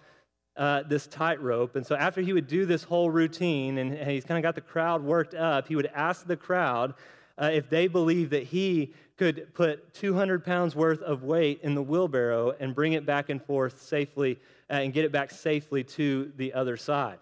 uh, 0.58 0.84
this 0.84 1.08
tightrope. 1.08 1.76
And 1.76 1.86
so 1.86 1.96
after 1.96 2.22
he 2.22 2.34
would 2.34 2.48
do 2.48 2.66
this 2.66 2.84
whole 2.84 3.10
routine 3.10 3.78
and, 3.78 3.94
he's 4.10 4.26
kind 4.26 4.38
of 4.38 4.44
got 4.44 4.56
the 4.56 4.62
crowd 4.62 5.04
worked 5.04 5.34
up, 5.34 5.68
he 5.68 5.76
would 5.76 5.90
ask 5.94 6.28
the 6.28 6.38
crowd 6.38 6.94
uh, 7.38 7.50
if 7.54 7.70
they 7.70 7.88
believed 7.88 8.32
that 8.32 8.44
he 8.44 8.94
could 9.18 9.54
put 9.54 9.94
200 9.94 10.44
pounds 10.44 10.76
worth 10.76 11.02
of 11.02 11.24
weight 11.24 11.60
in 11.64 11.76
the 11.76 11.82
wheelbarrow 11.82 12.54
and 12.60 12.76
bring 12.76 12.94
it 12.94 13.06
back 13.06 13.30
and 13.30 13.44
forth 13.44 13.82
safely 13.82 14.40
uh, 14.70 14.74
and 14.74 14.94
get 14.94 15.06
it 15.06 15.12
back 15.12 15.32
safely 15.32 15.84
to 15.84 16.32
the 16.38 16.54
other 16.54 16.78
side. 16.78 17.20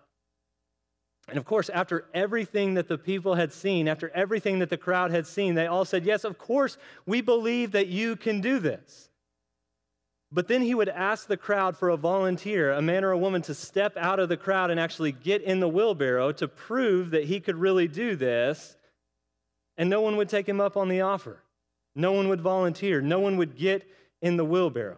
And 1.29 1.37
of 1.37 1.45
course, 1.45 1.69
after 1.69 2.05
everything 2.13 2.75
that 2.75 2.87
the 2.87 2.97
people 2.97 3.35
had 3.35 3.51
seen, 3.51 3.87
after 3.87 4.09
everything 4.09 4.59
that 4.59 4.69
the 4.69 4.77
crowd 4.77 5.11
had 5.11 5.27
seen, 5.27 5.55
they 5.55 5.67
all 5.67 5.85
said, 5.85 6.05
Yes, 6.05 6.23
of 6.23 6.37
course, 6.37 6.77
we 7.05 7.21
believe 7.21 7.71
that 7.73 7.87
you 7.87 8.15
can 8.15 8.39
do 8.39 8.59
this. 8.59 9.09
But 10.31 10.47
then 10.47 10.61
he 10.61 10.75
would 10.75 10.89
ask 10.89 11.27
the 11.27 11.37
crowd 11.37 11.77
for 11.77 11.89
a 11.89 11.97
volunteer, 11.97 12.73
a 12.73 12.81
man 12.81 13.03
or 13.03 13.11
a 13.11 13.17
woman, 13.17 13.41
to 13.43 13.53
step 13.53 13.95
out 13.95 14.19
of 14.19 14.27
the 14.27 14.35
crowd 14.35 14.71
and 14.71 14.79
actually 14.79 15.13
get 15.13 15.41
in 15.41 15.59
the 15.59 15.69
wheelbarrow 15.69 16.33
to 16.33 16.47
prove 16.47 17.11
that 17.11 17.23
he 17.23 17.39
could 17.39 17.55
really 17.55 17.87
do 17.87 18.15
this. 18.15 18.75
And 19.77 19.89
no 19.89 20.01
one 20.01 20.17
would 20.17 20.27
take 20.27 20.47
him 20.47 20.59
up 20.59 20.75
on 20.75 20.89
the 20.89 21.01
offer. 21.01 21.41
No 21.95 22.11
one 22.11 22.27
would 22.27 22.41
volunteer. 22.41 22.99
No 22.99 23.19
one 23.19 23.37
would 23.37 23.55
get 23.55 23.87
in 24.21 24.35
the 24.35 24.45
wheelbarrow. 24.45 24.97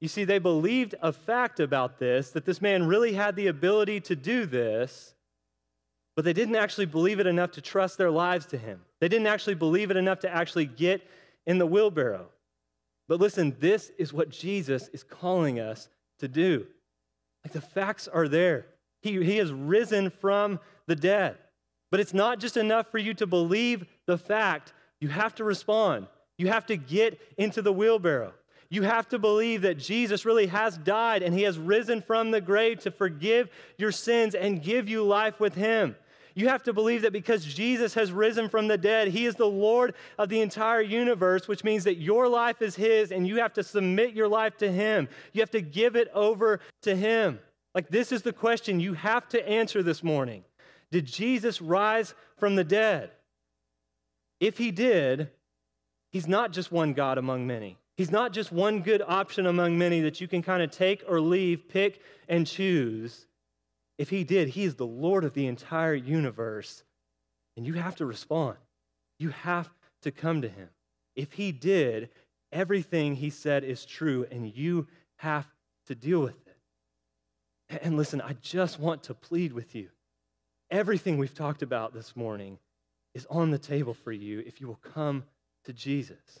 You 0.00 0.08
see, 0.08 0.24
they 0.24 0.38
believed 0.38 0.94
a 1.02 1.12
fact 1.12 1.58
about 1.58 1.98
this 1.98 2.30
that 2.30 2.44
this 2.44 2.62
man 2.62 2.86
really 2.86 3.14
had 3.14 3.34
the 3.34 3.48
ability 3.48 4.00
to 4.02 4.14
do 4.14 4.46
this, 4.46 5.14
but 6.14 6.24
they 6.24 6.32
didn't 6.32 6.54
actually 6.54 6.86
believe 6.86 7.18
it 7.18 7.26
enough 7.26 7.52
to 7.52 7.60
trust 7.60 7.98
their 7.98 8.10
lives 8.10 8.46
to 8.46 8.58
him. 8.58 8.80
They 9.00 9.08
didn't 9.08 9.26
actually 9.26 9.54
believe 9.54 9.90
it 9.90 9.96
enough 9.96 10.20
to 10.20 10.32
actually 10.32 10.66
get 10.66 11.02
in 11.46 11.58
the 11.58 11.66
wheelbarrow. 11.66 12.28
But 13.08 13.20
listen, 13.20 13.56
this 13.58 13.90
is 13.98 14.12
what 14.12 14.28
Jesus 14.28 14.88
is 14.92 15.02
calling 15.02 15.58
us 15.58 15.88
to 16.18 16.28
do. 16.28 16.66
Like 17.44 17.52
the 17.52 17.60
facts 17.60 18.06
are 18.06 18.28
there. 18.28 18.66
He, 19.00 19.22
he 19.24 19.38
has 19.38 19.52
risen 19.52 20.10
from 20.10 20.60
the 20.86 20.96
dead. 20.96 21.36
But 21.90 22.00
it's 22.00 22.14
not 22.14 22.38
just 22.38 22.56
enough 22.56 22.90
for 22.90 22.98
you 22.98 23.14
to 23.14 23.26
believe 23.26 23.86
the 24.06 24.18
fact, 24.18 24.74
you 25.00 25.08
have 25.08 25.34
to 25.36 25.44
respond. 25.44 26.06
You 26.36 26.48
have 26.48 26.66
to 26.66 26.76
get 26.76 27.18
into 27.38 27.62
the 27.62 27.72
wheelbarrow. 27.72 28.34
You 28.70 28.82
have 28.82 29.08
to 29.08 29.18
believe 29.18 29.62
that 29.62 29.78
Jesus 29.78 30.26
really 30.26 30.46
has 30.46 30.76
died 30.76 31.22
and 31.22 31.34
he 31.34 31.44
has 31.44 31.58
risen 31.58 32.02
from 32.02 32.30
the 32.30 32.40
grave 32.40 32.80
to 32.80 32.90
forgive 32.90 33.48
your 33.78 33.92
sins 33.92 34.34
and 34.34 34.62
give 34.62 34.88
you 34.88 35.02
life 35.02 35.40
with 35.40 35.54
him. 35.54 35.96
You 36.38 36.46
have 36.46 36.62
to 36.62 36.72
believe 36.72 37.02
that 37.02 37.12
because 37.12 37.44
Jesus 37.44 37.94
has 37.94 38.12
risen 38.12 38.48
from 38.48 38.68
the 38.68 38.78
dead, 38.78 39.08
He 39.08 39.26
is 39.26 39.34
the 39.34 39.48
Lord 39.48 39.94
of 40.18 40.28
the 40.28 40.40
entire 40.40 40.80
universe, 40.80 41.48
which 41.48 41.64
means 41.64 41.82
that 41.82 41.96
your 41.96 42.28
life 42.28 42.62
is 42.62 42.76
His 42.76 43.10
and 43.10 43.26
you 43.26 43.40
have 43.40 43.52
to 43.54 43.64
submit 43.64 44.14
your 44.14 44.28
life 44.28 44.56
to 44.58 44.70
Him. 44.70 45.08
You 45.32 45.42
have 45.42 45.50
to 45.50 45.60
give 45.60 45.96
it 45.96 46.08
over 46.14 46.60
to 46.82 46.94
Him. 46.94 47.40
Like, 47.74 47.88
this 47.88 48.12
is 48.12 48.22
the 48.22 48.32
question 48.32 48.78
you 48.78 48.94
have 48.94 49.28
to 49.30 49.48
answer 49.48 49.82
this 49.82 50.04
morning 50.04 50.44
Did 50.92 51.06
Jesus 51.06 51.60
rise 51.60 52.14
from 52.36 52.54
the 52.54 52.62
dead? 52.62 53.10
If 54.38 54.58
He 54.58 54.70
did, 54.70 55.30
He's 56.12 56.28
not 56.28 56.52
just 56.52 56.70
one 56.70 56.92
God 56.92 57.18
among 57.18 57.48
many. 57.48 57.78
He's 57.96 58.12
not 58.12 58.32
just 58.32 58.52
one 58.52 58.82
good 58.82 59.02
option 59.04 59.46
among 59.46 59.76
many 59.76 60.02
that 60.02 60.20
you 60.20 60.28
can 60.28 60.42
kind 60.42 60.62
of 60.62 60.70
take 60.70 61.02
or 61.08 61.20
leave, 61.20 61.68
pick 61.68 62.00
and 62.28 62.46
choose. 62.46 63.26
If 63.98 64.10
he 64.10 64.24
did, 64.24 64.48
he 64.48 64.64
is 64.64 64.76
the 64.76 64.86
Lord 64.86 65.24
of 65.24 65.34
the 65.34 65.46
entire 65.46 65.94
universe. 65.94 66.84
And 67.56 67.66
you 67.66 67.74
have 67.74 67.96
to 67.96 68.06
respond. 68.06 68.56
You 69.18 69.30
have 69.30 69.68
to 70.02 70.12
come 70.12 70.42
to 70.42 70.48
him. 70.48 70.68
If 71.16 71.32
he 71.32 71.50
did, 71.50 72.08
everything 72.52 73.16
he 73.16 73.30
said 73.30 73.64
is 73.64 73.84
true, 73.84 74.26
and 74.30 74.54
you 74.54 74.86
have 75.16 75.46
to 75.86 75.96
deal 75.96 76.20
with 76.20 76.36
it. 76.46 77.80
And 77.82 77.96
listen, 77.96 78.20
I 78.20 78.34
just 78.40 78.78
want 78.78 79.02
to 79.04 79.14
plead 79.14 79.52
with 79.52 79.74
you. 79.74 79.88
Everything 80.70 81.18
we've 81.18 81.34
talked 81.34 81.62
about 81.62 81.92
this 81.92 82.14
morning 82.14 82.58
is 83.14 83.26
on 83.28 83.50
the 83.50 83.58
table 83.58 83.94
for 83.94 84.12
you 84.12 84.40
if 84.46 84.60
you 84.60 84.68
will 84.68 84.76
come 84.76 85.24
to 85.64 85.72
Jesus. 85.72 86.40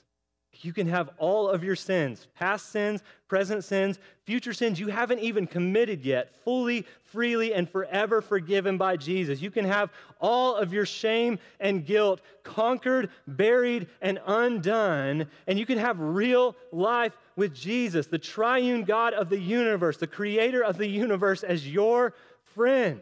You 0.60 0.72
can 0.72 0.88
have 0.88 1.10
all 1.18 1.48
of 1.48 1.62
your 1.62 1.76
sins, 1.76 2.26
past 2.34 2.70
sins, 2.70 3.02
present 3.28 3.62
sins, 3.62 3.98
future 4.24 4.52
sins 4.52 4.80
you 4.80 4.88
haven't 4.88 5.20
even 5.20 5.46
committed 5.46 6.04
yet, 6.04 6.34
fully, 6.44 6.84
freely, 7.04 7.54
and 7.54 7.70
forever 7.70 8.20
forgiven 8.20 8.76
by 8.76 8.96
Jesus. 8.96 9.40
You 9.40 9.52
can 9.52 9.64
have 9.64 9.90
all 10.20 10.56
of 10.56 10.72
your 10.72 10.84
shame 10.84 11.38
and 11.60 11.86
guilt 11.86 12.22
conquered, 12.42 13.10
buried, 13.26 13.86
and 14.00 14.18
undone. 14.26 15.28
And 15.46 15.58
you 15.58 15.66
can 15.66 15.78
have 15.78 16.00
real 16.00 16.56
life 16.72 17.16
with 17.36 17.54
Jesus, 17.54 18.08
the 18.08 18.18
triune 18.18 18.82
God 18.82 19.14
of 19.14 19.28
the 19.28 19.38
universe, 19.38 19.96
the 19.96 20.06
creator 20.08 20.64
of 20.64 20.76
the 20.76 20.88
universe, 20.88 21.44
as 21.44 21.68
your 21.68 22.14
friend. 22.54 23.00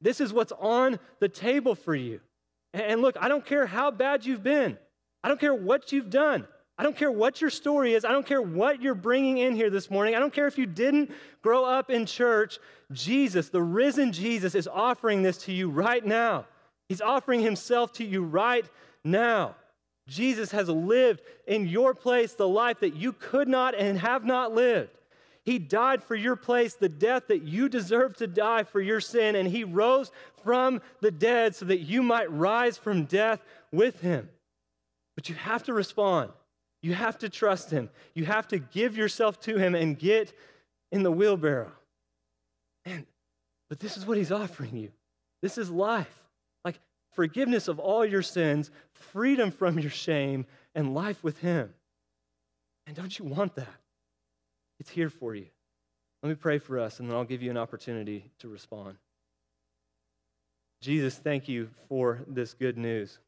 This 0.00 0.20
is 0.20 0.32
what's 0.32 0.52
on 0.52 0.98
the 1.20 1.28
table 1.28 1.74
for 1.74 1.94
you. 1.94 2.20
And 2.72 3.02
look, 3.02 3.16
I 3.20 3.28
don't 3.28 3.44
care 3.44 3.66
how 3.66 3.90
bad 3.90 4.24
you've 4.24 4.42
been, 4.42 4.78
I 5.22 5.28
don't 5.28 5.40
care 5.40 5.54
what 5.54 5.92
you've 5.92 6.10
done. 6.10 6.46
I 6.78 6.82
don't 6.82 6.96
care 6.96 7.10
what 7.10 7.40
your 7.40 7.50
story 7.50 7.94
is. 7.94 8.04
I 8.04 8.12
don't 8.12 8.26
care 8.26 8.42
what 8.42 8.82
you're 8.82 8.94
bringing 8.94 9.38
in 9.38 9.56
here 9.56 9.70
this 9.70 9.90
morning. 9.90 10.14
I 10.14 10.18
don't 10.18 10.32
care 10.32 10.46
if 10.46 10.58
you 10.58 10.66
didn't 10.66 11.10
grow 11.42 11.64
up 11.64 11.90
in 11.90 12.04
church. 12.04 12.58
Jesus, 12.92 13.48
the 13.48 13.62
risen 13.62 14.12
Jesus, 14.12 14.54
is 14.54 14.68
offering 14.68 15.22
this 15.22 15.38
to 15.38 15.52
you 15.52 15.70
right 15.70 16.04
now. 16.04 16.44
He's 16.88 17.00
offering 17.00 17.40
himself 17.40 17.92
to 17.94 18.04
you 18.04 18.22
right 18.22 18.66
now. 19.02 19.56
Jesus 20.06 20.52
has 20.52 20.68
lived 20.68 21.22
in 21.46 21.66
your 21.66 21.94
place 21.94 22.34
the 22.34 22.46
life 22.46 22.80
that 22.80 22.94
you 22.94 23.12
could 23.12 23.48
not 23.48 23.74
and 23.74 23.98
have 23.98 24.24
not 24.24 24.54
lived. 24.54 24.90
He 25.44 25.58
died 25.58 26.02
for 26.02 26.14
your 26.14 26.36
place, 26.36 26.74
the 26.74 26.88
death 26.88 27.28
that 27.28 27.42
you 27.42 27.68
deserve 27.68 28.16
to 28.16 28.26
die 28.26 28.64
for 28.64 28.80
your 28.80 29.00
sin, 29.00 29.36
and 29.36 29.48
he 29.48 29.64
rose 29.64 30.10
from 30.42 30.82
the 31.00 31.10
dead 31.10 31.54
so 31.54 31.64
that 31.66 31.80
you 31.80 32.02
might 32.02 32.30
rise 32.30 32.76
from 32.76 33.04
death 33.04 33.40
with 33.72 34.00
him. 34.00 34.28
But 35.14 35.28
you 35.28 35.36
have 35.36 35.62
to 35.64 35.72
respond. 35.72 36.32
You 36.86 36.94
have 36.94 37.18
to 37.18 37.28
trust 37.28 37.68
Him. 37.68 37.90
You 38.14 38.26
have 38.26 38.46
to 38.46 38.60
give 38.60 38.96
yourself 38.96 39.40
to 39.40 39.56
Him 39.56 39.74
and 39.74 39.98
get 39.98 40.32
in 40.92 41.02
the 41.02 41.10
wheelbarrow. 41.10 41.72
But 42.84 43.80
this 43.80 43.96
is 43.96 44.06
what 44.06 44.16
He's 44.16 44.30
offering 44.30 44.76
you 44.76 44.92
this 45.42 45.58
is 45.58 45.68
life 45.68 46.22
like 46.64 46.78
forgiveness 47.12 47.66
of 47.66 47.80
all 47.80 48.04
your 48.04 48.22
sins, 48.22 48.70
freedom 48.92 49.50
from 49.50 49.80
your 49.80 49.90
shame, 49.90 50.46
and 50.76 50.94
life 50.94 51.24
with 51.24 51.40
Him. 51.40 51.74
And 52.86 52.94
don't 52.94 53.18
you 53.18 53.24
want 53.24 53.56
that? 53.56 53.80
It's 54.78 54.90
here 54.90 55.10
for 55.10 55.34
you. 55.34 55.46
Let 56.22 56.28
me 56.28 56.36
pray 56.36 56.58
for 56.58 56.78
us, 56.78 57.00
and 57.00 57.10
then 57.10 57.16
I'll 57.16 57.24
give 57.24 57.42
you 57.42 57.50
an 57.50 57.56
opportunity 57.56 58.30
to 58.38 58.48
respond. 58.48 58.96
Jesus, 60.82 61.16
thank 61.16 61.48
you 61.48 61.68
for 61.88 62.20
this 62.28 62.54
good 62.54 62.78
news 62.78 63.18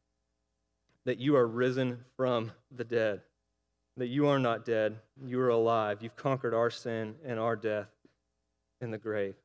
that 1.03 1.17
you 1.17 1.35
are 1.35 1.45
risen 1.45 2.05
from 2.15 2.53
the 2.73 2.85
dead 2.85 3.21
that 3.99 4.07
you 4.07 4.27
are 4.27 4.39
not 4.39 4.65
dead, 4.65 4.97
you 5.25 5.39
are 5.39 5.49
alive. 5.49 5.99
You've 6.01 6.15
conquered 6.15 6.53
our 6.53 6.69
sin 6.69 7.15
and 7.25 7.39
our 7.39 7.55
death 7.55 7.89
in 8.81 8.91
the 8.91 8.97
grave. 8.97 9.35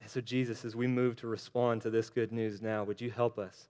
And 0.00 0.10
so, 0.10 0.20
Jesus, 0.20 0.64
as 0.64 0.74
we 0.74 0.86
move 0.86 1.16
to 1.16 1.26
respond 1.28 1.82
to 1.82 1.90
this 1.90 2.10
good 2.10 2.32
news 2.32 2.60
now, 2.60 2.84
would 2.84 3.00
you 3.00 3.10
help 3.10 3.38
us? 3.38 3.68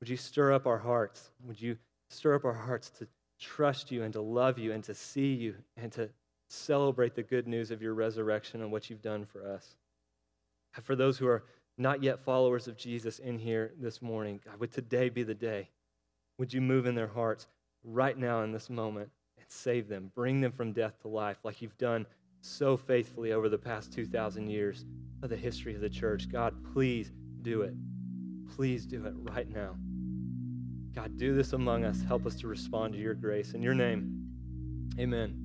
Would 0.00 0.08
you 0.08 0.16
stir 0.16 0.52
up 0.52 0.66
our 0.66 0.78
hearts? 0.78 1.30
Would 1.46 1.60
you 1.60 1.76
stir 2.10 2.34
up 2.34 2.44
our 2.44 2.54
hearts 2.54 2.90
to 2.98 3.06
trust 3.40 3.90
you 3.90 4.02
and 4.02 4.12
to 4.12 4.20
love 4.20 4.58
you 4.58 4.72
and 4.72 4.82
to 4.84 4.94
see 4.94 5.32
you 5.32 5.54
and 5.76 5.92
to 5.92 6.10
celebrate 6.48 7.14
the 7.14 7.22
good 7.22 7.46
news 7.46 7.70
of 7.70 7.82
your 7.82 7.94
resurrection 7.94 8.62
and 8.62 8.72
what 8.72 8.90
you've 8.90 9.02
done 9.02 9.24
for 9.24 9.48
us? 9.48 9.76
For 10.82 10.96
those 10.96 11.18
who 11.18 11.28
are 11.28 11.44
not 11.78 12.02
yet 12.02 12.24
followers 12.24 12.68
of 12.68 12.76
Jesus 12.76 13.18
in 13.18 13.38
here 13.38 13.72
this 13.80 14.02
morning, 14.02 14.40
God, 14.44 14.58
would 14.58 14.72
today 14.72 15.08
be 15.08 15.22
the 15.22 15.34
day? 15.34 15.68
Would 16.38 16.52
you 16.52 16.60
move 16.60 16.86
in 16.86 16.94
their 16.94 17.08
hearts? 17.08 17.46
Right 17.84 18.16
now 18.18 18.42
in 18.42 18.52
this 18.52 18.70
moment 18.70 19.10
and 19.38 19.46
save 19.48 19.88
them. 19.88 20.10
Bring 20.14 20.40
them 20.40 20.52
from 20.52 20.72
death 20.72 21.00
to 21.02 21.08
life 21.08 21.38
like 21.44 21.62
you've 21.62 21.78
done 21.78 22.06
so 22.40 22.76
faithfully 22.76 23.32
over 23.32 23.48
the 23.48 23.58
past 23.58 23.92
2,000 23.92 24.48
years 24.48 24.84
of 25.22 25.30
the 25.30 25.36
history 25.36 25.74
of 25.74 25.80
the 25.80 25.88
church. 25.88 26.30
God, 26.30 26.54
please 26.72 27.12
do 27.42 27.62
it. 27.62 27.74
Please 28.54 28.86
do 28.86 29.06
it 29.06 29.14
right 29.16 29.48
now. 29.48 29.76
God, 30.94 31.16
do 31.16 31.34
this 31.34 31.54
among 31.54 31.84
us. 31.84 32.02
Help 32.06 32.26
us 32.26 32.36
to 32.36 32.46
respond 32.46 32.92
to 32.92 32.98
your 32.98 33.14
grace. 33.14 33.54
In 33.54 33.62
your 33.62 33.74
name, 33.74 34.28
amen. 34.98 35.43